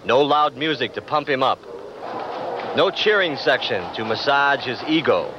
[0.05, 1.59] No loud music to pump him up.
[2.75, 5.33] No cheering section to massage his ego.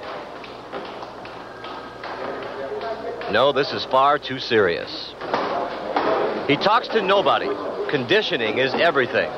[3.31, 5.15] No, this is far too serious.
[6.49, 7.49] He talks to nobody.
[7.91, 9.31] Conditioning is everything.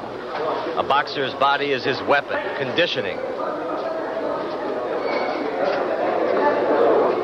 [0.79, 3.17] A boxer's body is his weapon, conditioning.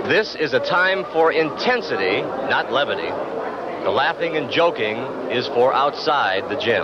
[0.09, 3.07] This is a time for intensity, not levity.
[3.85, 4.97] The laughing and joking
[5.31, 6.83] is for outside the gym.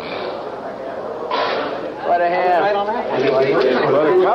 [2.07, 2.63] What a hand.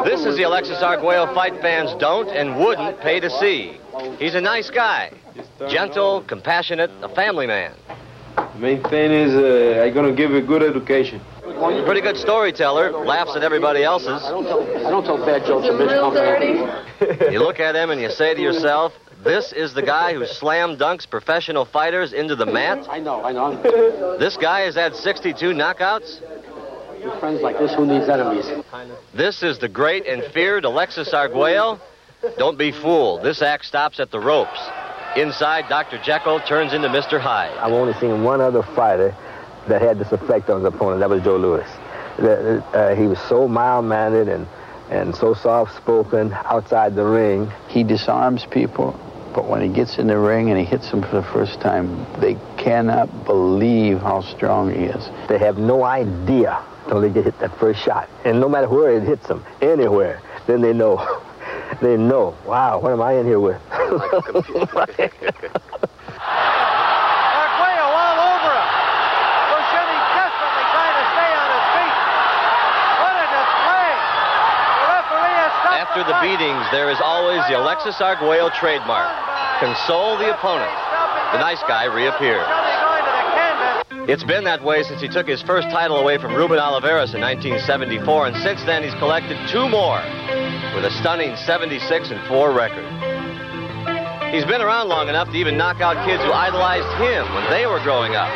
[0.05, 3.79] This is the Alexis Arguello fight fans don't and wouldn't pay to see.
[4.19, 5.13] He's a nice guy,
[5.69, 7.73] gentle, compassionate, a family man.
[8.35, 11.21] The main thing is uh, I'm gonna give a good education.
[11.45, 14.23] Pretty good storyteller, laughs at everybody else's.
[14.23, 16.65] I don't tell, I don't tell bad jokes in this company.
[17.31, 18.93] You look at him and you say to yourself,
[19.23, 22.87] this is the guy who slam dunks professional fighters into the mat?
[22.89, 24.17] I know, I know.
[24.17, 26.21] This guy has had 62 knockouts?
[27.03, 28.45] With friends like this, who needs enemies?
[29.13, 31.79] This is the great and feared Alexis Arguello?
[32.37, 33.23] Don't be fooled.
[33.23, 34.59] This act stops at the ropes.
[35.15, 35.99] Inside, Dr.
[36.01, 37.19] Jekyll turns into Mr.
[37.19, 37.55] Hyde.
[37.57, 39.15] I've only seen one other fighter
[39.67, 40.99] that had this effect on his opponent.
[40.99, 41.67] That was Joe Louis.
[42.17, 44.47] Uh, he was so mild-mannered and,
[44.89, 47.51] and so soft-spoken outside the ring.
[47.67, 48.97] He disarms people,
[49.33, 52.05] but when he gets in the ring and he hits them for the first time,
[52.21, 55.09] they cannot believe how strong he is.
[55.27, 58.07] They have no idea until they get hit that first shot.
[58.23, 60.97] And no matter where it hits them, anywhere, then they know.
[61.81, 63.59] They know, wow, what am I in here with?
[67.35, 68.67] Arguello all over him.
[69.51, 71.97] Busceme desperately trying to stay on his feet.
[73.01, 73.91] What a display.
[73.91, 79.07] The referee has stopped After the beatings, there is always the Alexis Arguello trademark.
[79.63, 80.75] Console the opponent.
[81.31, 82.43] The nice guy reappears.
[84.03, 87.23] It's been that way since he took his first title away from Ruben Olivares in
[87.23, 90.03] 1974, and since then he's collected two more
[90.75, 91.79] with a stunning 76
[92.11, 92.83] and 4 record.
[94.35, 97.71] He's been around long enough to even knock out kids who idolized him when they
[97.71, 98.27] were growing up.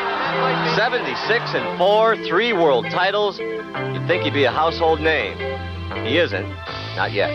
[0.79, 1.11] 76
[1.59, 3.37] and 4, three world titles.
[3.37, 5.35] You'd think he'd be a household name.
[6.07, 6.47] He isn't,
[6.95, 7.31] not yet.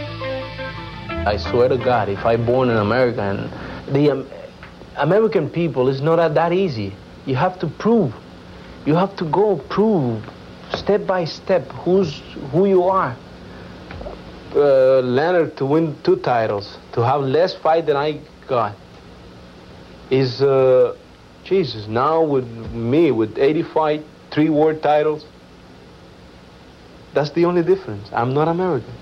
[1.27, 4.29] I swear to God, if I born in America and the um,
[4.97, 6.95] American people is not that, easy.
[7.27, 8.15] You have to prove.
[8.85, 10.23] You have to go prove
[10.75, 12.21] step by step who's
[12.53, 13.17] who you are.
[14.55, 18.77] Uh, Leonard to win two titles, to have less fight than I got,
[20.11, 20.97] is uh,
[21.43, 21.89] Jesus.
[21.89, 25.25] Now with me with 80 fight, three world titles.
[27.15, 28.09] That's the only difference.
[28.13, 28.93] I'm not American.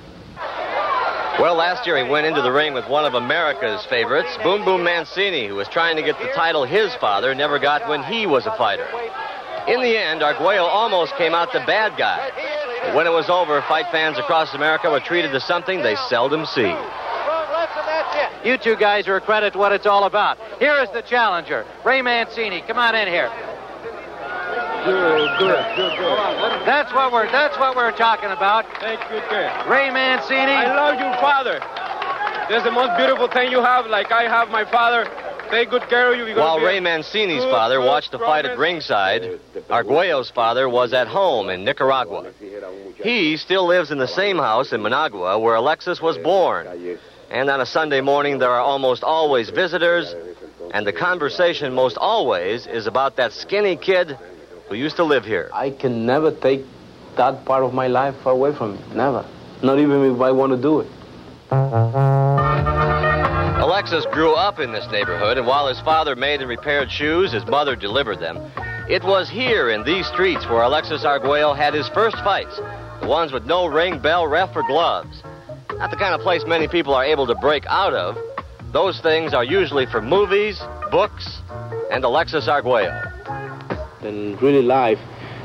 [1.40, 4.84] Well, last year he went into the ring with one of America's favorites, Boom Boom
[4.84, 8.46] Mancini, who was trying to get the title his father never got when he was
[8.46, 8.86] a fighter.
[9.66, 12.30] In the end, Arguello almost came out the bad guy.
[12.84, 16.44] But when it was over, fight fans across America were treated to something they seldom
[16.46, 16.74] see.
[18.44, 20.36] You two guys are a credit to what it's all about.
[20.58, 22.62] Here is the challenger, Ray Mancini.
[22.66, 23.30] Come on in here.
[24.84, 26.66] Good, good, good, good.
[26.66, 28.64] That's what we're that's what we're talking about.
[28.80, 29.64] Take good care.
[29.70, 30.50] Ray Mancini.
[30.50, 31.60] I love you, father.
[32.50, 35.06] That's the most beautiful thing you have, like I have my father.
[35.52, 36.34] Take good care of you.
[36.34, 39.38] While Ray Mancini's father watched the fight at ringside,
[39.70, 42.32] Arguello's father was at home in Nicaragua.
[42.96, 46.66] He still lives in the same house in Managua where Alexis was born.
[47.30, 50.12] And on a Sunday morning, there are almost always visitors,
[50.74, 54.18] and the conversation most always is about that skinny kid
[54.72, 55.50] who used to live here.
[55.52, 56.64] I can never take
[57.16, 58.80] that part of my life away from me.
[58.94, 59.26] Never.
[59.62, 60.88] Not even if I want to do it.
[63.60, 67.44] Alexis grew up in this neighborhood, and while his father made and repaired shoes, his
[67.46, 68.38] mother delivered them.
[68.88, 72.56] It was here in these streets where Alexis Arguello had his first fights,
[73.00, 75.22] the ones with no ring, bell, ref, or gloves.
[75.76, 78.16] Not the kind of place many people are able to break out of.
[78.72, 81.42] Those things are usually for movies, books,
[81.90, 83.12] and Alexis Arguello.
[84.04, 84.98] In really life,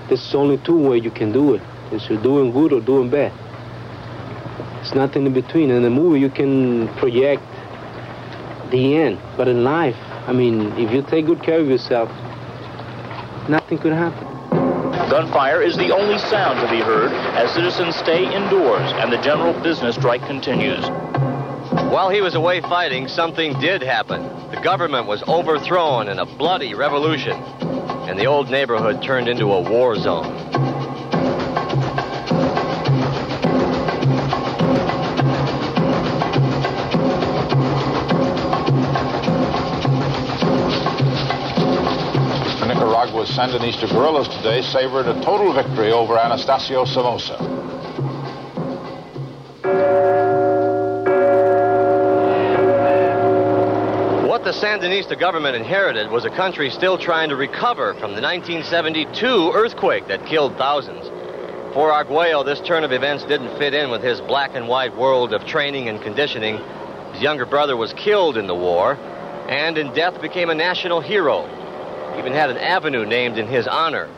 [0.08, 1.62] there's only two ways you can do it.
[1.92, 1.96] it.
[1.96, 3.32] Is you're doing good or doing bad.
[4.82, 5.70] It's nothing in between.
[5.70, 7.44] In a movie, you can project
[8.72, 9.20] the end.
[9.36, 9.98] But in life,
[10.28, 12.10] I mean, if you take good care of yourself,
[13.48, 14.26] nothing could happen.
[15.10, 19.54] Gunfire is the only sound to be heard as citizens stay indoors and the general
[19.62, 20.86] business strike continues.
[21.92, 24.24] While he was away fighting, something did happen.
[24.52, 27.42] The government was overthrown in a bloody revolution,
[28.08, 30.32] and the old neighborhood turned into a war zone.
[42.60, 47.58] The Nicaragua's Sandinista guerrillas today savored a total victory over Anastasio Somoza.
[54.58, 60.26] Sandinista government inherited was a country still trying to recover from the 1972 earthquake that
[60.26, 61.06] killed thousands.
[61.76, 65.32] For Arguello, this turn of events didn't fit in with his black and white world
[65.32, 66.60] of training and conditioning.
[67.14, 68.96] His younger brother was killed in the war,
[69.48, 71.46] and in death became a national hero.
[72.18, 74.10] Even had an avenue named in his honor.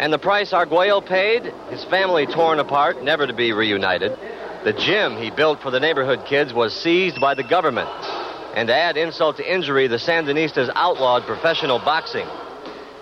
[0.00, 1.44] And the price Arguello paid?
[1.70, 4.18] His family torn apart, never to be reunited.
[4.64, 8.19] The gym he built for the neighborhood kids was seized by the government.
[8.54, 12.26] And to add insult to injury, the Sandinistas outlawed professional boxing.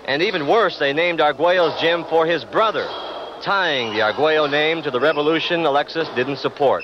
[0.05, 2.85] And even worse, they named Arguello's gym for his brother,
[3.41, 6.83] tying the Arguello name to the revolution Alexis didn't support.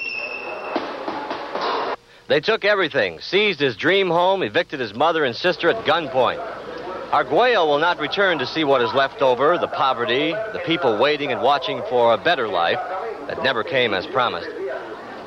[2.28, 6.40] They took everything, seized his dream home, evicted his mother and sister at gunpoint.
[7.12, 11.32] Arguello will not return to see what is left over the poverty, the people waiting
[11.32, 12.80] and watching for a better life
[13.28, 14.50] that never came as promised.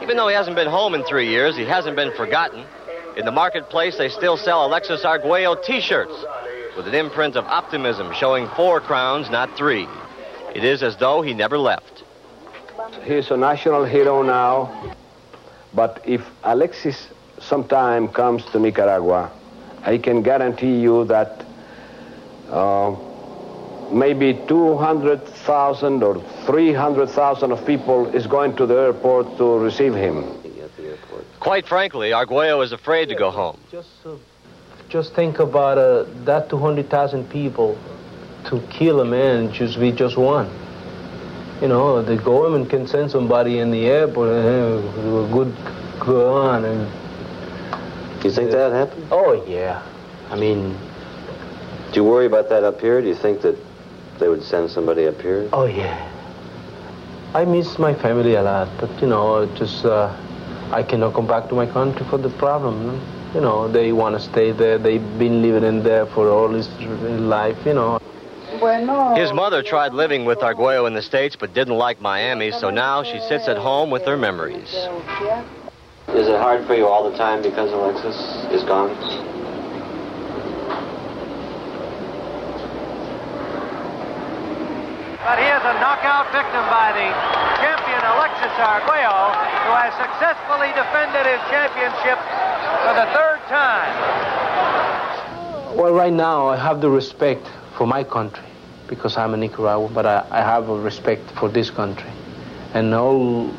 [0.03, 2.65] Even though he hasn't been home in three years, he hasn't been forgotten.
[3.19, 6.15] In the marketplace, they still sell Alexis Arguello t shirts
[6.77, 9.89] with an imprint of optimism showing four crowns, not three.
[10.55, 12.05] It is as though he never left.
[13.03, 14.95] He's a national hero now,
[15.75, 17.09] but if Alexis
[17.41, 19.33] sometime comes to Nicaragua,
[19.83, 21.45] I can guarantee you that
[22.51, 22.95] uh,
[23.91, 30.38] maybe 200,000 or 300,000 of people is going to the airport to receive him.
[31.41, 33.59] Quite frankly, Arguello is afraid to go home.
[33.71, 34.17] Just, uh,
[34.89, 37.79] just think about uh, that 200,000 people
[38.47, 40.51] to kill a man just be just one.
[41.61, 45.55] You know, the government can send somebody in the airport uh, with a good
[46.01, 48.25] gun and.
[48.25, 49.07] You think that happened?
[49.13, 49.81] Oh yeah,
[50.31, 50.77] I mean.
[51.93, 53.01] Do you worry about that up here?
[53.01, 53.57] Do you think that
[54.19, 55.49] they would send somebody up here?
[55.53, 56.05] Oh yeah.
[57.35, 60.15] I miss my family a lot, but you know, just uh,
[60.73, 63.01] I cannot come back to my country for the problem.
[63.35, 64.79] You know, they want to stay there.
[64.79, 67.57] They've been living in there for all his life.
[67.65, 67.99] You know.
[69.15, 73.03] His mother tried living with Arguello in the States but didn't like Miami, so now
[73.03, 74.75] she sits at home with her memories.
[76.09, 78.17] Is it hard for you all the time because Alexis
[78.51, 79.38] is gone?
[85.29, 87.05] But he is a knockout victim by the
[87.61, 89.29] champion Alexis Arguello,
[89.69, 92.17] who has successfully defended his championship
[92.81, 93.93] for the third time.
[95.77, 97.47] Well, right now I have the respect
[97.77, 98.47] for my country
[98.87, 102.11] because I'm a Nicaraguan, but I, I have a respect for this country.
[102.73, 103.51] And all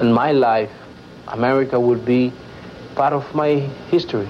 [0.00, 0.72] in my life,
[1.28, 2.32] America would be
[2.94, 3.56] part of my
[3.90, 4.26] history.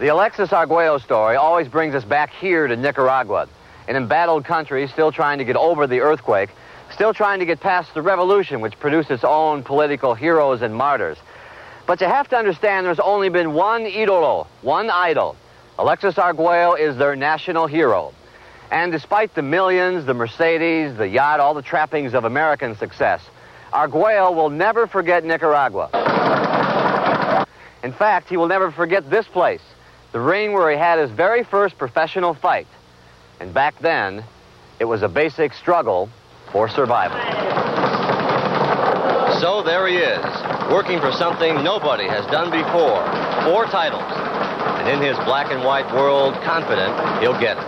[0.00, 3.46] The Alexis Arguello story always brings us back here to Nicaragua,
[3.88, 6.50] an embattled country still trying to get over the earthquake,
[6.92, 11.18] still trying to get past the revolution which produced its own political heroes and martyrs.
[11.86, 15.36] But you have to understand there's only been one idolo, one idol.
[15.78, 18.12] Alexis Arguello is their national hero.
[18.70, 23.20] And despite the millions, the Mercedes, the yacht, all the trappings of American success,
[23.72, 25.88] Arguello will never forget Nicaragua.
[27.82, 29.62] In fact, he will never forget this place,
[30.12, 32.66] the ring where he had his very first professional fight.
[33.42, 34.22] And back then,
[34.78, 36.08] it was a basic struggle
[36.52, 37.18] for survival.
[39.40, 40.24] So there he is,
[40.70, 43.02] working for something nobody has done before.
[43.42, 44.04] Four titles.
[44.78, 47.64] And in his black and white world, confident he'll get it.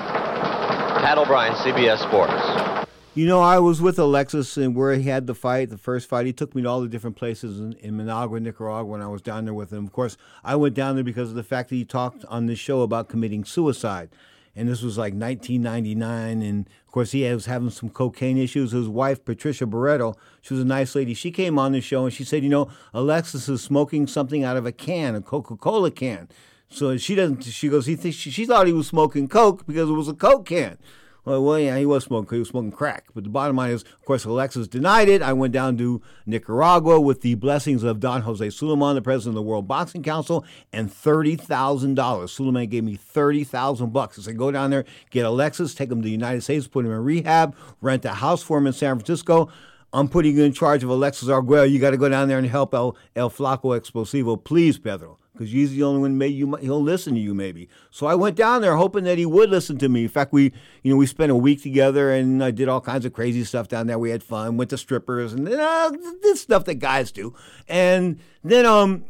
[1.03, 2.87] Pat O'Brien, CBS Sports.
[3.17, 6.25] You know, I was with Alexis and where he had the fight, the first fight.
[6.25, 9.23] He took me to all the different places in, in Managua, Nicaragua, when I was
[9.23, 9.85] down there with him.
[9.85, 12.61] Of course, I went down there because of the fact that he talked on this
[12.61, 14.11] show about committing suicide.
[14.57, 16.43] And this was like 1999.
[16.43, 18.73] And of course, he was having some cocaine issues.
[18.73, 21.15] His wife, Patricia Barreto, she was a nice lady.
[21.15, 24.57] She came on the show and she said, You know, Alexis is smoking something out
[24.57, 26.29] of a can, a Coca Cola can.
[26.69, 27.45] So she doesn't.
[27.45, 27.87] She goes.
[27.87, 30.79] He thinks she, she thought he was smoking coke because it was a coke can.
[31.25, 32.37] Well, well, yeah, he was smoking.
[32.37, 33.07] He was smoking crack.
[33.15, 35.23] But the bottom line is, of course, Alexis denied it.
[35.23, 39.37] I went down to Nicaragua with the blessings of Don Jose Sulaiman, the president of
[39.37, 42.33] the World Boxing Council, and thirty thousand dollars.
[42.33, 44.19] Sulaiman gave me thirty thousand bucks.
[44.19, 46.93] I said, go down there, get Alexis, take him to the United States, put him
[46.93, 49.49] in rehab, rent a house for him in San Francisco.
[49.95, 51.63] I'm putting you in charge of Alexis Arguello.
[51.63, 54.43] You got to go down there and help El, El Flaco Explosivo.
[54.43, 57.69] Please, Pedro, because he's the only one maybe you, he'll listen to you maybe.
[57.91, 60.05] So I went down there hoping that he would listen to me.
[60.05, 60.53] In fact, we,
[60.83, 63.67] you know, we spent a week together and I did all kinds of crazy stuff
[63.67, 63.99] down there.
[63.99, 65.93] We had fun, went to strippers and uh,
[66.23, 67.35] this stuff that guys do.
[67.69, 69.05] And then, um,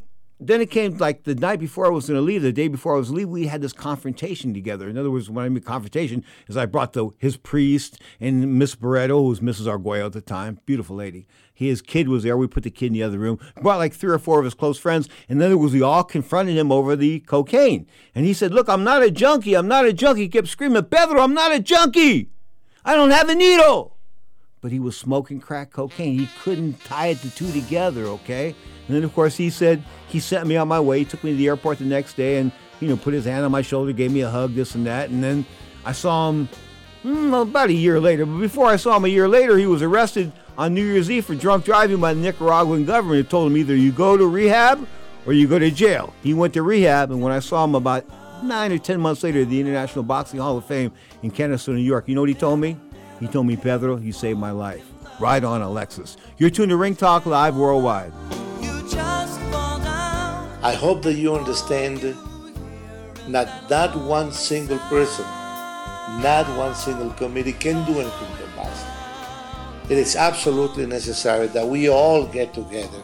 [0.46, 2.94] then it came like the night before I was going to leave, the day before
[2.94, 4.88] I was leaving, we had this confrontation together.
[4.88, 8.74] In other words, when I mean confrontation, is I brought the his priest and Miss
[8.74, 9.66] Barreto, who was Mrs.
[9.66, 11.26] Arguello at the time, beautiful lady.
[11.52, 12.36] His kid was there.
[12.36, 13.38] We put the kid in the other room.
[13.62, 16.02] Brought like three or four of his close friends, and then it was we all
[16.02, 17.86] confronted him over the cocaine.
[18.14, 19.54] And he said, "Look, I'm not a junkie.
[19.54, 22.30] I'm not a junkie." He kept screaming, "Pedro, I'm not a junkie.
[22.84, 23.93] I don't have a needle."
[24.64, 26.18] But he was smoking crack cocaine.
[26.18, 28.04] He couldn't tie the two together.
[28.04, 28.54] Okay.
[28.88, 31.00] And then, of course, he said he sent me on my way.
[31.00, 32.50] He took me to the airport the next day and,
[32.80, 35.10] you know, put his hand on my shoulder, gave me a hug, this and that.
[35.10, 35.44] And then
[35.84, 36.48] I saw him
[37.04, 38.24] mm, about a year later.
[38.24, 41.26] But before I saw him a year later, he was arrested on New Year's Eve
[41.26, 43.20] for drunk driving by the Nicaraguan government.
[43.20, 44.88] It told him either you go to rehab
[45.26, 46.14] or you go to jail.
[46.22, 48.06] He went to rehab, and when I saw him about
[48.42, 50.90] nine or ten months later at the International Boxing Hall of Fame
[51.22, 52.78] in Canastota, New York, you know what he told me?
[53.24, 54.84] He told me, Pedro, you saved my life.
[55.18, 56.18] Right on, Alexis.
[56.36, 58.12] You're tuned to Ring Talk Live Worldwide.
[60.62, 62.00] I hope that you understand
[63.28, 65.24] that that one single person,
[66.20, 68.90] not one single committee can do anything to boxing.
[69.88, 73.02] It is absolutely necessary that we all get together.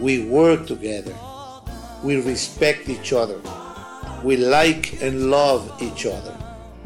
[0.00, 1.14] We work together.
[2.02, 3.40] We respect each other.
[4.24, 6.36] We like and love each other.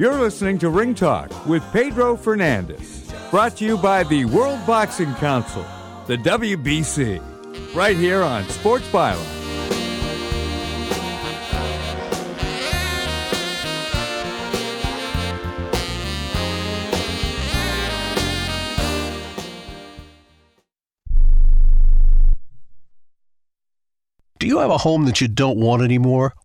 [0.00, 5.12] You're listening to Ring Talk with Pedro Fernandez, brought to you by the World Boxing
[5.16, 5.62] Council,
[6.06, 7.20] the WBC,
[7.74, 9.36] right here on Sports Byline.
[24.38, 26.32] Do you have a home that you don't want anymore?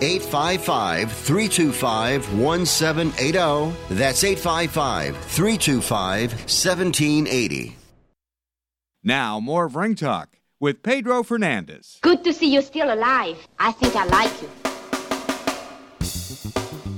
[0.00, 3.94] 855 325 1780.
[3.94, 7.76] That's 855 325 1780.
[9.02, 11.98] Now, more of Ring Talk with Pedro Fernandez.
[12.02, 13.36] Good to see you still alive.
[13.58, 14.48] I think I like you.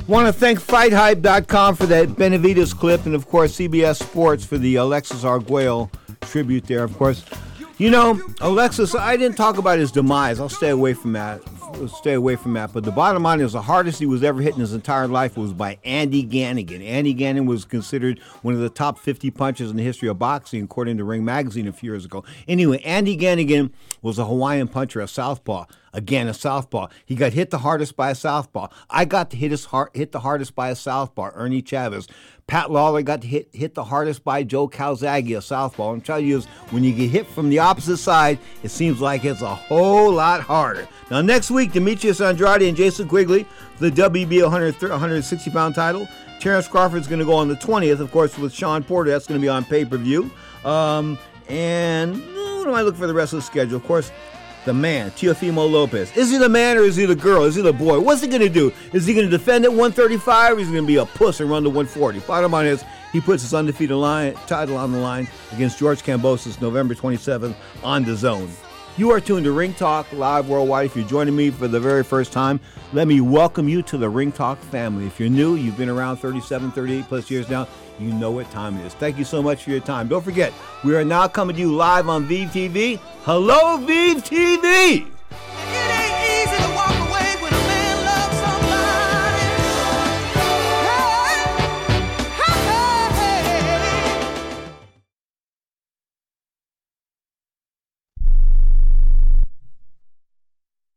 [0.09, 4.77] Want to thank FightHype.com for that Benavidez clip, and of course CBS Sports for the
[4.77, 5.91] Alexis Arguello
[6.23, 6.83] tribute there.
[6.83, 7.27] Of course,
[7.77, 8.95] you know Alexis.
[8.95, 10.41] I didn't talk about his demise.
[10.41, 11.43] I'll stay away from that.
[11.89, 12.73] Stay away from that.
[12.73, 15.37] But the bottom line is the hardest he was ever hit in his entire life
[15.37, 16.85] was by Andy Ganigan.
[16.85, 20.65] Andy Ganigan was considered one of the top 50 punches in the history of boxing,
[20.65, 22.25] according to Ring Magazine a few years ago.
[22.47, 23.71] Anyway, Andy Ganigan
[24.03, 25.67] was a Hawaiian puncher, a southpaw.
[25.99, 26.87] Again, a southpaw.
[27.05, 28.69] He got hit the hardest by a southpaw.
[28.89, 32.07] I got to hit his heart, hit the hardest by a southpaw, Ernie Chavez.
[32.47, 35.91] Pat Lawlor got hit hit the hardest by Joe Calzaghe, a southpaw.
[35.91, 39.25] I'm telling you, is when you get hit from the opposite side, it seems like
[39.25, 40.87] it's a whole lot harder.
[41.11, 43.45] Now, next week, Demetrius Andrade and Jason Quigley
[43.81, 46.07] the WB 100, 160 pound title.
[46.39, 49.11] Terrence Crawford's going to go on the 20th, of course, with Shawn Porter.
[49.11, 50.31] That's going to be on pay per view.
[50.65, 51.19] Um,
[51.49, 53.77] and what do I look for the rest of the schedule?
[53.77, 54.13] Of course,
[54.69, 56.15] the man, Teofimo Lopez.
[56.15, 57.45] Is he the man or is he the girl?
[57.45, 57.99] Is he the boy?
[57.99, 58.71] What's he going to do?
[58.93, 61.41] Is he going to defend at 135 or is he going to be a puss
[61.41, 62.21] and run to 140?
[62.21, 66.61] Bottom line is, he puts his undefeated line, title on the line against George Kambosos
[66.61, 68.51] November 27th on DAZN.
[68.99, 70.85] You are tuned to Ring Talk Live Worldwide.
[70.85, 72.61] If you're joining me for the very first time,
[72.93, 75.07] let me welcome you to the Ring Talk family.
[75.07, 77.67] If you're new, you've been around 37, 38 plus years now,
[77.99, 78.95] you know what time it is.
[78.95, 80.09] Thank you so much for your time.
[80.09, 80.53] Don't forget,
[80.85, 82.99] we are now coming to you live on VTV.
[83.25, 85.07] Hello, VTV!